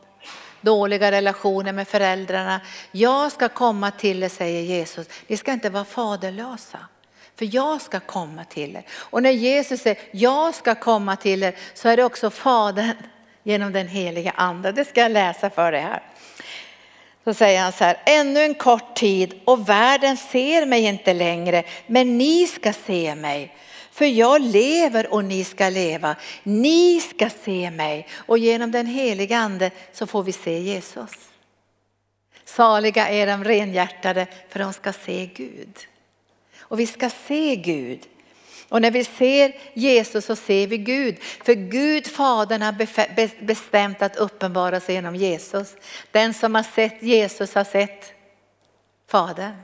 [0.61, 2.61] dåliga relationer med föräldrarna.
[2.93, 5.07] Jag ska komma till er, säger Jesus.
[5.27, 6.79] Ni ska inte vara faderlösa.
[7.39, 8.83] För jag ska komma till er.
[8.91, 12.97] Och när Jesus säger jag ska komma till er så är det också Fadern
[13.43, 14.73] genom den heliga ande.
[14.73, 16.03] Det ska jag läsa för dig här.
[17.25, 21.63] Så säger han så här, ännu en kort tid och världen ser mig inte längre,
[21.87, 23.57] men ni ska se mig.
[23.97, 26.17] För jag lever och ni ska leva.
[26.43, 31.11] Ni ska se mig och genom den heliga ande så får vi se Jesus.
[32.45, 35.79] Saliga är de renhjärtade för de ska se Gud.
[36.59, 38.01] Och vi ska se Gud.
[38.69, 41.17] Och när vi ser Jesus så ser vi Gud.
[41.21, 45.77] För Gud Fadern har bestämt att uppenbara sig genom Jesus.
[46.11, 48.13] Den som har sett Jesus har sett
[49.09, 49.57] Fadern.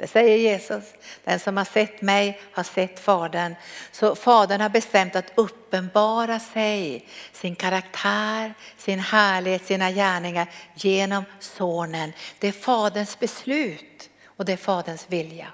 [0.00, 0.84] Det säger Jesus.
[1.24, 3.54] Den som har sett mig har sett Fadern.
[3.92, 12.12] Så Fadern har bestämt att uppenbara sig, sin karaktär, sin härlighet, sina gärningar genom Sonen.
[12.38, 15.46] Det är Faderns beslut och det är Faderns vilja.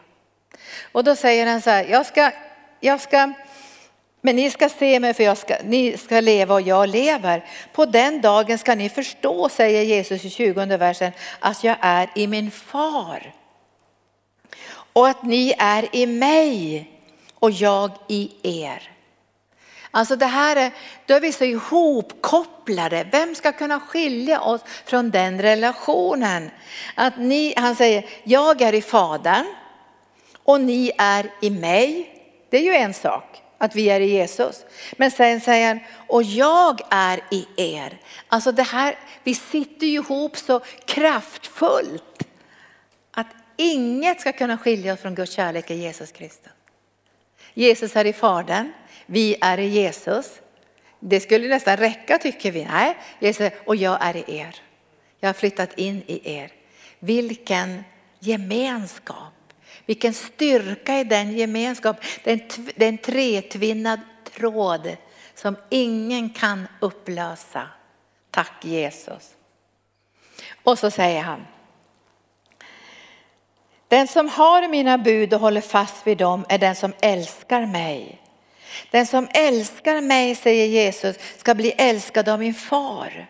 [0.93, 2.33] Och då säger han så här, jag ska
[2.81, 3.33] jag ska,
[4.21, 7.45] men ni ska se mig för jag ska, ni ska leva och jag lever.
[7.73, 12.27] På den dagen ska ni förstå, säger Jesus i 20 versen, att jag är i
[12.27, 13.33] min far.
[14.97, 16.91] Och att ni är i mig
[17.35, 18.91] och jag i er.
[19.91, 20.71] Alltså det här är,
[21.07, 23.07] då är vi så ihopkopplade.
[23.13, 26.51] Vem ska kunna skilja oss från den relationen?
[26.95, 29.47] Att ni, han säger, jag är i Fadern
[30.43, 32.13] och ni är i mig
[32.51, 34.65] det är ju en sak att vi är i Jesus.
[34.97, 38.01] Men sen säger han, och jag är i er.
[38.29, 42.27] Alltså det här, vi sitter ju ihop så kraftfullt
[43.57, 46.53] inget ska kunna skilja oss från Guds kärlek i Jesus Kristus.
[47.55, 48.73] Jesus är i Fadern,
[49.07, 50.41] vi är i Jesus.
[51.01, 52.65] Det skulle nästan räcka tycker vi.
[52.65, 54.57] Nej, Jesus och jag är i er.
[55.21, 56.53] Jag har flyttat in i er.
[56.99, 57.85] Vilken
[58.19, 59.33] gemenskap.
[59.87, 61.97] Vilken styrka i den gemenskap.
[62.25, 62.33] Det
[62.77, 64.01] är en tretvinnad
[64.37, 64.97] tråd
[65.35, 67.69] som ingen kan upplösa.
[68.31, 69.35] Tack Jesus.
[70.63, 71.47] Och så säger han.
[73.97, 78.21] Den som har mina bud och håller fast vid dem är den som älskar mig.
[78.91, 83.27] Den som älskar mig, säger Jesus, ska bli älskad av min far.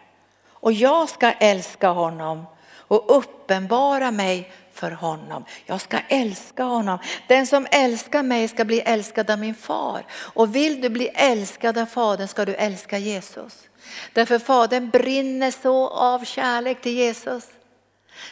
[0.50, 5.44] Och jag ska älska honom och uppenbara mig för honom.
[5.66, 6.98] Jag ska älska honom.
[7.28, 10.06] Den som älskar mig ska bli älskad av min far.
[10.12, 13.68] Och vill du bli älskad av Fadern ska du älska Jesus.
[14.12, 17.44] Därför Fadern brinner så av kärlek till Jesus.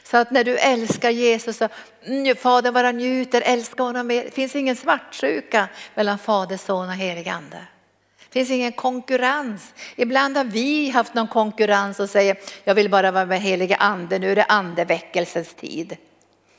[0.02, 1.68] Så att när du älskar Jesus, så,
[2.04, 4.24] mm, Fadern bara njuter, älska honom mer.
[4.24, 7.66] Det finns ingen svartsjuka mellan Fader, Son och helig Ande.
[8.28, 9.74] Det finns ingen konkurrens.
[9.96, 14.18] Ibland har vi haft någon konkurrens och säger jag vill bara vara med Helige ande,
[14.18, 15.96] nu är det andeväckelsens tid.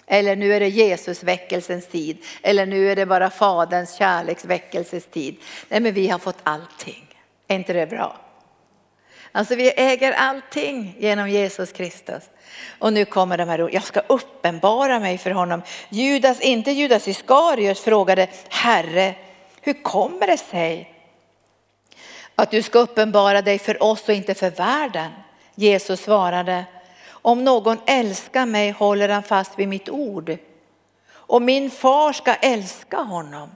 [0.08, 2.18] Eller nu är det Jesusväckelsens tid.
[2.42, 5.36] Eller nu är det bara Faderns kärleksväckelses tid.
[5.70, 7.06] Nej men vi har fått allting.
[7.48, 8.25] Är inte det bra?
[9.36, 12.24] Alltså vi äger allting genom Jesus Kristus.
[12.80, 15.62] Och nu kommer de här orden, jag ska uppenbara mig för honom.
[15.90, 19.16] Judas, inte Judas Iskariot frågade, Herre,
[19.62, 20.94] hur kommer det sig
[22.36, 25.12] att du ska uppenbara dig för oss och inte för världen?
[25.56, 26.66] Jesus svarade,
[27.10, 30.38] om någon älskar mig håller han fast vid mitt ord.
[31.10, 33.50] Och min far ska älska honom.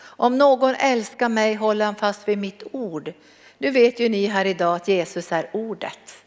[0.00, 3.12] Om någon älskar mig håller han fast vid mitt ord.
[3.58, 6.24] Nu vet ju ni här idag att Jesus är ordet.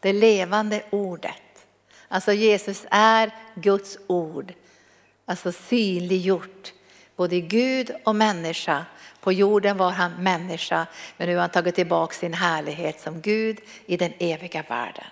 [0.00, 1.66] Det levande ordet.
[2.08, 4.52] Alltså Jesus är Guds ord.
[5.24, 6.72] Alltså synliggjort.
[7.16, 8.86] Både Gud och människa.
[9.20, 10.86] På jorden var han människa
[11.16, 15.04] men nu har han tagit tillbaka sin härlighet som Gud i den eviga världen.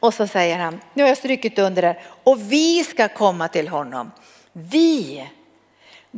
[0.00, 3.68] Och så säger han, nu har jag strykit under det, och vi ska komma till
[3.68, 4.10] honom.
[4.52, 5.28] Vi,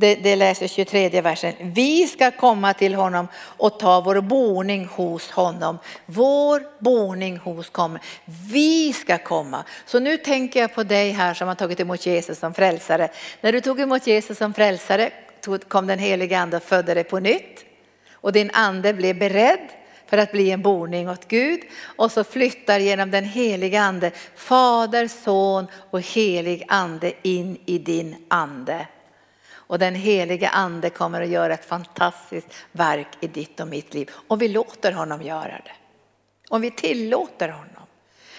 [0.00, 5.30] det, det läser 23 versen, vi ska komma till honom och ta vår boning hos
[5.30, 5.78] honom.
[6.06, 8.00] Vår boning hos kommer.
[8.52, 9.64] Vi ska komma.
[9.86, 13.08] Så nu tänker jag på dig här som har tagit emot Jesus som frälsare.
[13.40, 15.10] När du tog emot Jesus som frälsare
[15.68, 17.64] kom den helige ande och födde dig på nytt.
[18.12, 19.68] Och din ande blev beredd
[20.06, 25.08] för att bli en boning åt Gud och så flyttar genom den heliga ande Fader,
[25.08, 28.86] Son och helig ande in i din ande.
[29.70, 34.10] Och den helige ande kommer att göra ett fantastiskt verk i ditt och mitt liv.
[34.28, 35.72] Om vi låter honom göra det.
[36.48, 37.86] Om vi tillåter honom.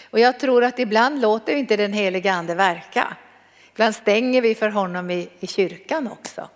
[0.09, 3.17] Och jag tror att ibland låter vi inte den helige ande verka.
[3.71, 6.49] Ibland stänger vi för honom i, i kyrkan också.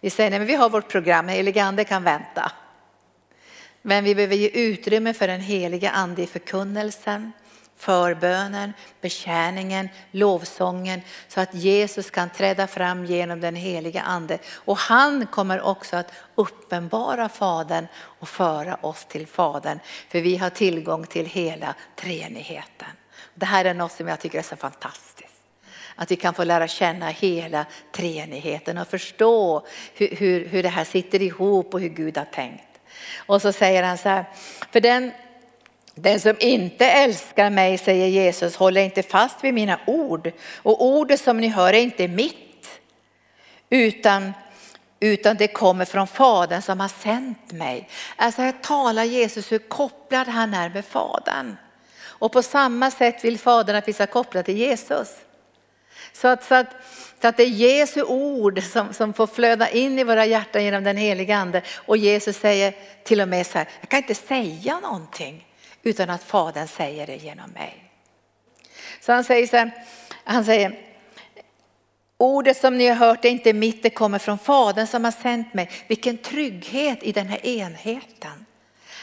[0.00, 2.52] Vi säger nej men vi har vårt program, helige ande kan vänta.
[3.82, 7.32] Men vi behöver ge utrymme för den heliga ande i förkunnelsen,
[7.82, 14.38] förbönen, betjäningen, lovsången så att Jesus kan träda fram genom den heliga ande.
[14.54, 19.78] Och han kommer också att uppenbara Fadern och föra oss till Fadern.
[20.08, 22.88] För vi har tillgång till hela treenigheten.
[23.34, 25.42] Det här är något som jag tycker är så fantastiskt.
[25.96, 30.84] Att vi kan få lära känna hela treenigheten och förstå hur, hur, hur det här
[30.84, 32.64] sitter ihop och hur Gud har tänkt.
[33.16, 34.24] Och så säger han så här,
[34.72, 35.12] för den,
[35.94, 40.32] den som inte älskar mig, säger Jesus, håller inte fast vid mina ord.
[40.56, 42.80] Och ordet som ni hör är inte mitt,
[43.70, 44.32] utan,
[45.00, 47.88] utan det kommer från Fadern som har sänt mig.
[48.16, 51.56] Alltså här talar Jesus hur kopplad han är med Fadern.
[52.04, 55.08] Och på samma sätt vill Fadern att vi ska koppla till Jesus.
[56.12, 56.68] Så att, så att,
[57.20, 60.84] så att det är Jesu ord som, som får flöda in i våra hjärtan genom
[60.84, 61.62] den heliga ande.
[61.74, 62.74] Och Jesus säger
[63.04, 65.44] till och med så här, jag kan inte säga någonting
[65.82, 67.92] utan att Fadern säger det genom mig.
[69.00, 69.70] Så han säger så här,
[70.24, 70.78] han säger,
[72.16, 75.54] ordet som ni har hört är inte mitt, det kommer från Fadern som har sänt
[75.54, 75.70] mig.
[75.86, 78.46] Vilken trygghet i den här enheten.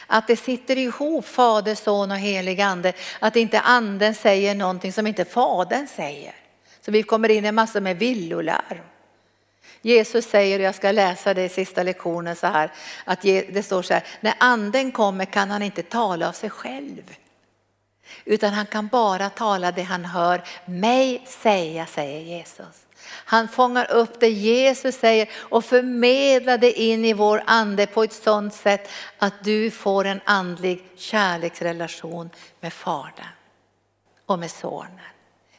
[0.07, 2.93] Att det sitter ihop Fader, Son och helig ande.
[3.19, 6.35] Att inte anden säger någonting som inte Fadern säger.
[6.81, 8.77] Så vi kommer in i massor med villolarm.
[9.81, 12.71] Jesus säger, och jag ska läsa det i sista lektionen så här,
[13.05, 17.15] att det står så här, när anden kommer kan han inte tala av sig själv.
[18.25, 22.85] Utan han kan bara tala det han hör mig säga, säger Jesus.
[23.05, 28.13] Han fångar upp det Jesus säger och förmedlar det in i vår ande på ett
[28.13, 32.29] sådant sätt att du får en andlig kärleksrelation
[32.59, 33.25] med Fadern
[34.25, 34.99] och med Sonen.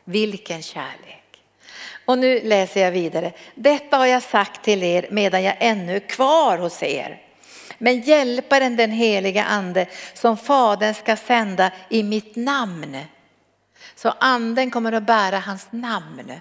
[0.04, 1.19] Vilken kärlek.
[2.10, 3.32] Och nu läser jag vidare.
[3.54, 7.22] Detta har jag sagt till er medan jag ännu är kvar hos er.
[7.78, 12.96] Men hjälparen den heliga ande som fadern ska sända i mitt namn.
[13.94, 16.32] Så anden kommer att bära hans namn.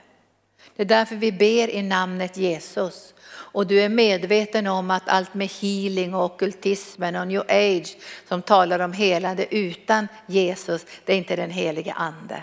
[0.75, 3.13] Det är därför vi ber i namnet Jesus.
[3.29, 7.97] Och du är medveten om att allt med healing och ockultismen och new age
[8.27, 12.41] som talar om helande utan Jesus, det är inte den heliga ande.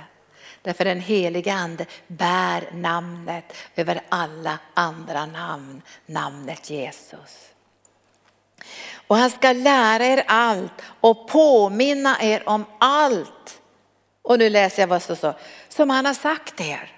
[0.67, 7.49] Därför den helige ande bär namnet över alla andra namn, namnet Jesus.
[9.07, 13.61] Och han ska lära er allt och påminna er om allt.
[14.23, 15.35] Och nu läser jag vad som står,
[15.69, 16.93] som han har sagt er.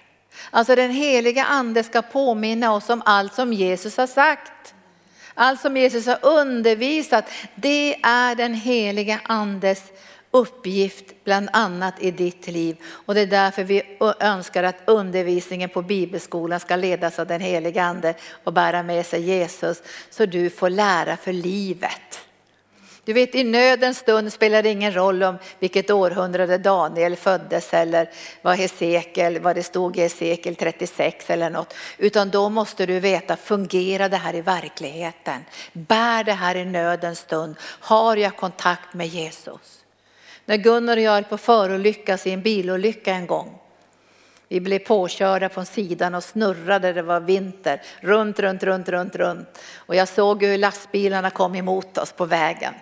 [0.50, 4.74] Alltså den heliga ande ska påminna oss om allt som Jesus har sagt.
[5.34, 7.24] Allt som Jesus har undervisat,
[7.54, 9.82] det är den heliga andes
[10.30, 12.76] uppgift bland annat i ditt liv.
[12.86, 13.82] Och det är därför vi
[14.20, 18.14] önskar att undervisningen på bibelskolan ska ledas av den heliga ande
[18.44, 22.24] och bära med sig Jesus så du får lära för livet.
[23.08, 28.10] Du vet i nödens stund spelar det ingen roll om vilket århundrade Daniel föddes eller
[28.42, 31.74] vad Hesekiel, vad det stod i Hesekiel 36 eller något.
[31.98, 35.44] Utan då måste du veta, fungerar det här i verkligheten?
[35.72, 37.56] Bär det här i nödens stund?
[37.60, 39.77] Har jag kontakt med Jesus?
[40.48, 43.58] När Gunnar och jag höll på att förolyckas i en bilolycka en gång.
[44.48, 49.58] Vi blev påkörda från sidan och snurrade, det var vinter, runt, runt, runt, runt, runt.
[49.76, 52.74] Och jag såg hur lastbilarna kom emot oss på vägen.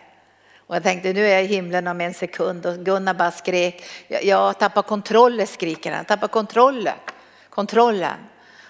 [0.67, 3.85] Och jag tänkte nu är jag i himlen om en sekund och Gunnar bara skrek,
[4.09, 6.99] jag tappar kontrollen skriker han, tappar kontrollen,
[7.51, 8.17] kontrollen.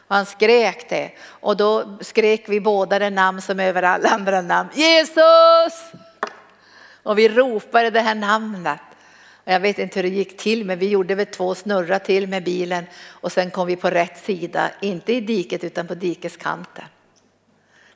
[0.08, 4.40] Och han skrek det och då skrek vi båda det namn som över alla andra
[4.42, 6.05] namn, Jesus!
[7.06, 8.80] Och vi ropade det här namnet.
[9.44, 12.44] Jag vet inte hur det gick till men vi gjorde väl två snurrar till med
[12.44, 16.84] bilen och sen kom vi på rätt sida, inte i diket utan på dikeskanten.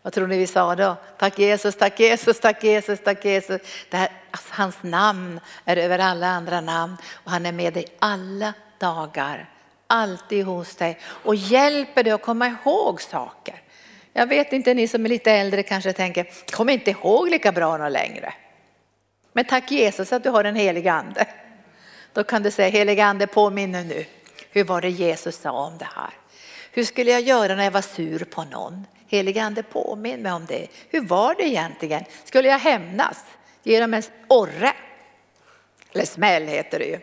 [0.03, 0.97] Vad tror ni vi sa då?
[1.19, 3.61] Tack Jesus, tack Jesus, tack Jesus, tack Jesus.
[3.91, 7.87] Det här, alltså, hans namn är över alla andra namn och han är med dig
[7.99, 9.51] alla dagar.
[9.87, 13.63] Alltid hos dig och hjälper dig att komma ihåg saker.
[14.13, 17.77] Jag vet inte, ni som är lite äldre kanske tänker, kommer inte ihåg lika bra
[17.77, 18.35] någon längre.
[19.41, 21.27] Men tack Jesus att du har en helig ande.
[22.13, 24.05] Då kan du säga, helig ande påminner nu.
[24.51, 26.11] Hur var det Jesus sa om det här?
[26.73, 28.87] Hur skulle jag göra när jag var sur på någon?
[29.09, 30.67] Helige Ande påminn mig om det.
[30.89, 32.05] Hur var det egentligen?
[32.25, 33.25] Skulle jag hämnas?
[33.63, 34.73] Ge dem en orre?
[35.93, 36.99] Eller smäll heter det ju.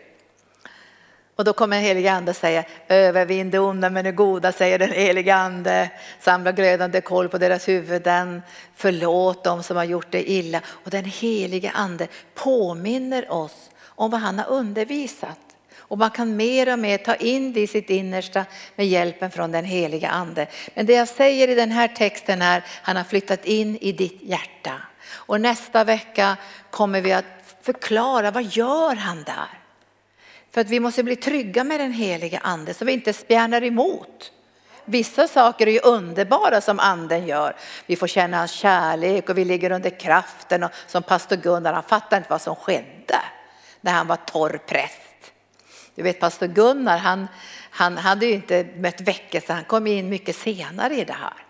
[1.38, 4.78] Och då kommer den helige ande och säger övervinn det onda men det goda säger
[4.78, 5.90] den helige ande.
[6.20, 8.42] Samla glödande koll på deras huvuden.
[8.74, 10.60] Förlåt dem som har gjort det illa.
[10.66, 15.38] Och den helige ande påminner oss om vad han har undervisat.
[15.78, 18.44] Och man kan mer och mer ta in det i sitt innersta
[18.76, 20.46] med hjälpen från den heliga ande.
[20.74, 24.22] Men det jag säger i den här texten är, han har flyttat in i ditt
[24.22, 24.72] hjärta.
[25.10, 26.36] Och nästa vecka
[26.70, 27.24] kommer vi att
[27.62, 29.57] förklara, vad gör han där?
[30.50, 34.32] För att vi måste bli trygga med den heliga ande så vi inte spjärnar emot.
[34.84, 37.56] Vissa saker är ju underbara som anden gör.
[37.86, 41.82] Vi får känna hans kärlek och vi ligger under kraften och som pastor Gunnar, han
[41.82, 43.20] fattar inte vad som skedde
[43.80, 45.32] när han var torr präst.
[45.94, 47.28] Du vet pastor Gunnar, han,
[47.70, 51.47] han hade ju inte mött väckelse, han kom in mycket senare i det här.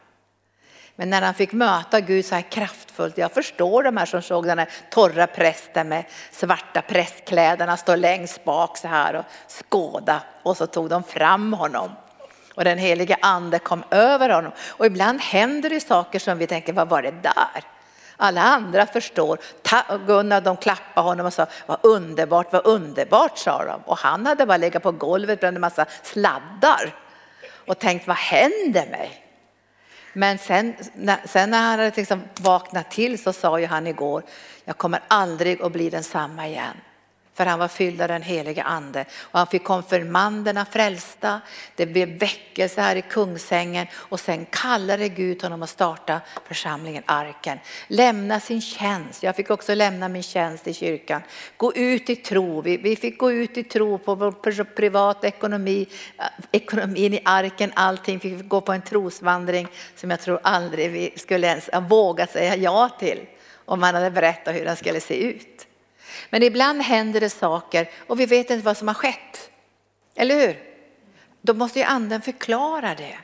[1.00, 4.46] Men när han fick möta Gud så här kraftfullt, jag förstår de här som såg
[4.46, 10.56] den här torra prästen med svarta prästkläderna stå längst bak så här och skåda och
[10.56, 11.90] så tog de fram honom.
[12.54, 14.52] Och den helige ande kom över honom.
[14.68, 17.64] Och ibland händer det saker som vi tänker, vad var det där?
[18.16, 19.38] Alla andra förstår.
[20.06, 23.80] Gunnar de klappade honom och sa vad underbart, vad underbart sa de.
[23.84, 26.94] Och han hade bara legat på golvet bland en massa sladdar
[27.66, 29.27] och tänkt vad händer mig?
[30.12, 30.74] Men sen,
[31.24, 34.22] sen när han hade liksom vaknat till så sa ju han igår,
[34.64, 36.76] jag kommer aldrig att bli densamma igen
[37.38, 39.04] för han var fylld av den helige ande.
[39.20, 41.40] Och han fick konfirmanderna frälsta,
[41.76, 47.58] det blev väckelse här i Kungsängen och sen kallade Gud honom att starta församlingen Arken.
[47.88, 51.22] Lämna sin tjänst, jag fick också lämna min tjänst i kyrkan.
[51.56, 55.86] Gå ut i tro, vi, vi fick gå ut i tro på vår privata ekonomi,
[56.18, 58.20] eh, ekonomin i Arken, allting.
[58.22, 62.56] Vi fick gå på en trosvandring som jag tror aldrig vi skulle ens våga säga
[62.56, 63.26] ja till
[63.64, 65.67] om man hade berättat hur den skulle se ut.
[66.30, 69.50] Men ibland händer det saker och vi vet inte vad som har skett.
[70.14, 70.62] Eller hur?
[71.40, 73.18] Då måste ju anden förklara det.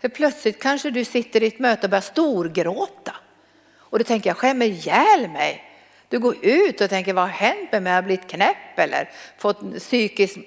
[0.00, 3.16] För plötsligt kanske du sitter i ett möte och börjar storgråta.
[3.76, 5.64] Och då tänker jag skämmer ihjäl mig.
[6.08, 7.90] Du går ut och tänker vad har hänt med mig?
[7.90, 10.38] Har jag blivit knäpp eller fått psykiskt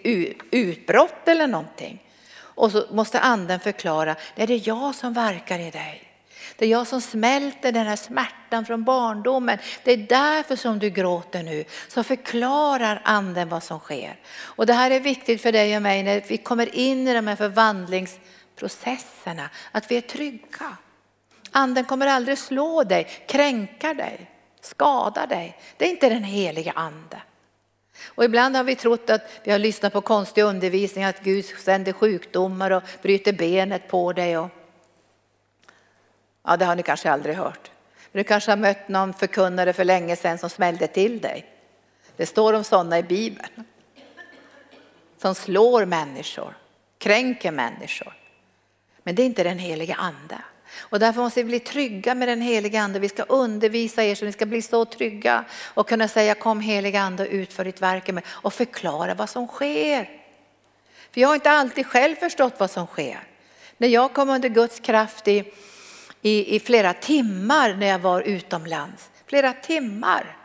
[0.51, 2.03] utbrott eller någonting?
[2.39, 6.06] Och så måste anden förklara, det är jag som verkar i dig.
[6.57, 9.57] Det är jag som smälter den här smärtan från barndomen.
[9.83, 11.65] Det är därför som du gråter nu.
[11.87, 14.19] Så förklarar anden vad som sker.
[14.39, 17.27] Och det här är viktigt för dig och mig när vi kommer in i de
[17.27, 19.49] här förvandlingsprocesserna.
[19.71, 20.77] Att vi är trygga.
[21.51, 24.31] Anden kommer aldrig slå dig, kränka dig,
[24.61, 25.57] skada dig.
[25.77, 27.21] Det är inte den heliga ande.
[28.05, 31.93] Och ibland har vi trott att vi har lyssnat på konstig undervisning, att Gud sänder
[31.93, 34.37] sjukdomar och bryter benet på dig.
[34.37, 34.49] Och
[36.47, 37.71] Ja, det har ni kanske aldrig hört.
[38.11, 41.45] du kanske har mött någon förkunnare för länge sedan som smällde till dig.
[42.17, 43.65] Det står om sådana i Bibeln.
[45.17, 46.57] Som slår människor,
[46.97, 48.13] kränker människor.
[49.03, 50.37] Men det är inte den heliga ande.
[50.77, 52.99] Och därför måste vi bli trygga med den heliga ande.
[52.99, 57.01] Vi ska undervisa er så ni ska bli så trygga och kunna säga kom heliga
[57.01, 60.09] ande och utför ditt verk med och förklara vad som sker.
[61.11, 63.19] För jag har inte alltid själv förstått vad som sker.
[63.77, 65.53] När jag kom under Guds kraft i
[66.27, 69.09] i, i flera timmar när jag var utomlands.
[69.25, 70.37] Flera timmar.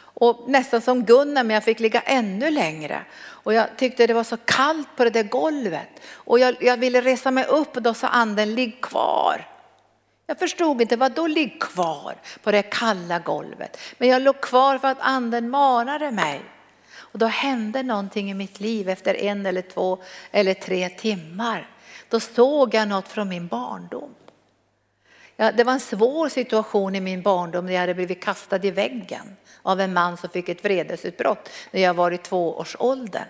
[0.00, 3.02] Och nästan som Gunnar, men jag fick ligga ännu längre.
[3.20, 5.88] Och jag tyckte det var så kallt på det där golvet.
[6.12, 9.46] Och jag, jag ville resa mig upp och då sa anden, ligg kvar.
[10.26, 13.78] Jag förstod inte, vad då ligg kvar på det kalla golvet?
[13.98, 16.40] Men jag låg kvar för att anden manade mig.
[16.96, 19.98] Och då hände någonting i mitt liv efter en eller två
[20.30, 21.70] eller tre timmar.
[22.08, 24.14] Då såg jag något från min barndom.
[25.40, 28.70] Ja, det var en svår situation i min barndom när jag hade blivit kastad i
[28.70, 33.28] väggen av en man som fick ett vredesutbrott när jag var i tvåårsåldern.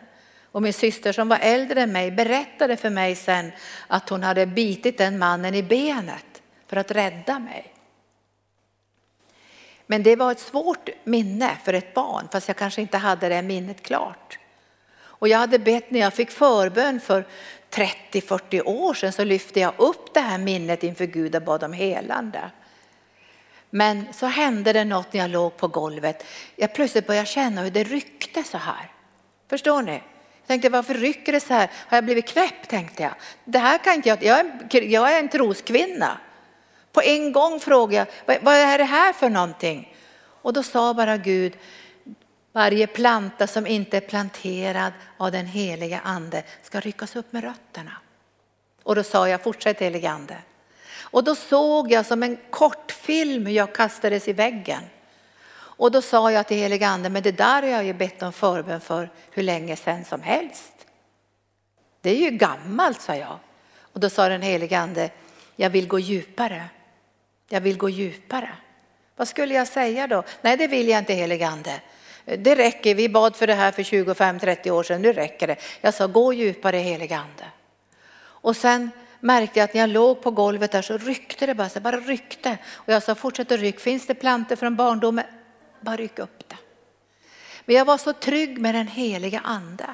[0.52, 3.52] Och min syster som var äldre än mig berättade för mig sen
[3.86, 7.74] att hon hade bitit den mannen i benet för att rädda mig.
[9.86, 13.43] Men det var ett svårt minne för ett barn, fast jag kanske inte hade det
[13.43, 14.39] minnet klart.
[14.94, 17.26] Och jag hade bett när jag fick förbön för
[17.70, 21.72] 30-40 år sedan så lyfte jag upp det här minnet inför Gud och bad om
[21.72, 22.50] helande.
[23.70, 26.24] Men så hände det något när jag låg på golvet.
[26.56, 28.90] Jag plötsligt började känna hur det ryckte så här.
[29.50, 29.92] Förstår ni?
[29.92, 31.70] Jag tänkte varför rycker det så här?
[31.74, 33.12] Har jag blivit knäpp tänkte jag.
[33.44, 36.18] Det här kan inte jag, jag är, jag är en troskvinna.
[36.92, 39.94] På en gång frågade jag, vad, vad är det här för någonting?
[40.42, 41.56] Och då sa bara Gud,
[42.59, 47.93] varje planta som inte är planterad av den heliga ande ska ryckas upp med rötterna.
[48.82, 50.36] Och då sa jag, fortsätt helige ande.
[50.98, 54.82] Och då såg jag som en kortfilm hur jag kastades i väggen.
[55.52, 58.32] Och då sa jag till helige ande, men det där har jag ju bett om
[58.32, 60.74] förbön för hur länge sedan som helst.
[62.01, 63.39] Det är ju gammalt, sa jag.
[63.80, 65.10] Och då sa den helige ande,
[65.56, 66.64] jag vill gå djupare.
[67.48, 68.52] Jag vill gå djupare.
[69.16, 70.22] Vad skulle jag säga då?
[70.43, 71.80] Nej, det vill jag inte helige ande.
[72.36, 75.56] Det räcker, vi bad för det här för 25-30 år sedan, nu räcker det.
[75.80, 77.44] Jag sa gå djupare helige ande.
[78.20, 78.90] Och sen
[79.20, 81.96] märkte jag att när jag låg på golvet där så ryckte det bara, så bara
[81.96, 82.59] ryckte.
[82.72, 85.24] Och jag sa fortsätt att ryck, finns det plantor från barndomen?
[85.80, 86.56] Bara ryck upp det.
[87.64, 89.86] Men jag var så trygg med den heliga ande.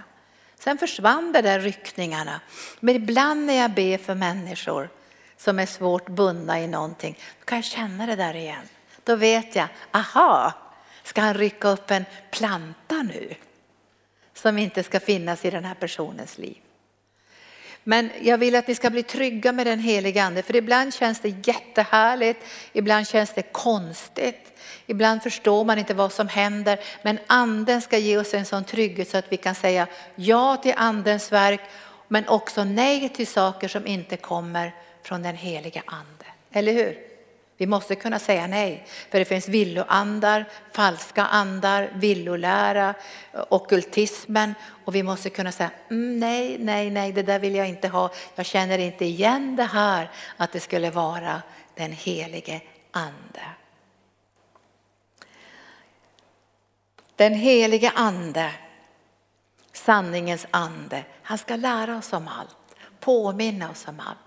[0.59, 2.41] Sen försvann de där ryckningarna.
[2.81, 4.89] Men ibland när jag ber för människor
[5.37, 8.69] som är svårt bundna i någonting, då kan jag känna det där igen.
[9.05, 10.53] Då vet jag, aha,
[11.05, 13.35] ska han rycka upp en planta nu?
[14.35, 16.57] Som inte ska finnas i den här personens liv.
[17.85, 21.21] Men jag vill att ni ska bli trygga med den heliga ande, för ibland känns
[21.21, 26.81] det jättehärligt, ibland känns det konstigt, ibland förstår man inte vad som händer.
[27.03, 30.75] Men anden ska ge oss en sån trygghet så att vi kan säga ja till
[30.77, 31.61] andens verk,
[32.09, 36.25] men också nej till saker som inte kommer från den heliga ande.
[36.53, 37.14] Eller hur?
[37.57, 42.95] Vi måste kunna säga nej, för det finns villoandar, falska andar, villolära,
[43.49, 44.55] okultismen
[44.85, 48.11] och vi måste kunna säga mm, nej, nej, nej, det där vill jag inte ha.
[48.35, 51.43] Jag känner inte igen det här att det skulle vara
[51.75, 52.61] den helige
[52.91, 53.43] ande.
[57.17, 58.53] Den helige ande,
[59.73, 62.57] sanningens ande, han ska lära oss om allt,
[63.01, 64.19] påminna oss om allt.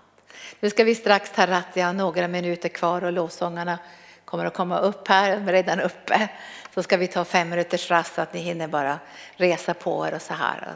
[0.60, 3.78] Nu ska vi strax ta razzia, några minuter kvar och lovsångarna
[4.24, 6.28] kommer att komma upp här, de är redan uppe.
[6.74, 8.98] Så ska vi ta fem minuters rast så att ni hinner bara
[9.36, 10.74] resa på er och så här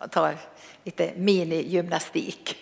[0.00, 0.30] och ta
[0.84, 2.56] lite minigymnastik.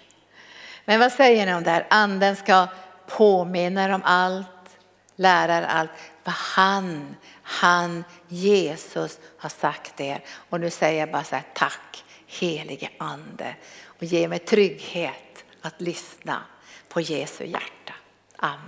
[0.85, 1.87] Men vad säger ni om det här?
[1.91, 2.67] Anden ska
[3.07, 4.79] påminna er om allt,
[5.17, 5.91] lära er allt.
[6.25, 10.21] Vad han, han, Jesus har sagt er.
[10.51, 13.55] Och nu säger jag bara så här, tack helige ande
[13.85, 15.26] och ge mig trygghet
[15.67, 16.43] att lyssna
[16.89, 17.95] på Jesu hjärta.
[18.37, 18.61] Amen.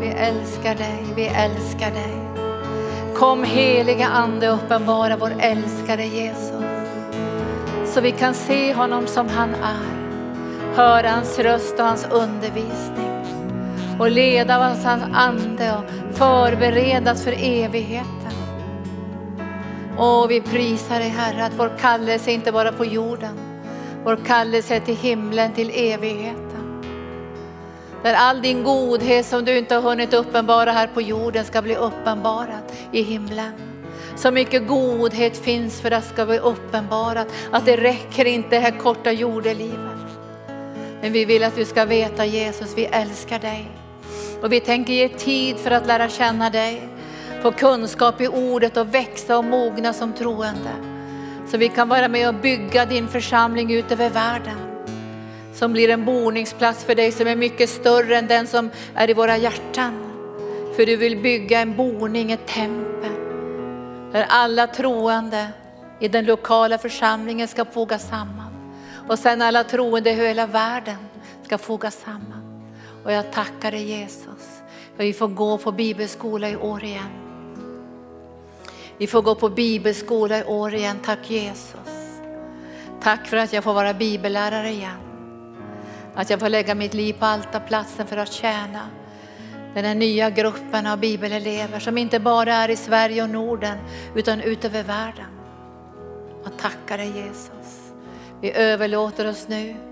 [0.00, 2.14] Vi älskar dig, vi älskar dig.
[3.14, 6.64] Kom heliga ande uppenbara vår älskade Jesus.
[7.94, 10.00] Så vi kan se honom som han är.
[10.74, 13.09] Höra hans röst och hans undervisning
[14.00, 18.32] och leda av hans ande och förberedas för evigheten.
[19.96, 23.38] Och vi prisar dig Herre att vår kallelse inte bara på jorden,
[24.04, 26.82] vår kallelse är till himlen, till evigheten.
[28.02, 31.76] Där all din godhet som du inte har hunnit uppenbara här på jorden ska bli
[31.76, 32.62] uppenbarad
[32.92, 33.52] i himlen.
[34.16, 38.60] Så mycket godhet finns för att det ska bli uppenbarat att det räcker inte det
[38.60, 40.00] här korta jordelivet.
[41.00, 43.79] Men vi vill att du ska veta Jesus, vi älskar dig.
[44.42, 46.88] Och vi tänker ge tid för att lära känna dig,
[47.42, 50.72] få kunskap i ordet och växa och mogna som troende.
[51.50, 54.56] Så vi kan vara med och bygga din församling ut över världen.
[55.54, 59.14] Som blir en boningsplats för dig som är mycket större än den som är i
[59.14, 59.92] våra hjärtan.
[60.76, 63.10] För du vill bygga en boning, ett tempel.
[64.12, 65.48] Där alla troende
[66.00, 68.72] i den lokala församlingen ska fogas samman.
[69.08, 70.96] Och sen alla troende i hela världen
[71.42, 72.39] ska fogas samman.
[73.04, 74.62] Och jag tackar dig Jesus
[74.96, 77.10] för vi får gå på bibelskola i år igen.
[78.98, 82.20] Vi får gå på bibelskola i år igen, tack Jesus.
[83.02, 84.98] Tack för att jag får vara bibellärare igen.
[86.14, 88.88] Att jag får lägga mitt liv på altarplatsen för att tjäna
[89.74, 93.78] den här nya gruppen av bibelelever som inte bara är i Sverige och Norden
[94.14, 95.26] utan utöver världen.
[96.44, 97.92] Jag tackar dig Jesus.
[98.40, 99.89] Vi överlåter oss nu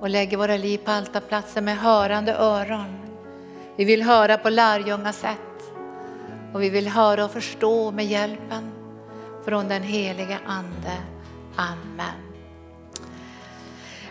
[0.00, 2.96] och lägger våra liv på altarplatsen med hörande öron.
[3.76, 5.38] Vi vill höra på lärjunga sätt
[6.54, 8.72] och vi vill höra och förstå med hjälpen
[9.44, 10.92] från den heliga Ande.
[11.56, 12.30] Amen.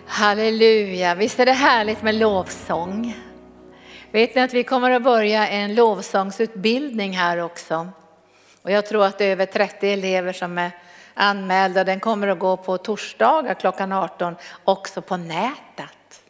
[0.05, 3.15] Halleluja, visst är det härligt med lovsång.
[4.11, 7.87] Vet ni att vi kommer att börja en lovsångsutbildning här också.
[8.61, 10.71] Och jag tror att det är över 30 elever som är
[11.19, 11.83] anmälda.
[11.83, 16.21] Den kommer att gå på torsdagar klockan 18 också på nätet.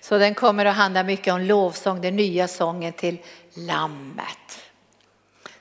[0.00, 3.18] Så den kommer att handla mycket om lovsång, den nya sången till
[3.54, 4.62] Lammet.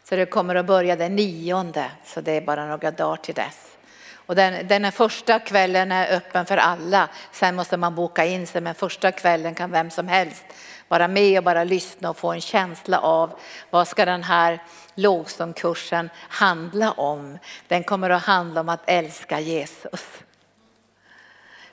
[0.03, 3.77] Så det kommer att börja den nionde, så det är bara några dagar till dess.
[4.13, 7.09] Och den, den första kvällen är öppen för alla.
[7.31, 10.45] Sen måste man boka in sig, men första kvällen kan vem som helst
[10.87, 13.39] vara med och bara lyssna och få en känsla av
[13.69, 14.59] vad ska den här
[14.97, 17.37] lovsångkursen handla om.
[17.67, 20.23] Den kommer att handla om att älska Jesus.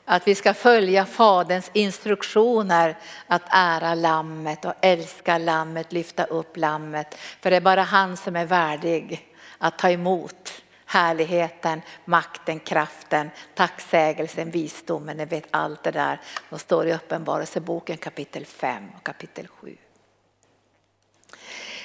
[0.04, 7.14] Att vi ska följa Faderns instruktioner att ära lammet och älska lammet, lyfta upp lammet.
[7.14, 14.50] För det är bara han som är värdig att ta emot härligheten, makten, kraften, tacksägelsen,
[14.50, 16.20] visdomen, ni vet allt det där.
[16.48, 19.76] som står i Uppenbarelseboken kapitel 5 och kapitel 7.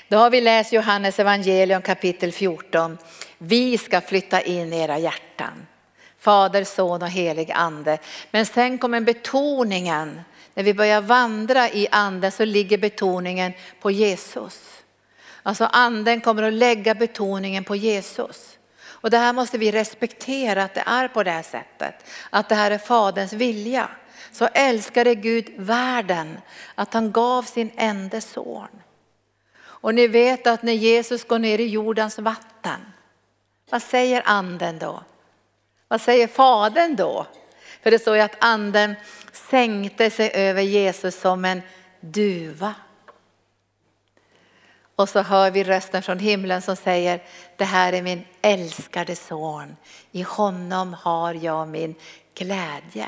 [0.10, 2.98] Då har vi läst Johannes evangelium kapitel 14.
[3.38, 5.68] Vi ska flytta in i era hjärtan.
[6.20, 7.98] Fader, son och helig ande.
[8.32, 10.22] Men sen kommer betoningen.
[10.54, 14.60] När vi börjar vandra i anden så ligger betoningen på Jesus.
[15.44, 18.58] Alltså anden kommer att lägga betoningen på Jesus.
[18.82, 21.96] Och det här måste vi respektera att det är på det här sättet.
[22.30, 23.90] Att det här är Faderns vilja.
[24.32, 26.38] Så älskade Gud världen
[26.76, 28.68] att han gav sin enda son.
[29.82, 32.80] Och ni vet att när Jesus går ner i jordens vatten,
[33.70, 35.04] vad säger anden då?
[35.88, 37.28] Vad säger Fadern då?
[37.84, 38.96] För det står ju att anden
[39.32, 41.62] sänkte sig över Jesus som en
[42.00, 42.76] duva.
[44.96, 47.24] Och så hör vi rösten från himlen som säger,
[47.58, 49.76] det här är min älskade son.
[50.12, 51.96] I honom har jag min
[52.36, 53.08] glädje.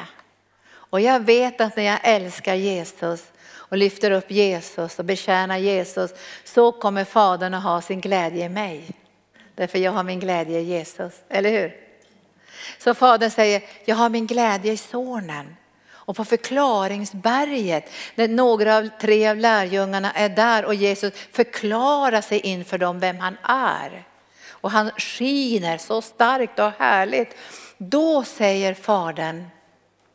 [0.71, 3.30] Och jag vet att när jag älskar Jesus
[3.71, 6.11] och lyfter upp Jesus och betjänar Jesus
[6.43, 8.83] så kommer Fadern att ha sin glädje i mig.
[9.55, 11.75] Därför jag har min glädje i Jesus, eller hur?
[12.77, 15.55] Så Fadern säger, jag har min glädje i sonen.
[15.89, 22.39] Och på förklaringsberget, när några av tre av lärjungarna är där och Jesus förklarar sig
[22.39, 24.03] inför dem vem han är.
[24.49, 27.35] Och han skiner så starkt och härligt.
[27.77, 29.47] Då säger fadern,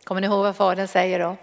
[0.04, 1.36] kommer ni ihåg vad fadern säger då?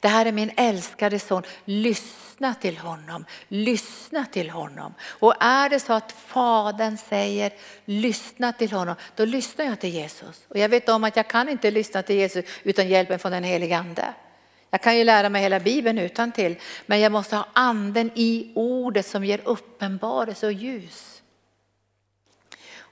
[0.00, 4.94] Det här är min älskade son, lyssna till honom, lyssna till honom.
[5.04, 7.52] Och är det så att fadern säger
[7.84, 10.44] lyssna till honom, då lyssnar jag till Jesus.
[10.48, 13.44] Och jag vet om att jag kan inte lyssna till Jesus utan hjälpen från den
[13.44, 14.14] helige ande.
[14.70, 16.56] Jag kan ju lära mig hela bibeln utan till,
[16.86, 21.07] men jag måste ha anden i ordet som ger uppenbarelse och ljus.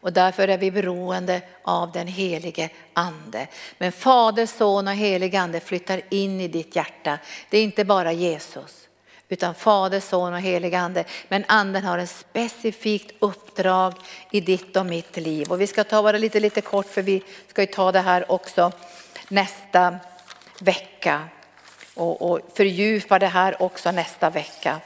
[0.01, 3.47] Och därför är vi beroende av den helige ande.
[3.78, 7.18] Men Fader, Son och helig ande flyttar in i ditt hjärta.
[7.51, 8.86] Det är inte bara Jesus
[9.28, 11.05] utan Fader, Son och helig ande.
[11.28, 13.94] Men anden har en specifikt uppdrag
[14.31, 15.52] i ditt och mitt liv.
[15.52, 18.32] Och vi ska ta bara lite, lite kort för vi ska ju ta det här
[18.32, 18.73] också
[19.28, 19.97] nästa
[20.60, 21.28] vecka
[21.94, 24.81] och, och fördjupa det här också nästa vecka.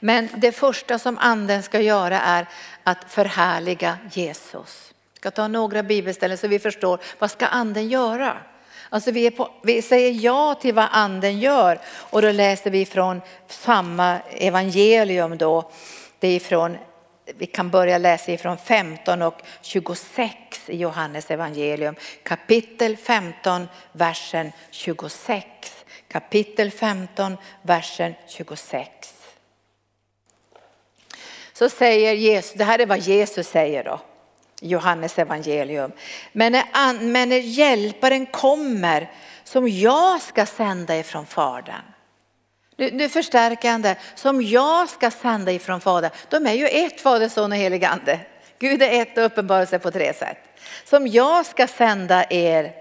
[0.00, 2.46] Men det första som anden ska göra är
[2.84, 4.94] att förhärliga Jesus.
[5.12, 8.36] Jag ska ta några bibelställen så vi förstår vad ska anden göra?
[8.88, 13.20] Alltså vi, på, vi, säger ja till vad anden gör och då läser vi från
[13.48, 15.70] samma evangelium då.
[16.18, 16.76] Det är från,
[17.38, 20.36] vi kan börja läsa ifrån 15 och 26
[20.66, 21.94] i Johannes evangelium.
[22.22, 25.46] Kapitel 15, versen 26.
[26.08, 28.93] Kapitel 15, versen 26
[31.54, 34.00] så säger Jesus, det här är vad Jesus säger då,
[34.60, 35.92] Johannes evangelium.
[36.32, 39.10] Men när, men när hjälparen kommer
[39.44, 41.82] som jag ska sända ifrån Fadern.
[42.76, 46.10] Nu, nu förstärker han det, som jag ska sända ifrån Fadern.
[46.28, 48.20] De är ju ett, Fader, Son och helig Ande.
[48.58, 50.38] Gud är ett och uppenbarar sig på tre sätt.
[50.84, 52.72] Som jag ska sända er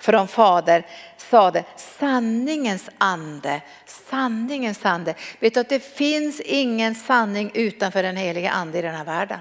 [0.00, 0.86] från Fader
[1.30, 5.14] sade sanningens ande, sanningens ande.
[5.40, 9.40] Vet du att det finns ingen sanning utanför den heliga ande i den här världen.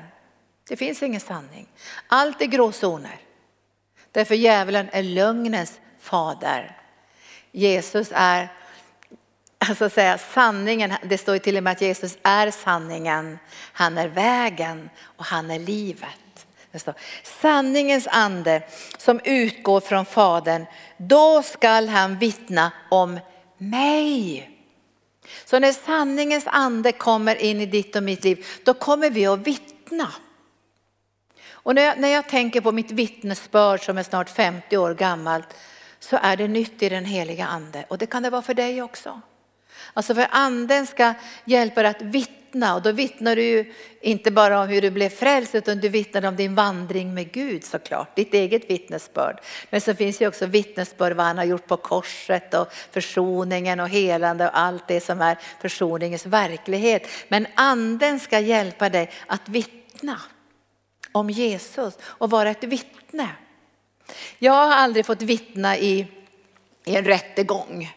[0.70, 1.68] Det finns ingen sanning.
[2.08, 3.20] Allt är gråzoner.
[4.12, 6.78] Därför djävulen är lögnens fader.
[7.52, 8.52] Jesus är
[9.58, 10.94] alltså säga, sanningen.
[11.04, 13.40] Det står ju till och med att Jesus är sanningen.
[13.74, 16.27] Han är vägen och han är livet.
[16.78, 16.96] Det står,
[17.42, 18.62] Sanningens ande
[18.98, 20.66] som utgår från Fadern,
[20.98, 23.20] då skall han vittna om
[23.58, 24.50] mig.
[25.46, 29.40] Så när sanningens ande kommer in i ditt och mitt liv, då kommer vi att
[29.40, 30.12] vittna.
[31.50, 35.48] Och när jag, när jag tänker på mitt vittnesbörd som är snart 50 år gammalt,
[36.00, 37.86] så är det nytt i den heliga ande.
[37.88, 39.22] Och det kan det vara för dig också.
[39.94, 41.14] Alltså för anden ska
[41.46, 45.10] hjälpa dig att vittna och då vittnar du ju inte bara om hur du blev
[45.10, 49.42] frälst utan du vittnar om din vandring med Gud såklart, ditt eget vittnesbörd.
[49.70, 53.90] Men så finns ju också vittnesbörd vad han har gjort på korset och försoningen och
[53.90, 57.08] helande och allt det som är försoningens verklighet.
[57.28, 60.22] Men anden ska hjälpa dig att vittna
[61.12, 63.30] om Jesus och vara ett vittne.
[64.40, 66.08] Jag har aldrig fått vittna i,
[66.86, 67.90] i en rättegång.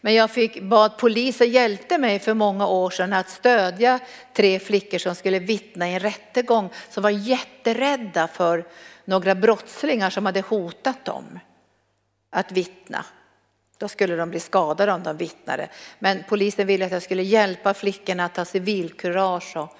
[0.00, 3.98] Men jag fick, bad polisen hjälpte mig för många år sedan att stödja
[4.32, 8.64] tre flickor som skulle vittna i en rättegång som var jätterädda för
[9.04, 11.38] några brottslingar som hade hotat dem
[12.30, 13.04] att vittna.
[13.78, 15.68] Då skulle de bli skadade om de vittnade.
[15.98, 19.76] Men polisen ville att jag skulle hjälpa flickorna att ha civilkurage och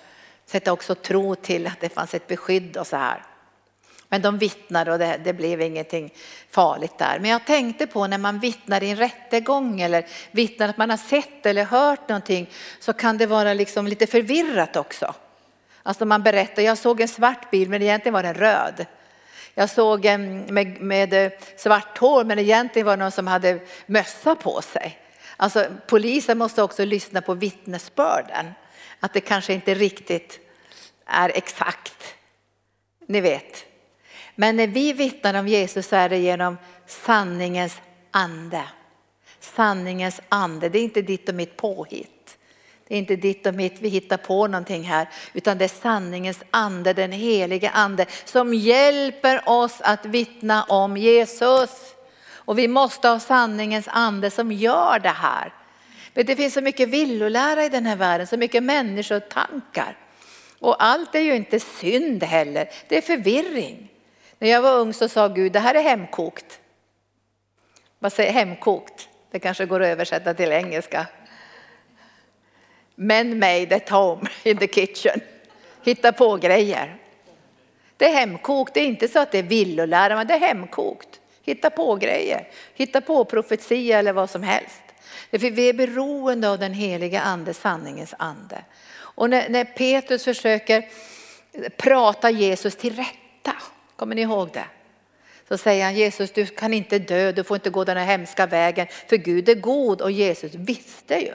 [0.46, 3.24] sätta också tro till att det fanns ett beskydd och så här.
[4.08, 6.14] Men de vittnade och det, det, blev ingenting
[6.50, 7.18] farligt där.
[7.18, 10.96] Men jag tänkte på när man vittnar i en rättegång eller vittnar att man har
[10.96, 15.14] sett eller hört någonting så kan det vara liksom lite förvirrat också.
[15.82, 18.86] Alltså man berättar, jag såg en svart bil men egentligen var den röd.
[19.54, 23.60] Jag såg en med, med eh, svart hår men egentligen var det någon som hade
[23.86, 24.98] mössa på sig.
[25.36, 28.46] Alltså polisen måste också lyssna på vittnesbörden.
[29.00, 30.40] Att det kanske inte riktigt
[31.06, 32.14] är exakt.
[33.06, 33.67] Ni vet,
[34.40, 38.62] men när vi vittnar om Jesus är det genom sanningens ande.
[39.40, 42.38] Sanningens ande, det är inte ditt och mitt påhitt.
[42.88, 46.42] Det är inte ditt och mitt, vi hittar på någonting här, utan det är sanningens
[46.50, 51.70] ande, den helige ande som hjälper oss att vittna om Jesus.
[52.32, 55.54] Och vi måste ha sanningens ande som gör det här.
[56.14, 59.96] Men det finns så mycket villolära i den här världen, så mycket människotankar.
[60.58, 63.88] Och allt är ju inte synd heller, det är förvirring.
[64.38, 66.60] När jag var ung så sa Gud, det här är hemkokt.
[67.98, 69.08] Vad säger hemkokt?
[69.30, 71.06] Det kanske går att översätta till engelska.
[72.94, 75.20] Men made at home in the kitchen.
[75.84, 76.96] Hitta på grejer.
[77.96, 81.20] Det är hemkokt, det är inte så att det är villolära, men det är hemkokt.
[81.42, 84.82] Hitta på grejer, hitta på profetia eller vad som helst.
[85.30, 88.64] För vi är beroende av den heliga ande, sanningens ande.
[88.96, 90.88] Och när, när Petrus försöker
[91.76, 93.52] prata Jesus till rätta,
[93.98, 94.64] Kommer ni ihåg det?
[95.48, 98.46] Så säger han Jesus du kan inte dö, du får inte gå den här hemska
[98.46, 101.34] vägen för Gud är god och Jesus visste ju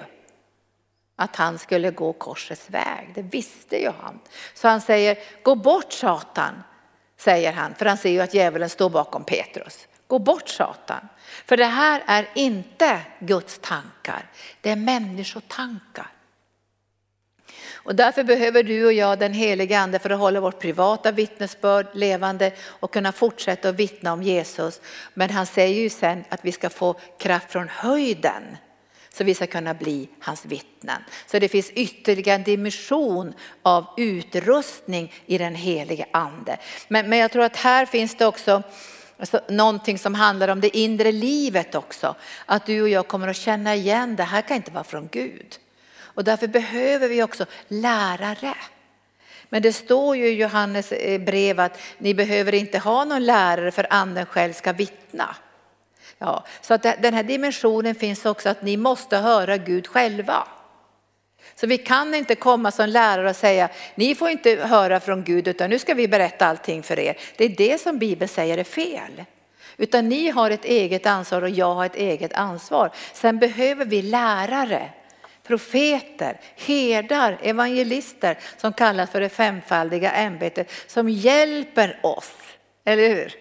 [1.16, 3.12] att han skulle gå korsets väg.
[3.16, 4.20] Det visste ju han.
[4.54, 6.64] Så han säger gå bort Satan,
[7.18, 9.88] säger han, för han ser ju att djävulen står bakom Petrus.
[10.08, 11.08] Gå bort Satan,
[11.46, 14.32] för det här är inte Guds tankar,
[14.62, 16.13] det är människotankar.
[17.84, 21.88] Och därför behöver du och jag den heliga ande för att hålla vårt privata vittnesbörd
[21.94, 24.82] levande och kunna fortsätta att vittna om Jesus.
[25.14, 28.58] Men han säger ju sen att vi ska få kraft från höjden
[29.14, 31.02] så vi ska kunna bli hans vittnen.
[31.26, 36.58] Så det finns ytterligare en dimension av utrustning i den heliga ande.
[36.88, 38.64] Men, men jag tror att här finns det också
[39.18, 42.16] Alltså, någonting som handlar om det inre livet också.
[42.46, 45.56] Att du och jag kommer att känna igen det här kan inte vara från Gud.
[46.14, 48.56] Och därför behöver vi också lärare.
[49.50, 53.72] Men det står ju i Johannes eh, brev att ni behöver inte ha någon lärare
[53.72, 55.36] för anden själv ska vittna.
[56.18, 60.48] Ja, så att den här dimensionen finns också att ni måste höra Gud själva.
[61.56, 65.48] Så vi kan inte komma som lärare och säga ni får inte höra från Gud
[65.48, 67.18] utan nu ska vi berätta allting för er.
[67.38, 69.24] Det är det som Bibeln säger är fel.
[69.78, 72.92] Utan ni har ett eget ansvar och jag har ett eget ansvar.
[73.14, 74.90] Sen behöver vi lärare
[75.44, 82.34] profeter, herdar, evangelister som kallas för det femfaldiga ämbetet som hjälper oss.
[82.86, 83.36] Eller hur?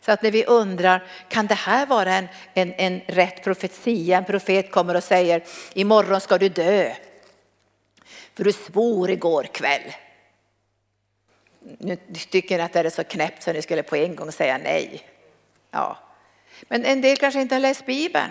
[0.00, 4.18] Så att när vi undrar, kan det här vara en, en, en rätt profetia?
[4.18, 5.44] En profet kommer och säger,
[5.74, 6.92] imorgon ska du dö.
[8.34, 9.94] För du svor igår kväll.
[11.60, 11.96] Nu
[12.30, 15.02] tycker ni att det är så knäppt så ni skulle på en gång säga nej.
[15.70, 15.98] Ja.
[16.68, 18.30] Men en del kanske inte har läst Bibeln.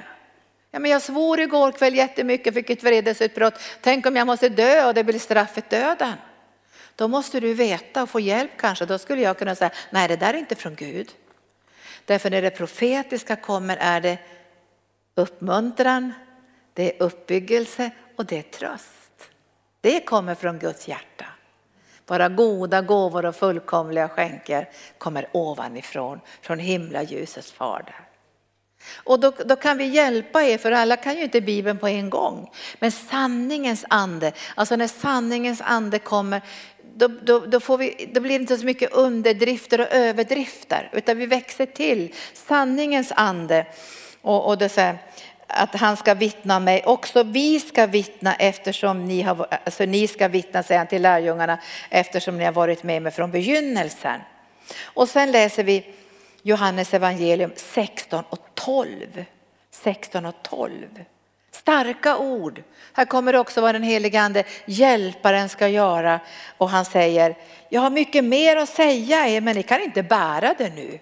[0.78, 3.54] Ja, men jag svor igår kväll jättemycket, fick ett vredesutbrott.
[3.82, 6.14] Tänk om jag måste dö och det blir straffet döden.
[6.95, 8.86] Då måste du veta och få hjälp kanske.
[8.86, 11.12] Då skulle jag kunna säga, nej det där är inte från Gud.
[12.06, 14.18] Därför när det profetiska kommer är det
[15.16, 16.14] uppmuntran,
[16.74, 19.30] det är uppbyggelse och det är tröst.
[19.82, 21.26] Det kommer från Guds hjärta.
[22.06, 28.06] Våra goda gåvor och fullkomliga skänker kommer ovanifrån, från himlaljusets fader.
[28.94, 32.10] Och då, då, kan vi hjälpa er, för alla kan ju inte Bibeln på en
[32.10, 32.52] gång.
[32.80, 36.41] Men sanningens ande, alltså när sanningens ande kommer,
[36.95, 41.18] då, då, då, får vi, då blir det inte så mycket underdrifter och överdrifter, utan
[41.18, 42.14] vi växer till.
[42.34, 43.66] Sanningens ande.
[44.22, 44.98] Och, och det säger
[45.48, 46.84] att han ska vittna mig.
[46.86, 51.60] Också vi ska vittna eftersom ni har, alltså ni ska vittna, säger han till lärjungarna,
[51.90, 54.22] eftersom ni har varit med mig från begynnelsen.
[54.84, 55.86] Och sen läser vi
[56.48, 59.26] Johannes evangelium 16 och 12.
[59.72, 61.03] 16 och 12.
[61.52, 62.64] Starka ord.
[62.94, 66.19] Här kommer det också vad den helige ande, hjälparen, ska göra.
[66.57, 67.38] Och han säger,
[67.69, 70.99] jag har mycket mer att säga er men ni kan inte bära det nu.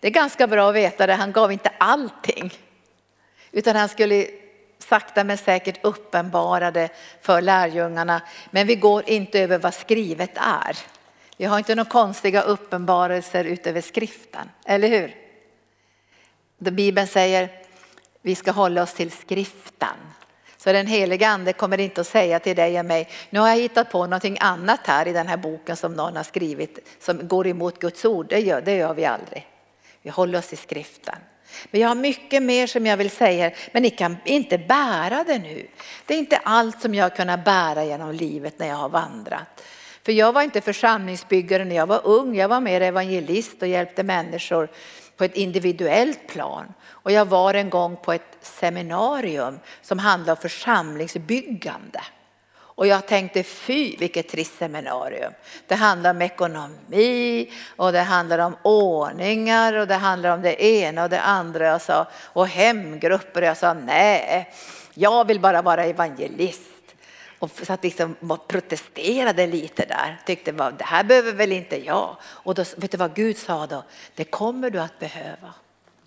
[0.00, 2.52] Det är ganska bra att veta det, han gav inte allting.
[3.52, 4.26] Utan han skulle
[4.78, 6.88] sakta men säkert uppenbara det
[7.20, 8.22] för lärjungarna.
[8.50, 10.76] Men vi går inte över vad skrivet är.
[11.42, 15.14] Vi har inte några konstiga uppenbarelser utöver skriften, eller hur?
[16.58, 17.48] Bibeln säger
[18.20, 19.96] vi ska hålla oss till skriften.
[20.56, 23.56] Så den heliga ande kommer inte att säga till dig och mig, nu har jag
[23.56, 27.46] hittat på någonting annat här i den här boken som någon har skrivit som går
[27.46, 28.26] emot Guds ord.
[28.28, 29.46] Det gör, det gör vi aldrig.
[30.02, 31.18] Vi håller oss till skriften.
[31.70, 35.38] Men jag har mycket mer som jag vill säga, men ni kan inte bära det
[35.38, 35.66] nu.
[36.06, 39.62] Det är inte allt som jag har kunnat bära genom livet när jag har vandrat.
[40.04, 44.02] För jag var inte församlingsbyggare när jag var ung, jag var mer evangelist och hjälpte
[44.02, 44.68] människor
[45.16, 46.74] på ett individuellt plan.
[46.84, 52.00] Och jag var en gång på ett seminarium som handlade om församlingsbyggande.
[52.74, 55.32] Och jag tänkte fy vilket trist seminarium.
[55.66, 61.04] Det handlar om ekonomi och det handlar om ordningar och det handlar om det ena
[61.04, 61.66] och det andra.
[61.66, 63.42] Jag sa, och hemgrupper.
[63.42, 64.52] Jag sa nej,
[64.94, 66.71] jag vill bara vara evangelist.
[67.42, 70.18] Och satt liksom och protesterade lite där.
[70.26, 72.16] Tyckte det här behöver väl inte jag.
[72.22, 73.84] Och då, vet du vad Gud sa då?
[74.14, 75.54] Det kommer du att behöva.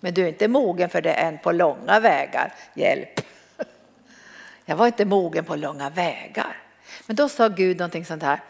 [0.00, 2.54] Men du är inte mogen för det än på långa vägar.
[2.74, 3.20] Hjälp.
[4.64, 6.56] Jag var inte mogen på långa vägar.
[7.06, 8.40] Men då sa Gud någonting sånt här.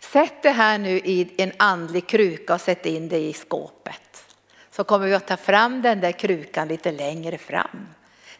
[0.00, 4.24] Sätt det här nu i en andlig kruka och sätt in det i skåpet.
[4.70, 7.86] Så kommer vi att ta fram den där krukan lite längre fram.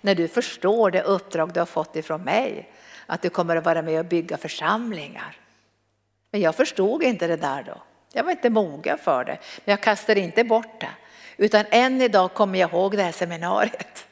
[0.00, 2.70] När du förstår det uppdrag du har fått ifrån mig.
[3.06, 5.36] Att du kommer att vara med och bygga församlingar.
[6.30, 7.82] Men jag förstod inte det där då.
[8.12, 9.38] Jag var inte mogen för det.
[9.64, 10.90] Men jag kastade inte bort det.
[11.36, 14.06] Utan än idag kommer jag ihåg det här seminariet.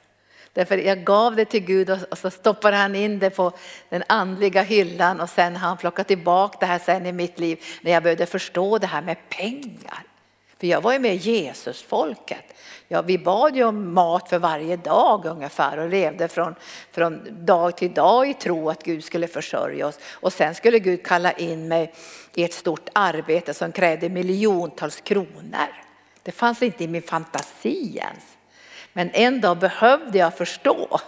[0.53, 3.53] Därför jag gav det till Gud och så stoppade han in det på
[3.89, 7.65] den andliga hyllan och sen har han plockat tillbaka det här sen i mitt liv
[7.83, 10.03] när jag började förstå det här med pengar.
[10.61, 12.54] För jag var ju med Jesusfolket.
[12.89, 16.55] Ja, vi bad ju om mat för varje dag ungefär och levde från,
[16.93, 19.99] från dag till dag i tro att Gud skulle försörja oss.
[20.13, 21.95] Och sen skulle Gud kalla in mig
[22.35, 25.69] i ett stort arbete som krävde miljontals kronor.
[26.23, 28.25] Det fanns inte i min fantasi ens.
[28.93, 31.01] Men en dag behövde jag förstå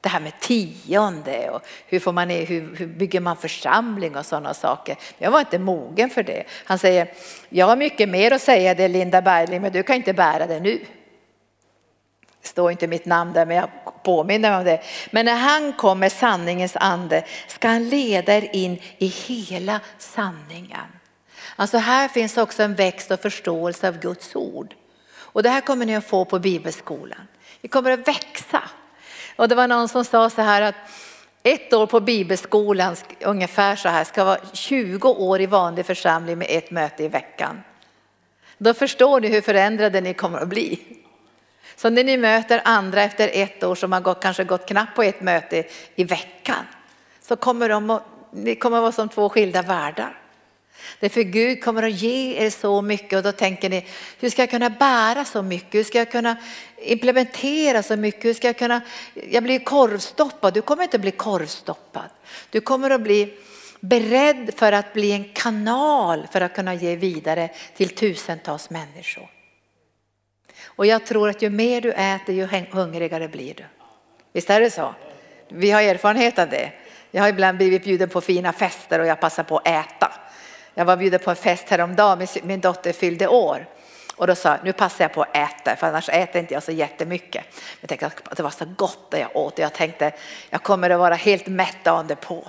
[0.00, 4.54] det här med tionde och hur, får man, hur, hur bygger man församling och sådana
[4.54, 4.96] saker.
[5.18, 6.44] Jag var inte mogen för det.
[6.64, 7.12] Han säger,
[7.48, 10.60] jag har mycket mer att säga det Linda Bergling men du kan inte bära det
[10.60, 10.80] nu.
[12.42, 13.68] Det står inte mitt namn där men jag
[14.02, 14.82] påminner mig om det.
[15.10, 20.86] Men när han kommer sanningens ande ska han leda er in i hela sanningen.
[21.56, 24.74] Alltså här finns också en växt och förståelse av Guds ord.
[25.14, 27.28] Och det här kommer ni att få på bibelskolan.
[27.60, 28.62] Vi kommer att växa.
[29.36, 30.74] Och det var någon som sa så här att
[31.42, 36.46] ett år på bibelskolan, ungefär så här, ska vara 20 år i vanlig församling med
[36.50, 37.62] ett möte i veckan.
[38.58, 41.01] Då förstår ni hur förändrade ni kommer att bli.
[41.76, 45.02] Så när ni möter andra efter ett år som har gått, kanske gått knappt på
[45.02, 46.66] ett möte i veckan
[47.20, 50.18] så kommer de att, ni kommer att vara som två skilda världar.
[51.00, 53.86] Därför Gud kommer att ge er så mycket och då tänker ni,
[54.20, 55.74] hur ska jag kunna bära så mycket?
[55.74, 56.36] Hur ska jag kunna
[56.76, 58.24] implementera så mycket?
[58.24, 58.80] Hur ska jag kunna,
[59.30, 60.54] jag blir korvstoppad.
[60.54, 62.10] Du kommer inte bli korvstoppad.
[62.50, 63.34] Du kommer att bli
[63.80, 69.30] beredd för att bli en kanal för att kunna ge vidare till tusentals människor.
[70.64, 73.64] Och jag tror att ju mer du äter ju hungrigare blir du.
[74.32, 74.94] Visst är det så?
[75.48, 76.72] Vi har erfarenhet av det.
[77.10, 80.12] Jag har ibland blivit bjuden på fina fester och jag passar på att äta.
[80.74, 83.66] Jag var bjuden på en fest häromdagen, min dotter fyllde år.
[84.16, 86.62] Och då sa jag, nu passar jag på att äta, för annars äter inte jag
[86.62, 87.44] så jättemycket.
[87.80, 90.12] Jag tänkte att det var så gott det jag åt och jag tänkte,
[90.50, 92.48] jag kommer att vara helt mätt dagen på.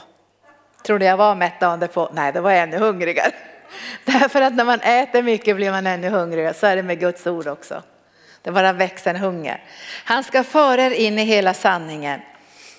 [0.86, 2.10] Tror du jag var mätt dagen på?
[2.14, 3.32] Nej, det var jag ännu hungrigare.
[4.06, 7.28] Därför att när man äter mycket blir man ännu hungrigare, så är det med Guds
[7.28, 7.84] ord också.
[8.44, 9.64] Det bara växer en hunger.
[10.06, 12.20] Han ska föra er in i hela sanningen.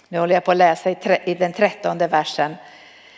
[0.09, 0.91] Nu håller jag på att läsa
[1.25, 2.57] i den trettonde versen.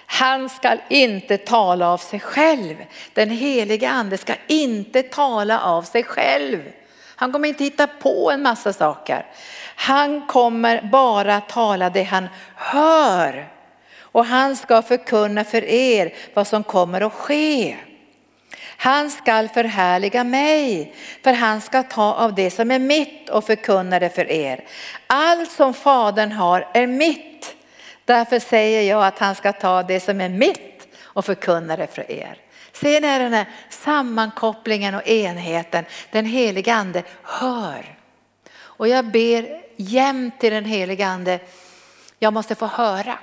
[0.07, 2.77] Han ska inte tala av sig själv.
[3.13, 6.73] Den heliga ande ska inte tala av sig själv.
[7.17, 9.27] Han kommer inte hitta på en massa saker.
[9.77, 13.49] Han kommer bara tala det han hör.
[14.01, 17.77] Och han ska förkunna för er vad som kommer att ske.
[18.77, 20.95] Han skall förhärliga mig,
[21.25, 24.65] för han ska ta av det som är mitt och förkunna det för er.
[25.07, 27.57] Allt som Fadern har är mitt.
[28.05, 32.11] Därför säger jag att han ska ta det som är mitt och förkunna det för
[32.11, 32.39] er.
[32.73, 35.85] Ser ni den här sammankopplingen och enheten?
[36.11, 37.97] Den helige ande hör.
[38.57, 41.39] Och jag ber jämt till den helige ande,
[42.19, 43.19] jag måste få höra.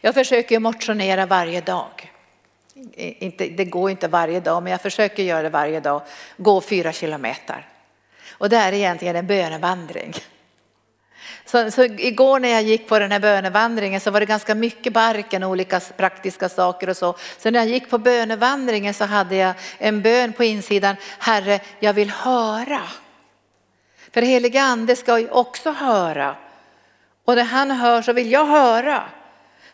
[0.00, 2.01] Jag försöker motionera varje dag.
[2.94, 6.02] Inte, det går inte varje dag, men jag försöker göra det varje dag.
[6.36, 7.66] Gå fyra kilometer.
[8.30, 10.14] Och det är egentligen en bönevandring.
[11.44, 14.92] Så, så, igår när jag gick på den här bönevandringen så var det ganska mycket
[14.92, 17.16] barken och olika praktiska saker och så.
[17.38, 21.92] Så när jag gick på bönevandringen så hade jag en bön på insidan, Herre jag
[21.92, 22.82] vill höra.
[24.12, 26.36] För helige ande ska ju också höra.
[27.24, 29.02] Och när han hör så vill jag höra.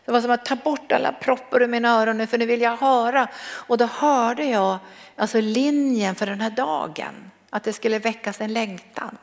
[0.09, 2.61] Det var som att ta bort alla proppar ur mina öron nu för nu vill
[2.61, 3.27] jag höra.
[3.41, 4.77] Och då hörde jag
[5.15, 7.31] alltså linjen för den här dagen.
[7.49, 9.17] Att det skulle väckas en längtan.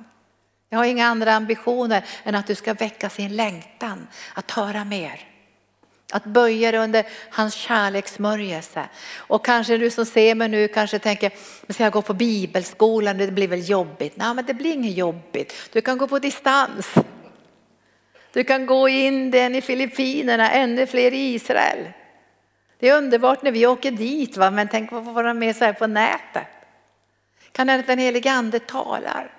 [0.69, 5.21] Jag har inga andra ambitioner än att du ska väcka sin längtan att höra mer.
[6.13, 8.89] Att böja dig under hans kärlekssmörjelse.
[9.17, 11.33] Och kanske du som ser mig nu kanske tänker,
[11.73, 14.17] ska jag gå på bibelskolan, det blir väl jobbigt?
[14.17, 16.95] Nej men det blir inget jobbigt, du kan gå på distans.
[18.37, 21.93] Du kan gå i Indien, i Filippinerna, ännu fler i Israel.
[22.79, 24.51] Det är underbart när vi åker dit, va?
[24.51, 26.47] men tänk att få vara med så här på nätet.
[27.53, 29.31] Kan hända att den helige ande talar.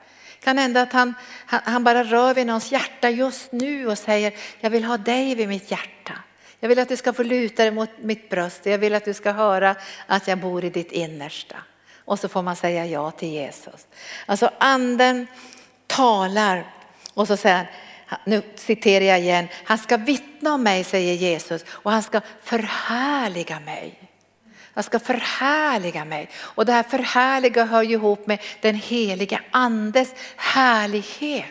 [0.43, 1.13] Kan hända att han,
[1.45, 5.47] han bara rör vid någons hjärta just nu och säger, jag vill ha dig vid
[5.47, 6.13] mitt hjärta.
[6.59, 8.65] Jag vill att du ska få luta dig mot mitt bröst.
[8.65, 9.75] Jag vill att du ska höra
[10.07, 11.57] att jag bor i ditt innersta.
[12.05, 13.87] Och så får man säga ja till Jesus.
[14.25, 15.27] Alltså anden
[15.87, 16.65] talar
[17.13, 17.65] och så säger han,
[18.25, 23.59] nu citerar jag igen, han ska vittna om mig säger Jesus och han ska förhärliga
[23.59, 23.99] mig.
[24.73, 26.29] Han ska förhärliga mig.
[26.35, 31.45] Och det här förhärliga hör ju ihop med den heliga andes härlighet.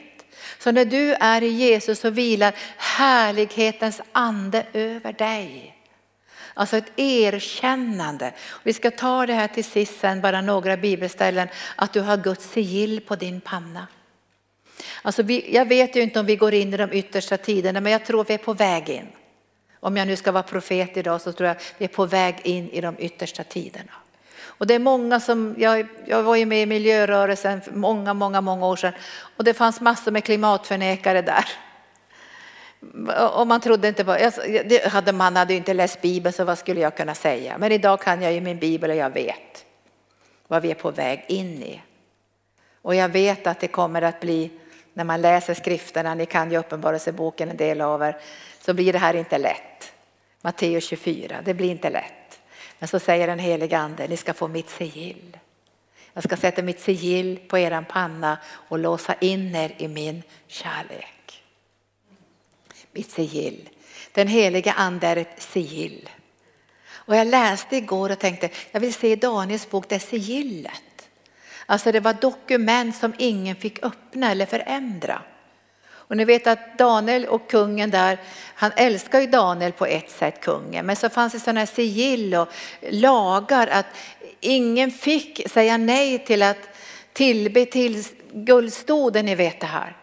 [0.58, 5.76] Så när du är i Jesus så vilar härlighetens ande över dig.
[6.54, 8.32] Alltså ett erkännande.
[8.62, 12.50] Vi ska ta det här till sist sen, bara några bibelställen, att du har Guds
[12.50, 13.86] sigill på din panna.
[15.02, 17.92] Alltså vi, jag vet ju inte om vi går in i de yttersta tiderna men
[17.92, 19.06] jag tror vi är på väg in.
[19.80, 22.70] Om jag nu ska vara profet idag så tror jag vi är på väg in
[22.70, 23.92] i de yttersta tiderna.
[24.58, 28.40] Och det är många som, jag, jag var ju med i miljörörelsen för många, många,
[28.40, 28.92] många år sedan
[29.36, 31.44] och det fanns massor med klimatförnekare där.
[33.32, 34.16] Och man trodde inte på,
[34.88, 37.58] hade man hade inte läst Bibeln så vad skulle jag kunna säga?
[37.58, 39.64] Men idag kan jag ju min Bibel och jag vet
[40.48, 41.82] vad vi är på väg in i.
[42.82, 44.50] Och jag vet att det kommer att bli,
[44.96, 48.16] när man läser skrifterna, ni kan ju uppenbarelseboken en del av er,
[48.60, 49.92] så blir det här inte lätt.
[50.42, 52.40] Matteus 24, det blir inte lätt.
[52.78, 55.38] Men så säger den helige ande, ni ska få mitt sigill.
[56.12, 61.42] Jag ska sätta mitt sigill på eran panna och låsa in er i min kärlek.
[62.92, 63.68] Mitt sigill.
[64.12, 66.10] Den heliga ande är ett sigill.
[66.88, 70.95] Och jag läste igår och tänkte, jag vill se Daniels bok, det sigillet.
[71.66, 75.22] Alltså det var dokument som ingen fick öppna eller förändra.
[76.08, 78.18] Och ni vet att Daniel och kungen där,
[78.54, 80.86] han älskar ju Daniel på ett sätt, kungen.
[80.86, 82.48] Men så fanns det sådana här sigill och
[82.90, 83.86] lagar att
[84.40, 86.68] ingen fick säga nej till att
[87.12, 89.96] tillbe till guldstoden, ni vet det här.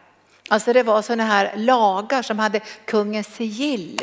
[0.50, 4.02] Alltså det var sådana här lagar som hade kungens sigill.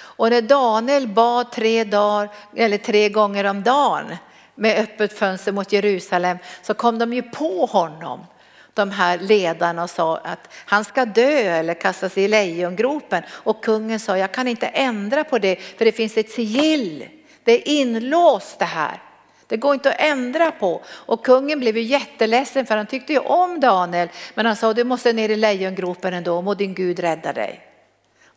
[0.00, 4.16] Och när Daniel bad tre, dagar, eller tre gånger om dagen
[4.58, 8.26] med öppet fönster mot Jerusalem så kom de ju på honom
[8.74, 13.22] de här ledarna och sa att han ska dö eller kastas i lejongropen.
[13.30, 17.08] Och kungen sa, jag kan inte ändra på det för det finns ett sigill.
[17.44, 19.02] Det är inlåst det här.
[19.46, 20.82] Det går inte att ändra på.
[20.88, 24.08] Och kungen blev ju jätteledsen för han tyckte ju om Daniel.
[24.34, 27.67] Men han sa, du måste ner i lejongropen ändå, må din Gud rädda dig.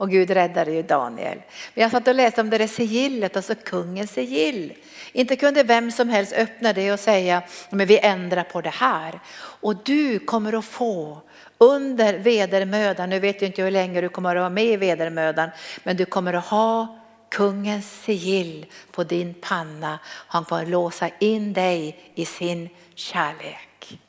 [0.02, 1.42] Och Gud räddade ju Daniel.
[1.74, 4.74] Men jag satt och läste om det där sigillet, alltså kungens sigill.
[5.12, 9.20] Inte kunde vem som helst öppna det och säga, men vi ändrar på det här.
[9.36, 11.22] Och du kommer att få
[11.58, 15.50] under vedermödan, nu vet jag inte hur länge du kommer att vara med i vedermödan,
[15.84, 17.00] men du kommer att ha
[17.30, 20.00] kungens sigill på din panna.
[20.06, 24.00] Han kommer att låsa in dig i sin kärlek.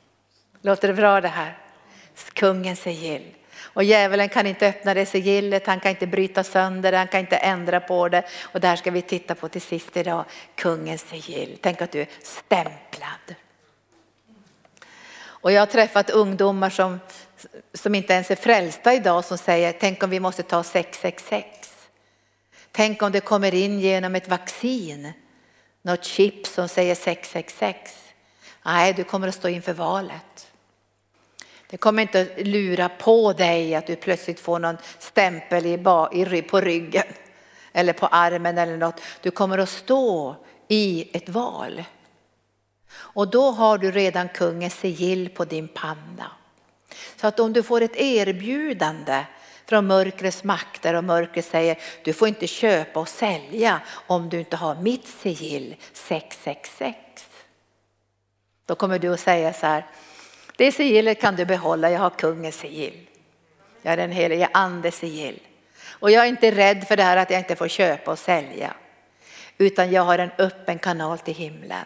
[0.61, 1.57] Låter det bra det här?
[2.33, 3.23] Kungens sigill.
[3.73, 7.19] Och djävulen kan inte öppna det sigillet, han kan inte bryta sönder det, han kan
[7.19, 8.23] inte ändra på det.
[8.41, 10.25] Och det här ska vi titta på till sist idag,
[10.55, 11.57] kungens sigill.
[11.61, 13.35] Tänk att du är stämplad.
[15.43, 16.99] Och jag har träffat ungdomar som,
[17.73, 21.87] som inte ens är frälsta idag som säger, tänk om vi måste ta 666.
[22.71, 25.13] Tänk om det kommer in genom ett vaccin,
[25.81, 28.03] något chip som säger 666.
[28.65, 30.52] Nej, du kommer att stå inför valet.
[31.73, 35.73] Det kommer inte att lura på dig att du plötsligt får någon stämpel i,
[36.37, 37.03] i, på ryggen
[37.71, 39.01] eller på armen eller något.
[39.21, 40.35] Du kommer att stå
[40.67, 41.83] i ett val.
[42.93, 46.31] Och då har du redan kungens sigill på din panna.
[47.15, 49.25] Så att om du får ett erbjudande
[49.65, 54.55] från mörkrets makter och mörkret säger du får inte köpa och sälja om du inte
[54.55, 56.97] har mitt sigill 666.
[58.65, 59.85] Då kommer du att säga så här,
[60.57, 63.07] det sigillet kan du behålla, jag har kungens sigill.
[63.81, 65.39] Jag är den helige andes sigill.
[65.87, 68.73] Och jag är inte rädd för det här att jag inte får köpa och sälja.
[69.57, 71.85] Utan jag har en öppen kanal till himlen.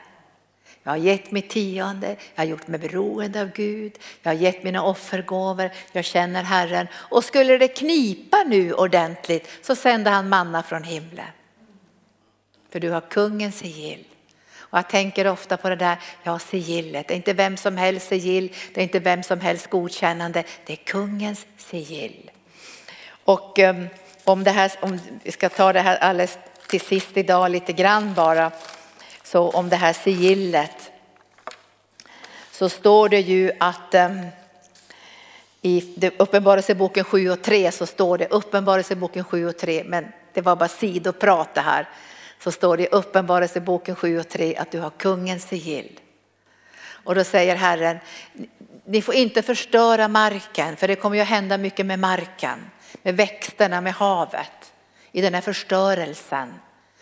[0.84, 4.64] Jag har gett mitt tionde, jag har gjort mig beroende av Gud, jag har gett
[4.64, 6.88] mina offergåvor, jag känner Herren.
[6.94, 11.26] Och skulle det knipa nu ordentligt så sänder han manna från himlen.
[12.70, 14.06] För du har kungens sigill.
[14.70, 18.08] Och jag tänker ofta på det där, ja sigillet, det är inte vem som helst
[18.08, 22.32] sigill, det är inte vem som helst godkännande, det är kungens sigill.
[23.10, 23.88] Och ehm,
[24.24, 26.38] om, det här, om vi ska ta det här alldeles
[26.68, 28.52] till sist idag lite grann bara,
[29.24, 30.92] så om det här sigillet
[32.52, 34.20] så står det ju att ehm,
[35.62, 40.56] i Uppenbarelseboken 7 och 3 så står det Uppenbarelseboken 7 och 3, men det var
[40.56, 41.90] bara sidoprat det här
[42.40, 46.00] så står det i Uppenbarelseboken 7 och 3 att du har kungens sigill.
[47.08, 47.98] Och då säger Herren,
[48.86, 52.70] ni får inte förstöra marken för det kommer ju att hända mycket med marken,
[53.02, 54.74] med växterna, med havet
[55.12, 56.54] i den här förstörelsen.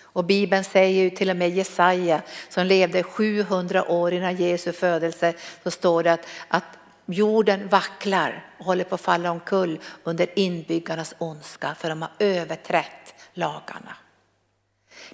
[0.03, 5.33] Och Bibeln säger ju till och med Jesaja som levde 700 år innan Jesu födelse
[5.63, 11.15] så står det att, att jorden vacklar och håller på att falla omkull under inbyggarnas
[11.17, 13.95] ondska för de har överträtt lagarna.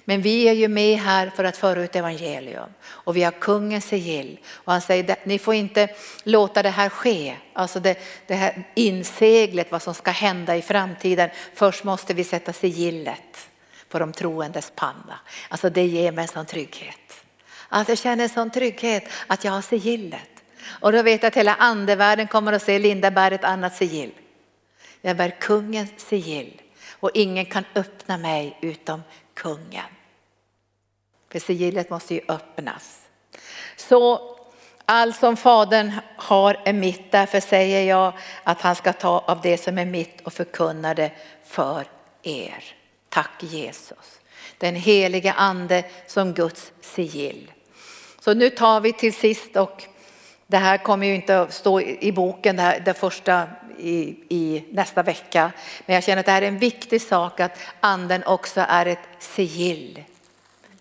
[0.04, 3.84] Men vi är ju med här för att föra ut evangelium och vi har kungens
[3.84, 4.38] sigill.
[4.52, 5.88] Och han säger ni får inte
[6.22, 11.30] låta det här ske, alltså det, det här inseglet vad som ska hända i framtiden.
[11.54, 13.48] Först måste vi sätta sigillet
[13.88, 15.20] på de troendes panna.
[15.48, 17.24] Alltså det ger mig en sån trygghet.
[17.68, 20.28] Alltså jag känner en sån trygghet att jag har sigillet.
[20.64, 24.12] Och då vet jag att hela andevärlden kommer att se Linda bär ett annat sigill.
[25.00, 29.02] Jag bär kungens sigill och ingen kan öppna mig utom
[29.42, 29.84] kungen.
[31.32, 33.00] För sigillet måste ju öppnas.
[33.76, 34.36] Så
[34.84, 38.12] allt som Fadern har är mitt, därför säger jag
[38.44, 41.12] att han ska ta av det som är mitt och förkunna det
[41.44, 41.86] för
[42.22, 42.64] er.
[43.08, 44.20] Tack Jesus.
[44.58, 47.52] Den helige ande som Guds sigill.
[48.20, 49.84] Så nu tar vi till sist och
[50.52, 53.48] det här kommer ju inte att stå i boken, det, här, det första
[53.78, 55.52] i, i, nästa vecka.
[55.86, 58.98] Men jag känner att det här är en viktig sak att anden också är ett
[59.18, 60.02] sigill,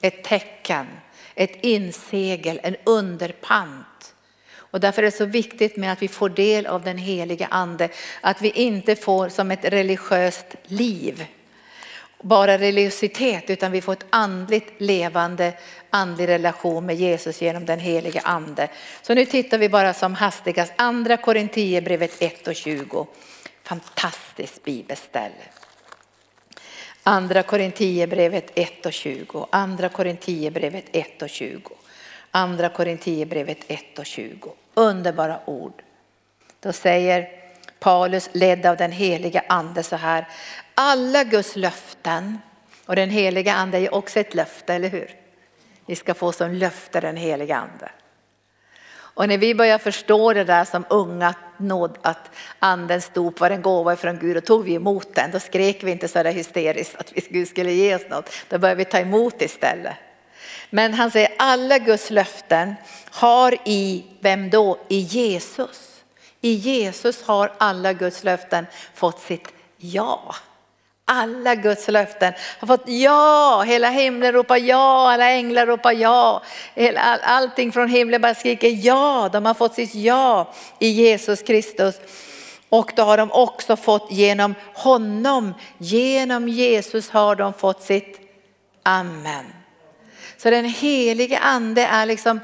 [0.02, 0.88] ett tecken,
[1.36, 4.14] ett insegel, en underpant.
[4.54, 7.90] Och därför är det så viktigt med att vi får del av den heliga ande,
[8.22, 11.26] att vi inte får som ett religiöst liv
[12.22, 15.54] bara religiositet utan vi får ett andligt levande
[15.92, 18.68] andlig relation med Jesus genom den helige ande.
[19.02, 23.08] Så nu tittar vi bara som hastigast andra Korintierbrevet 1 och 20.
[23.64, 25.46] Fantastiskt bibelställe.
[27.04, 29.48] Andra Korintierbrevet 1 och 20.
[29.50, 31.72] Andra Korintierbrevet 1 och 20.
[32.32, 34.52] Andra Korintierbrevet 1 och 20.
[34.74, 35.84] Underbara ord.
[36.60, 37.30] Då säger
[37.80, 40.28] Paulus ledd av den heliga ande så här
[40.76, 42.38] alla Guds löften,
[42.86, 45.16] och den heliga ande är också ett löfte, eller hur?
[45.86, 47.92] Vi ska få som löfte den heliga ande.
[49.14, 53.62] Och när vi började förstå det där som unga, nåd, att andens dop var en
[53.62, 55.32] gåva från Gud, och tog vi emot den.
[55.32, 58.30] Då skrek vi inte så där hysteriskt att Gud skulle ge oss något.
[58.50, 59.96] Då började vi ta emot istället.
[60.70, 62.76] Men han säger alla Guds löften
[63.12, 64.78] har i, vem då?
[64.88, 66.04] I Jesus.
[66.42, 70.36] I Jesus har alla Guds löften fått sitt ja.
[71.14, 76.44] Alla Guds löften har fått ja, hela himlen ropar ja, alla änglar ropar ja.
[77.24, 81.96] allting från himlen bara skriker ja, de har fått sitt ja i Jesus Kristus.
[82.70, 88.20] Och då har de också fått genom honom, genom Jesus har de fått sitt
[88.84, 89.46] amen.
[90.38, 92.40] Så den helige ande är liksom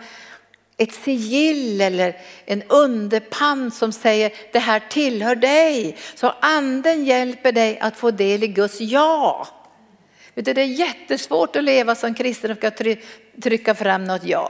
[0.78, 5.98] ett sigill eller en underpant som säger det här tillhör dig.
[6.16, 9.48] Så anden hjälper dig att få del i Guds ja.
[10.34, 12.74] Det är jättesvårt att leva som kristen och
[13.44, 14.50] trycka fram något ja.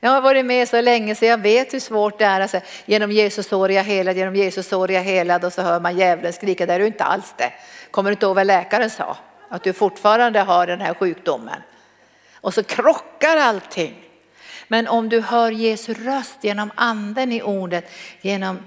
[0.00, 2.40] Jag har varit med så länge så jag vet hur svårt det är.
[2.40, 5.98] Alltså, genom Jesus sår jag helad, genom Jesus sår jag helad och så hör man
[5.98, 7.52] djävulen skrika, det är du inte alls det.
[7.90, 9.16] Kommer du inte ihåg vad läkaren sa?
[9.48, 11.62] Att du fortfarande har den här sjukdomen.
[12.34, 14.03] Och så krockar allting.
[14.68, 18.58] Men om du hör Jesu röst genom anden i ordet, genom,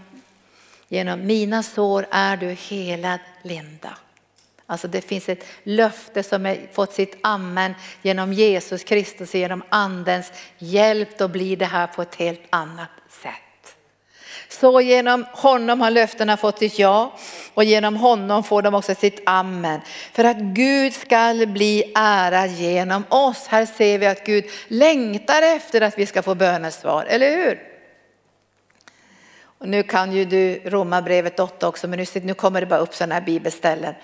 [0.87, 3.97] genom mina sår är du helad Linda.
[4.69, 10.31] Alltså det finns ett löfte som har fått sitt amen genom Jesus Kristus, genom andens
[10.57, 13.06] hjälp, då blir det här på ett helt annat sätt.
[14.59, 17.13] Så genom honom har löftena fått sitt ja
[17.53, 19.81] och genom honom får de också sitt amen.
[20.13, 23.47] För att Gud ska bli ära genom oss.
[23.47, 27.59] Här ser vi att Gud längtar efter att vi ska få bönesvar, eller hur?
[29.59, 33.15] Och nu kan ju du Romarbrevet 8 också, men nu, kommer det bara upp sådana
[33.15, 33.95] här bibelställen.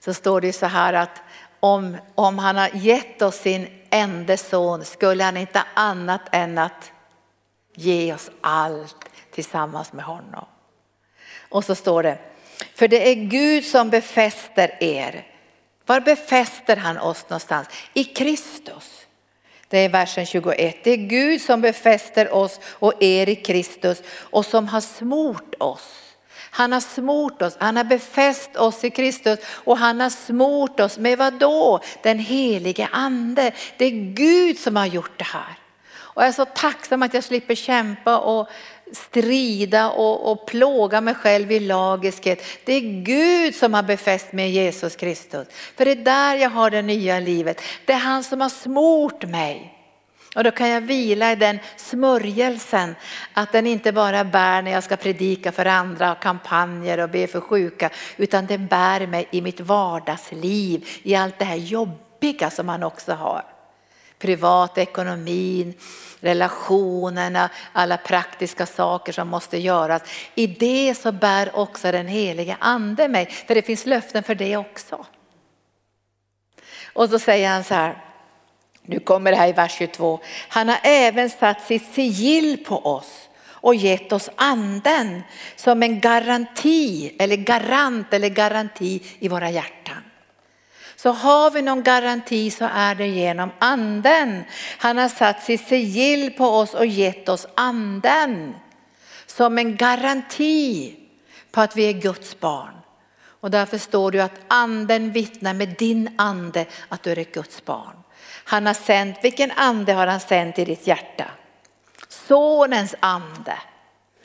[0.00, 1.22] Så står det ju så här att
[1.60, 6.92] om, om han har gett oss sin enda son skulle han inte annat än att
[7.74, 9.04] ge oss allt
[9.34, 10.44] tillsammans med honom.
[11.48, 12.18] Och så står det,
[12.74, 15.26] för det är Gud som befäster er.
[15.86, 17.68] Var befäster han oss någonstans?
[17.94, 19.06] I Kristus.
[19.68, 20.84] Det är versen 21.
[20.84, 26.00] Det är Gud som befäster oss och er i Kristus och som har smort oss.
[26.50, 30.98] Han har smort oss, han har befäst oss i Kristus och han har smort oss
[30.98, 31.80] med vad då?
[32.02, 33.52] Den helige ande.
[33.76, 35.58] Det är Gud som har gjort det här.
[36.14, 38.48] Och jag är så tacksam att jag slipper kämpa och
[38.94, 42.42] strida och, och plåga mig själv i lagiskhet.
[42.64, 45.48] Det är Gud som har befäst mig i Jesus Kristus.
[45.76, 47.60] För det är där jag har det nya livet.
[47.84, 49.70] Det är han som har smort mig.
[50.34, 52.94] Och då kan jag vila i den smörjelsen,
[53.32, 57.40] att den inte bara bär när jag ska predika för andra, kampanjer och be för
[57.40, 62.82] sjuka, utan den bär mig i mitt vardagsliv, i allt det här jobbiga som man
[62.82, 63.53] också har.
[64.24, 65.74] Privatekonomin,
[66.20, 70.02] relationerna, alla praktiska saker som måste göras.
[70.34, 74.56] I det så bär också den helige ande mig, för det finns löften för det
[74.56, 75.06] också.
[76.92, 78.04] Och så säger han så här,
[78.82, 80.20] nu kommer det här i vers 22.
[80.48, 85.22] Han har även satt sitt sigill på oss och gett oss anden
[85.56, 89.83] som en garanti eller garant eller garanti i våra hjärtan.
[91.04, 94.44] Så har vi någon garanti så är det genom anden.
[94.78, 98.54] Han har satt sitt sigill på oss och gett oss anden
[99.26, 100.96] som en garanti
[101.50, 102.74] på att vi är Guds barn.
[103.26, 107.64] Och därför står det att anden vittnar med din ande att du är ett Guds
[107.64, 107.96] barn.
[108.44, 111.30] Han har sänt, vilken ande har han sänt i ditt hjärta?
[112.08, 113.58] Sonens ande.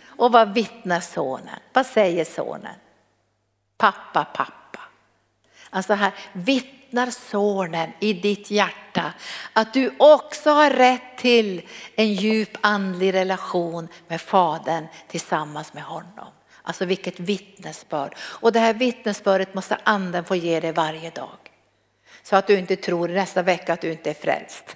[0.06, 1.60] Och vad vittnar sonen?
[1.74, 2.76] Vad säger sonen?
[3.78, 4.59] Pappa, pappa.
[5.70, 9.14] Alltså här vittnar sonen i ditt hjärta
[9.54, 11.62] att du också har rätt till
[11.96, 16.28] en djup andlig relation med fadern tillsammans med honom.
[16.62, 18.16] Alltså vilket vittnesbörd.
[18.20, 21.38] Och det här vittnesbördet måste anden få ge dig varje dag.
[22.24, 24.76] Så att du inte tror nästa vecka att du inte är frälst.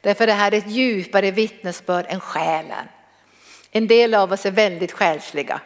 [0.00, 2.88] Därför det här är ett djupare vittnesbörd än själen.
[3.70, 5.60] En del av oss är väldigt själsliga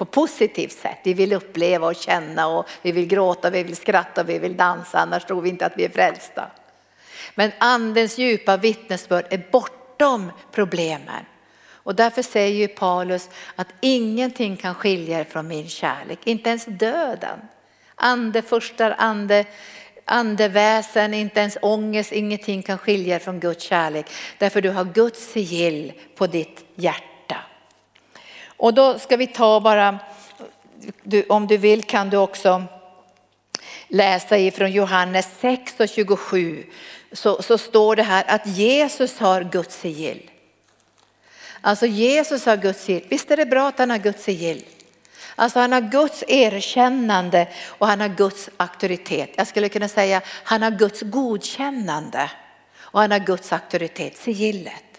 [0.00, 0.98] på positivt sätt.
[1.02, 4.98] Vi vill uppleva och känna och vi vill gråta, vi vill skratta, vi vill dansa,
[4.98, 6.50] annars tror vi inte att vi är frälsta.
[7.34, 11.24] Men andens djupa vittnesbörd är bortom problemen.
[11.72, 16.64] Och därför säger ju Paulus att ingenting kan skilja er från min kärlek, inte ens
[16.64, 17.38] döden.
[17.94, 19.44] Ande förstar ande
[20.04, 24.06] andeväsen, inte ens ångest, ingenting kan skilja er från Guds kärlek.
[24.38, 27.09] Därför du har Guds sigill på ditt hjärta.
[28.60, 29.98] Och då ska vi ta bara,
[31.28, 32.62] om du vill kan du också
[33.88, 36.66] läsa ifrån Johannes 6 och 27.
[37.12, 40.30] Så, så står det här att Jesus har Guds sigill.
[41.60, 43.06] Alltså Jesus har Guds sigill.
[43.10, 44.64] Visst är det bra att han har Guds sigill?
[45.36, 49.30] Alltså han har Guds erkännande och han har Guds auktoritet.
[49.36, 52.30] Jag skulle kunna säga han har Guds godkännande
[52.78, 54.89] och han har Guds auktoritet, sigillet.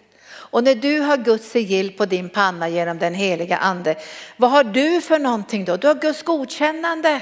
[0.51, 3.95] Och när du har Guds sigill på din panna genom den heliga ande,
[4.37, 5.77] vad har du för någonting då?
[5.77, 7.21] Du har Guds godkännande.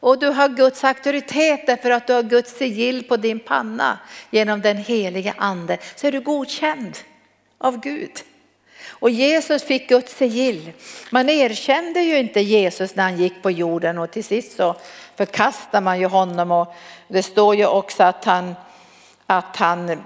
[0.00, 3.98] Och du har Guds auktoritet därför att du har Guds sigill på din panna
[4.30, 5.78] genom den heliga ande.
[5.96, 6.98] Så är du godkänd
[7.58, 8.12] av Gud.
[8.88, 10.72] Och Jesus fick Guds sigill.
[11.10, 14.76] Man erkände ju inte Jesus när han gick på jorden och till sist så
[15.16, 16.74] förkastar man ju honom och
[17.08, 18.54] det står ju också att han,
[19.26, 20.02] att han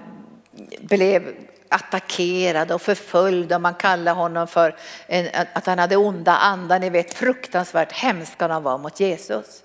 [0.79, 1.35] blev
[1.73, 4.75] attackerad och förföljd och man kallade honom för
[5.07, 6.79] en, att han hade onda andar.
[6.79, 9.63] Ni vet fruktansvärt hemska de var mot Jesus.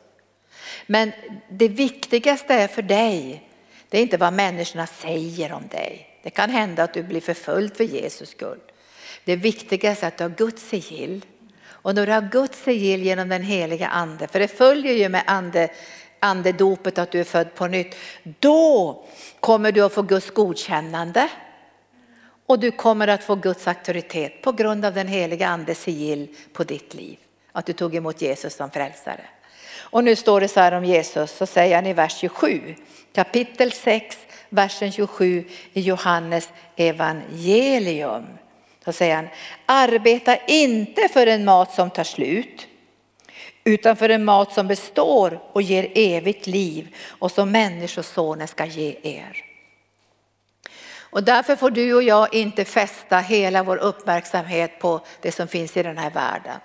[0.86, 1.12] Men
[1.50, 3.48] det viktigaste är för dig,
[3.88, 6.08] det är inte vad människorna säger om dig.
[6.22, 8.60] Det kan hända att du blir förföljd för Jesus skull.
[9.24, 11.24] Det viktigaste är att du har Guds sigill.
[11.68, 15.22] Och när du har Guds sigill genom den heliga ande, för det följer ju med
[15.26, 15.68] ande,
[16.20, 19.04] andedopet att du är född på nytt, då
[19.40, 21.28] kommer du att få Guds godkännande.
[22.48, 26.64] Och du kommer att få Guds auktoritet på grund av den heliga andes sigill på
[26.64, 27.18] ditt liv.
[27.52, 29.24] Att du tog emot Jesus som frälsare.
[29.78, 32.74] Och nu står det så här om Jesus, så säger han i vers 27,
[33.12, 34.18] kapitel 6,
[34.48, 38.24] versen 27 i Johannes evangelium.
[38.84, 39.28] Så säger han,
[39.66, 42.66] arbeta inte för en mat som tar slut,
[43.64, 48.96] utan för en mat som består och ger evigt liv och som Människosonen ska ge
[49.02, 49.47] er.
[51.10, 55.76] Och därför får du och jag inte fästa hela vår uppmärksamhet på det som finns
[55.76, 56.60] i den här världen.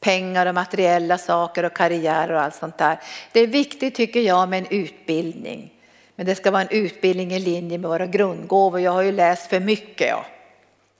[0.00, 3.00] Pengar och materiella saker och karriär och allt sånt där.
[3.32, 5.72] Det är viktigt tycker jag med en utbildning.
[6.16, 8.80] Men det ska vara en utbildning i linje med våra grundgåvor.
[8.80, 10.26] Jag har ju läst för mycket ja.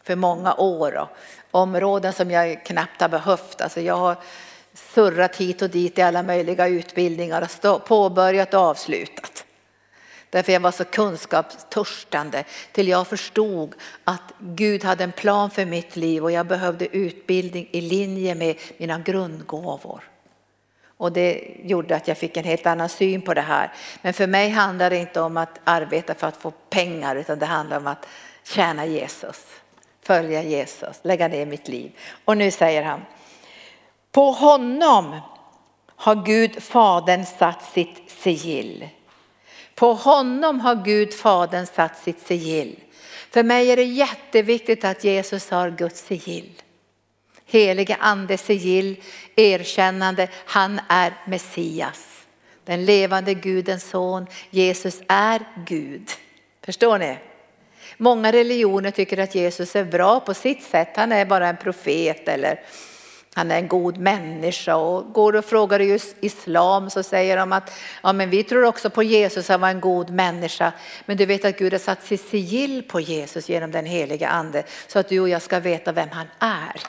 [0.03, 0.93] för många år.
[0.95, 1.09] Ja.
[1.51, 3.61] områden som jag knappt har behövt.
[3.61, 4.17] Alltså jag har
[4.75, 9.42] surrat hit och dit i alla möjliga utbildningar och påbörjat och avslutat.
[10.33, 15.97] Därför jag var så kunskapstörstande till jag förstod att Gud hade en plan för mitt
[15.97, 20.11] liv och jag behövde utbildning i linje med mina grundgåvor.
[20.97, 23.73] Och det gjorde att jag fick en helt annan syn på det här.
[24.03, 27.47] Men för mig handlar det inte om att arbeta för att få pengar utan det
[27.47, 28.07] handlar om att
[28.45, 29.47] tjäna Jesus,
[30.03, 31.93] följa Jesus, lägga ner mitt liv.
[32.25, 33.01] Och nu säger han,
[34.13, 35.21] på honom
[35.87, 38.89] har Gud Fadern satt sitt sigill.
[39.83, 42.81] På honom har Gud Fadern satt sitt sigill.
[43.31, 46.53] För mig är det jätteviktigt att Jesus har Guds sigill.
[47.47, 48.97] Helige ande sigill,
[49.37, 52.07] erkännande, han är Messias.
[52.65, 56.11] Den levande Gudens son, Jesus är Gud.
[56.65, 57.19] Förstår ni?
[57.97, 62.29] Många religioner tycker att Jesus är bra på sitt sätt, han är bara en profet
[62.29, 62.61] eller
[63.35, 67.73] han är en god människa och går och frågar i islam så säger de att
[68.03, 70.73] ja, men vi tror också på Jesus, han var en god människa.
[71.07, 74.63] Men du vet att Gud har satt sitt sigill på Jesus genom den heliga ande
[74.87, 76.83] så att du och jag ska veta vem han är.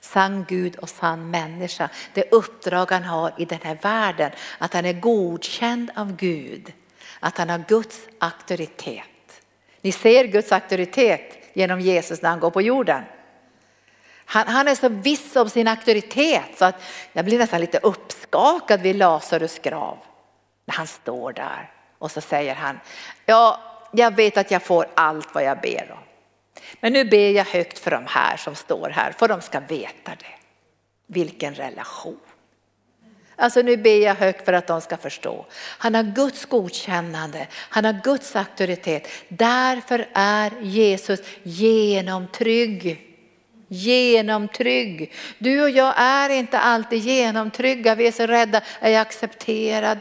[0.00, 1.88] Sann Gud och sann människa.
[2.14, 6.72] Det uppdrag han har i den här världen, att han är godkänd av Gud,
[7.20, 9.04] att han har Guds auktoritet.
[9.80, 13.02] Ni ser Guds auktoritet genom Jesus när han går på jorden.
[14.30, 16.82] Han, han, är så viss om sin auktoritet så att
[17.12, 19.98] jag blir nästan lite uppskakad vid Lazarus grav.
[20.64, 22.80] När han står där och så säger han,
[23.26, 23.60] ja
[23.92, 26.04] jag vet att jag får allt vad jag ber om.
[26.80, 30.10] Men nu ber jag högt för de här som står här för de ska veta
[30.10, 30.34] det.
[31.06, 32.20] Vilken relation.
[33.36, 35.46] Alltså nu ber jag högt för att de ska förstå.
[35.54, 39.08] Han har Guds godkännande, han har Guds auktoritet.
[39.28, 43.07] Därför är Jesus genomtrygg
[43.68, 45.12] genomtrygg.
[45.38, 47.94] Du och jag är inte alltid genomtrygga.
[47.94, 48.60] Vi är så rädda.
[48.80, 49.98] Är jag accepterad?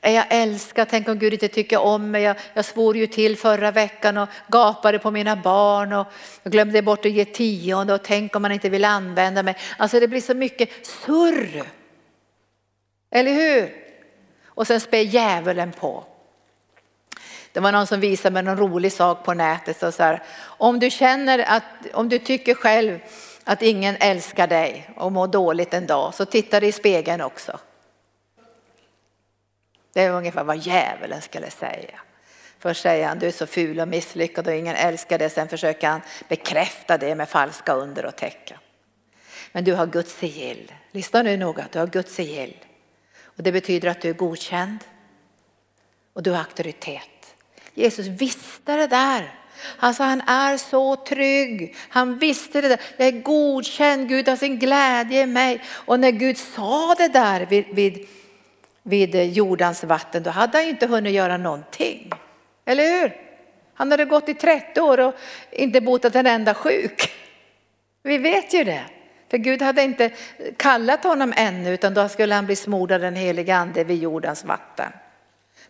[0.00, 0.88] Är jag älskad?
[0.90, 2.22] Tänk om Gud inte tycker om mig.
[2.22, 6.06] Jag, jag svor ju till förra veckan och gapade på mina barn och
[6.42, 9.56] jag glömde bort att ge tionde och tänk om man inte vill använda mig.
[9.76, 11.62] Alltså det blir så mycket surr.
[13.10, 13.74] Eller hur?
[14.46, 16.04] Och sen spär djävulen på.
[17.54, 19.76] Det var någon som visade mig någon rolig sak på nätet.
[19.78, 21.62] Så, så här, om du känner att,
[21.92, 22.98] om du tycker själv
[23.44, 27.58] att ingen älskar dig och mår dåligt en dag så titta dig i spegeln också.
[29.92, 32.00] Det är ungefär vad djävulen skulle säga.
[32.58, 35.30] Först säger han du är så ful och misslyckad och ingen älskar dig.
[35.30, 38.58] Sen försöker han bekräfta det med falska under och tecken.
[39.52, 40.72] Men du har Guds sigill.
[40.90, 42.56] Lyssna nu noga, du har Guds sigill.
[43.22, 44.78] Och det betyder att du är godkänd
[46.12, 47.13] och du har auktoritet.
[47.74, 49.34] Jesus visste det där.
[49.78, 51.76] Alltså han är så trygg.
[51.88, 52.80] Han visste det där.
[52.96, 55.62] Jag är godkänd, Gud har sin glädje i mig.
[55.70, 58.06] Och när Gud sa det där vid, vid,
[58.82, 62.10] vid jordens vatten, då hade han ju inte hunnit göra någonting.
[62.64, 63.16] Eller hur?
[63.74, 65.14] Han hade gått i 30 år och
[65.50, 67.12] inte botat en enda sjuk.
[68.02, 68.84] Vi vet ju det.
[69.30, 70.10] För Gud hade inte
[70.56, 74.44] kallat honom ännu utan då skulle han bli smord av den heliga ande vid jordens
[74.44, 74.92] vatten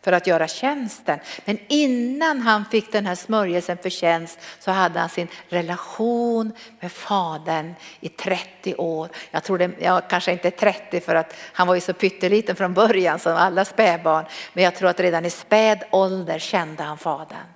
[0.04, 1.18] för att göra tjänsten.
[1.44, 6.92] Men innan han fick den här smörjelsen för tjänst så hade han sin relation med
[6.92, 9.08] Fadern i 30 år.
[9.30, 12.74] Jag tror det, ja, kanske inte 30 för att han var ju så pytteliten från
[12.74, 14.24] början som alla spädbarn.
[14.52, 17.46] Men jag tror att redan i späd ålder kände han Fadern.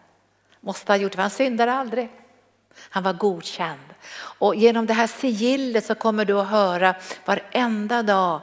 [0.60, 2.08] Måste ha gjort det, för han syndade aldrig.
[2.90, 3.80] Han var godkänd.
[4.38, 6.94] Och genom det här sigillet så kommer du att höra
[7.24, 8.40] varenda dag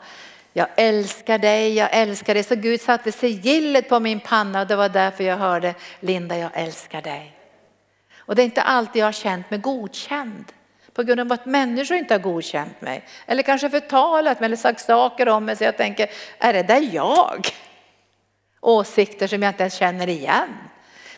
[0.57, 2.43] jag älskar dig, jag älskar dig.
[2.43, 6.51] Så Gud satte sigillet på min panna och det var därför jag hörde Linda, jag
[6.53, 7.37] älskar dig.
[8.15, 10.45] Och det är inte alltid jag har känt mig godkänd
[10.93, 13.03] på grund av att människor inte har godkänt mig.
[13.25, 16.09] Eller kanske förtalat mig eller sagt saker om mig så jag tänker,
[16.39, 17.47] är det där jag?
[18.61, 20.49] Åsikter som jag inte ens känner igen.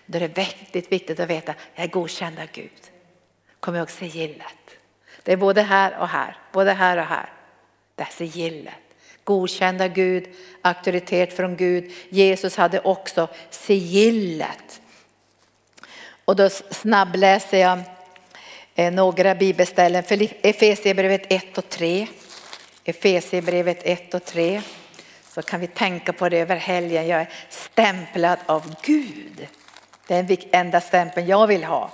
[0.05, 2.91] Då är det väldigt viktigt att veta, jag är godkänd av Gud.
[3.59, 4.77] Kom ihåg sigillet.
[5.23, 7.29] Det är både här och här, både här och här.
[7.95, 8.86] Det är sigillet.
[9.27, 10.27] Godkända Gud,
[10.61, 11.91] auktoritet från Gud.
[12.09, 14.81] Jesus hade också sigillet.
[16.25, 17.79] Och då snabbläser jag
[18.75, 22.07] eh, några bibelställen för Efesierbrevet 1 och 3.
[22.83, 24.61] Efesierbrevet 1 och 3.
[25.33, 27.07] Så kan vi tänka på det över helgen.
[27.07, 29.47] Jag är stämplad av Gud.
[30.07, 31.91] Det är den enda stämpeln jag vill ha.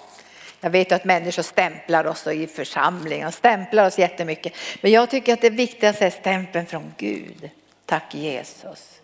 [0.63, 4.53] Jag vet att människor stämplar oss i församlingen stämplar oss jättemycket.
[4.81, 7.49] Men jag tycker att det viktigaste är stämpeln från Gud.
[7.85, 9.01] Tack Jesus.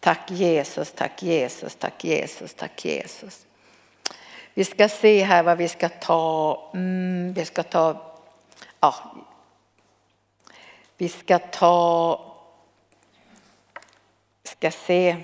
[0.00, 3.46] Tack Jesus, tack Jesus, tack Jesus, tack Jesus.
[4.54, 6.70] Vi ska se här vad vi ska ta.
[6.74, 8.12] Mm, vi ska ta,
[8.80, 9.14] ja.
[10.96, 12.20] Vi ska ta,
[14.44, 15.16] ska se.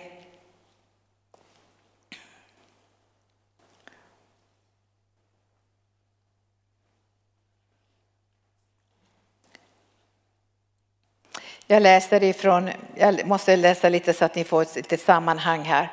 [11.70, 15.88] Jag läser ifrån, jag måste läsa lite så att ni får ett litet sammanhang här.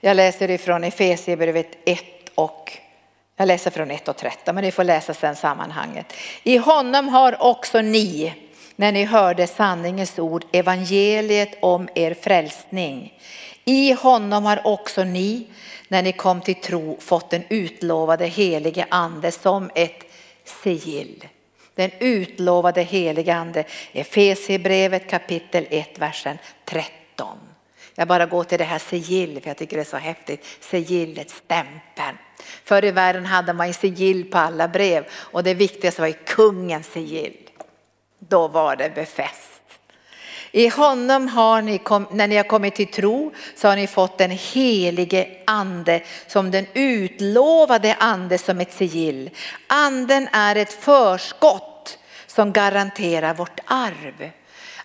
[0.00, 2.00] Jag läser ifrån Efesierbrevet 1
[2.34, 2.72] och
[3.36, 6.12] jag läser från 1 och 13 men ni får läsa sen sammanhanget.
[6.42, 8.34] I honom har också ni
[8.76, 13.20] när ni hörde sanningens ord, evangeliet om er frälsning.
[13.64, 15.46] I honom har också ni
[15.88, 20.02] när ni kom till tro fått den utlovade helige ande som ett
[20.44, 21.24] sigill
[21.76, 23.64] den utlovade helige ande.
[23.92, 27.38] Efesierbrevet kapitel 1, versen 13.
[27.94, 30.44] Jag bara går till det här sigillet för jag tycker det är så häftigt.
[30.60, 32.18] Sigillet, stämpeln.
[32.64, 36.14] Förr i världen hade man ju sigill på alla brev och det viktigaste var ju
[36.24, 37.36] kungens sigill.
[38.18, 39.55] Då var det befäst.
[40.52, 44.30] I honom har ni, när ni har kommit till tro, så har ni fått den
[44.30, 49.30] helige ande som den utlovade ande som ett sigill.
[49.66, 54.30] Anden är ett förskott som garanterar vårt arv.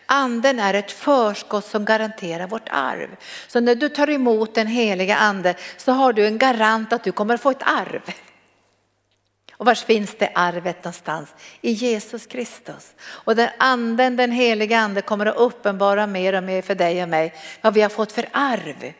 [0.05, 3.09] Anden är ett förskott som garanterar vårt arv.
[3.47, 7.11] Så när du tar emot den heliga ande så har du en garant att du
[7.11, 8.01] kommer att få ett arv.
[9.61, 11.35] Och var finns det arvet någonstans?
[11.61, 12.95] I Jesus Kristus.
[13.01, 17.09] Och den anden, den heliga ande kommer att uppenbara mer och mer för dig och
[17.09, 18.93] mig vad vi har fått för arv.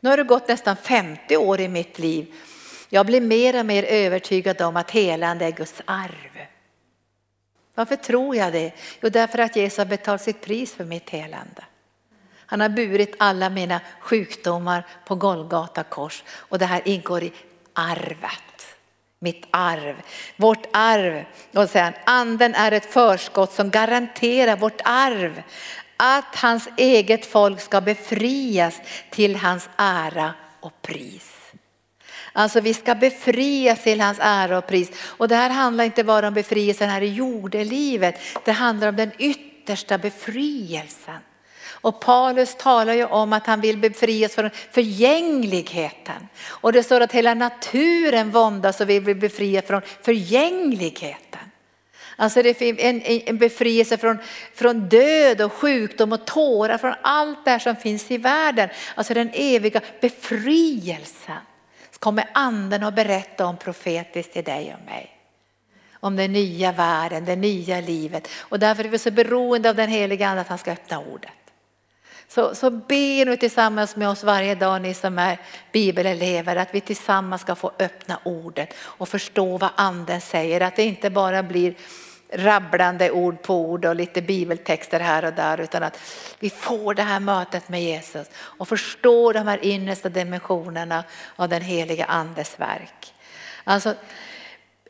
[0.00, 2.34] Nu har det gått nästan 50 år i mitt liv.
[2.88, 6.46] Jag blir mer och mer övertygad om att helande är Guds arv.
[7.74, 8.72] Varför tror jag det?
[9.00, 11.64] Jo, därför att Jesus har betalat sitt pris för mitt helande.
[12.46, 17.32] Han har burit alla mina sjukdomar på Golgata kors och det här ingår i
[17.72, 18.53] arvet
[19.24, 19.94] mitt arv.
[20.36, 21.24] Vårt arv,
[21.54, 25.42] och säger han, anden är ett förskott som garanterar vårt arv.
[25.96, 28.80] Att hans eget folk ska befrias
[29.10, 31.30] till hans ära och pris.
[32.32, 34.90] Alltså vi ska befrias till hans ära och pris.
[35.04, 38.20] Och det här handlar inte bara om befrielsen här i jordelivet.
[38.44, 41.20] Det handlar om den yttersta befrielsen.
[41.84, 46.28] Och Paulus talar ju om att han vill befrias från förgängligheten.
[46.46, 51.40] Och det står att hela naturen våndas och vill bli befriad från förgängligheten.
[52.16, 54.18] Alltså det finns en, en befrielse från,
[54.54, 58.68] från död och sjukdom och tårar, från allt det här som finns i världen.
[58.94, 61.36] Alltså den eviga befrielsen.
[61.98, 65.10] Kommer anden att berätta om profetiskt till dig och mig.
[65.92, 68.28] Om den nya världen, det nya livet.
[68.38, 71.43] Och därför är vi så beroende av den heliga ande att han ska öppna ordet.
[72.34, 75.38] Så, så be nu tillsammans med oss varje dag ni som är
[75.72, 80.60] bibelelever att vi tillsammans ska få öppna ordet och förstå vad anden säger.
[80.60, 81.74] Att det inte bara blir
[82.32, 85.98] rabblande ord på ord och lite bibeltexter här och där utan att
[86.38, 91.04] vi får det här mötet med Jesus och förstår de här innersta dimensionerna
[91.36, 93.14] av den heliga andes verk.
[93.64, 93.94] Alltså,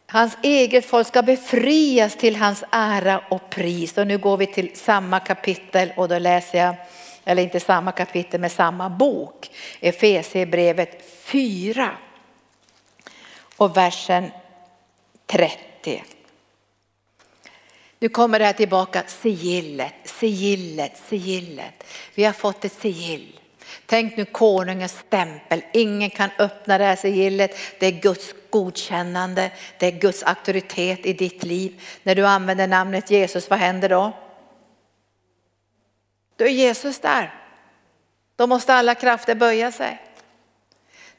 [0.07, 3.99] Hans eget folk ska befrias till hans ära och pris.
[3.99, 6.77] Och nu går vi till samma kapitel och då läser jag
[7.25, 11.91] eller inte samma kapitel men samma bok, Efesierbrevet 4
[13.57, 14.31] och versen
[15.27, 16.05] 30.
[17.99, 21.85] Nu kommer det här tillbaka, sigillet, sigillet, sigillet.
[22.15, 23.41] Vi har fått ett sigill.
[23.87, 27.57] Tänk nu konungens stämpel, ingen kan öppna det här sigillet.
[27.79, 31.83] Det är Guds godkännande, det är Guds auktoritet i ditt liv.
[32.03, 34.13] När du använder namnet Jesus, vad händer då?
[36.37, 37.35] Då är Jesus där.
[38.37, 40.03] Då måste alla krafter böja sig.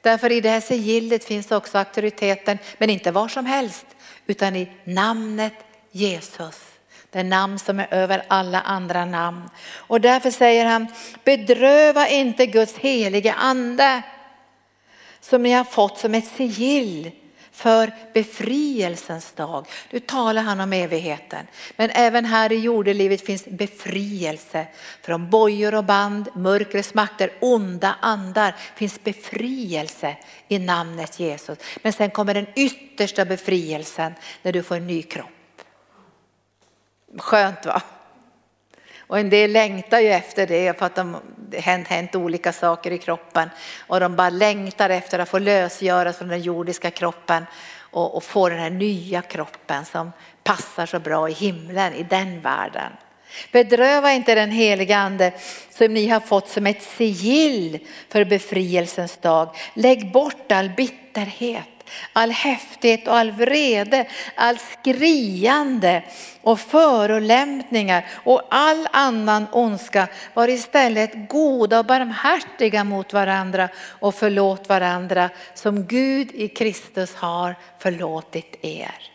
[0.01, 3.85] Därför i det här sigillet finns också auktoriteten, men inte var som helst,
[4.25, 5.53] utan i namnet
[5.91, 6.61] Jesus.
[7.09, 9.49] Det namn som är över alla andra namn.
[9.75, 10.87] Och därför säger han,
[11.23, 14.01] bedröva inte Guds helige ande
[15.19, 17.11] som ni har fått som ett sigill
[17.55, 19.67] för befrielsens dag.
[19.89, 21.47] Nu talar han om evigheten.
[21.75, 24.67] Men även här i jordelivet finns befrielse.
[25.01, 30.17] Från bojor och band, mörkrets makter, onda andar finns befrielse
[30.47, 31.57] i namnet Jesus.
[31.81, 35.29] Men sen kommer den yttersta befrielsen när du får en ny kropp.
[37.17, 37.81] Skönt va?
[39.07, 41.17] Och en del längtar ju efter det för att de,
[41.49, 43.49] det hänt, hänt olika saker i kroppen
[43.87, 47.45] och de bara längtar efter att få lösgöras från den jordiska kroppen
[47.77, 50.11] och, och få den här nya kroppen som
[50.43, 52.91] passar så bra i himlen, i den världen.
[53.51, 55.33] Bedröva inte den heliga ande
[55.69, 57.79] som ni har fått som ett sigill
[58.09, 59.55] för befrielsens dag.
[59.73, 61.74] Lägg bort all bitterhet
[62.13, 64.05] all häftighet och all vrede,
[64.35, 66.03] all skriande
[66.41, 70.07] och förolämpningar och all annan ondska.
[70.33, 77.55] Var istället goda och barmhärtiga mot varandra och förlåt varandra som Gud i Kristus har
[77.79, 79.11] förlåtit er.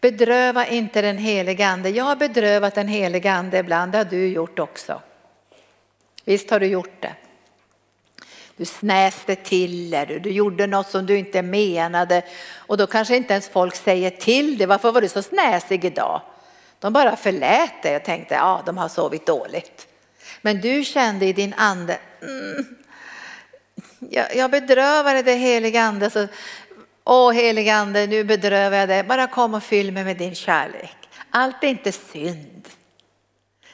[0.00, 1.88] Bedröva inte den helige ande.
[1.88, 5.02] Jag har bedrövat den helige ande ibland, det har du gjort också.
[6.24, 7.12] Visst har du gjort det.
[8.58, 12.22] Du snäste till er, du gjorde något som du inte menade
[12.56, 16.20] och då kanske inte ens folk säger till dig, varför var du så snäsig idag?
[16.78, 19.86] De bara förlät dig och tänkte, ja de har sovit dåligt.
[20.42, 22.76] Men du kände i din ande, mm,
[23.98, 26.26] jag, jag bedrövade det heliga ande, så,
[27.04, 30.96] åh heliga ande nu bedrövar jag dig, bara kom och fyll mig med din kärlek.
[31.30, 32.57] Allt är inte synd.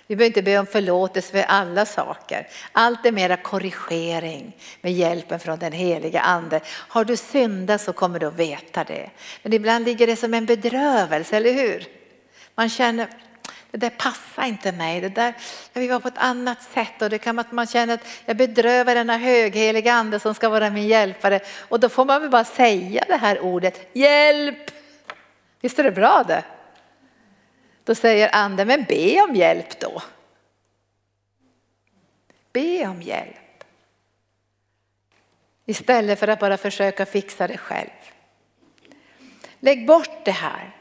[0.06, 2.48] Vi behöver inte be om förlåtelse för alla saker.
[2.72, 6.61] Allt är mera korrigering med hjälpen från den heliga ande.
[6.66, 9.11] Har du syndat så kommer du att veta det.
[9.43, 11.87] Men ibland ligger det som en bedrövelse, eller hur?
[12.54, 13.09] Man känner,
[13.70, 15.35] det där passar inte mig, det där,
[15.72, 18.37] jag vill vara på ett annat sätt och det kan att man känner att jag
[18.37, 22.45] bedrövar denna högheliga ande som ska vara min hjälpare och då får man väl bara
[22.45, 24.70] säga det här ordet, hjälp!
[25.61, 26.43] Visst är det bra det?
[27.85, 30.03] Då säger anden, men be om hjälp då.
[32.53, 33.64] Be om hjälp.
[35.66, 37.90] Istället för att bara försöka fixa det själv.
[39.61, 40.77] Lägg bort det här.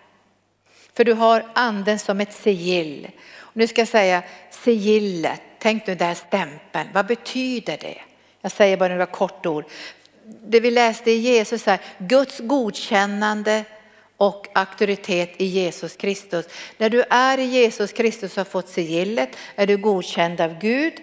[0.93, 3.11] För du har anden som ett sigill.
[3.53, 8.01] nu ska jag säga sigillet, tänk nu där stämpeln, vad betyder det?
[8.41, 9.65] Jag säger bara några kort ord.
[10.25, 13.63] Det vi läste i Jesus här, Guds godkännande
[14.17, 16.45] och auktoritet i Jesus Kristus.
[16.77, 20.93] När du är i Jesus Kristus och har fått sigillet är du godkänd av Gud.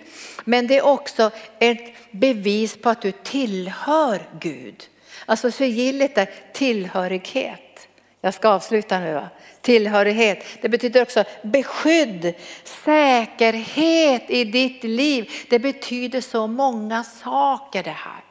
[0.45, 4.89] Men det är också ett bevis på att du tillhör Gud.
[5.27, 7.89] Alltså sigillet är tillhörighet.
[8.21, 9.15] Jag ska avsluta nu.
[9.15, 9.29] Va?
[9.61, 15.31] Tillhörighet, det betyder också beskydd, säkerhet i ditt liv.
[15.51, 18.25] Det betyder så många saker det här.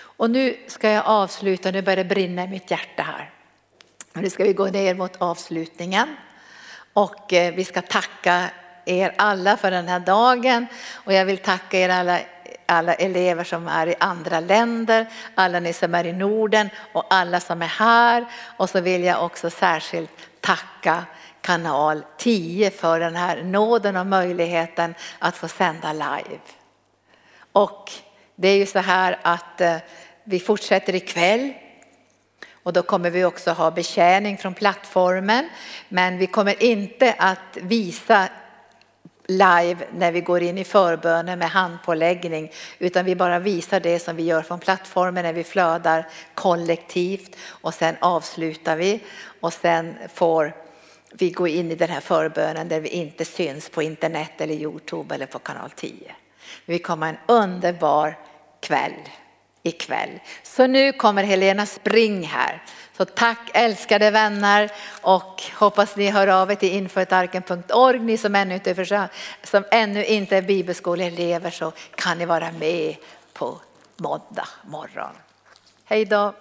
[0.00, 3.30] Och nu ska jag avsluta, nu börjar det brinna i mitt hjärta här.
[4.12, 6.16] Nu ska vi gå ner mot avslutningen.
[6.92, 8.50] Och eh, vi ska tacka
[8.84, 10.66] er alla för den här dagen.
[10.92, 12.20] Och jag vill tacka er alla,
[12.66, 17.40] alla elever som är i andra länder, alla ni som är i Norden och alla
[17.40, 18.24] som är här.
[18.56, 21.04] Och så vill jag också särskilt tacka
[21.40, 26.40] kanal 10 för den här nåden och möjligheten att få sända live.
[27.52, 27.92] Och
[28.36, 29.76] det är ju så här att eh,
[30.24, 31.52] vi fortsätter ikväll
[32.62, 35.48] och då kommer vi också ha betjäning från plattformen.
[35.88, 38.28] Men vi kommer inte att visa
[39.26, 44.16] live när vi går in i förbönen med handpåläggning utan vi bara visar det som
[44.16, 49.00] vi gör från plattformen när vi flödar kollektivt och sen avslutar vi
[49.40, 50.54] och sen får
[51.12, 55.14] vi gå in i den här förbönen där vi inte syns på internet eller Youtube
[55.14, 56.14] eller på kanal 10.
[56.66, 58.18] Vi kommer ha en underbar
[58.60, 58.92] kväll
[59.62, 60.20] ikväll.
[60.42, 62.62] Så nu kommer Helena Spring här.
[62.96, 67.98] Så tack älskade vänner och hoppas ni hör av er till infoetarken.org.
[67.98, 69.08] Ni som ännu inte, är
[69.42, 72.96] som ännu inte är bibelskoleelever så kan ni vara med
[73.32, 73.60] på
[73.96, 75.14] måndag morgon.
[75.84, 76.34] Hej då!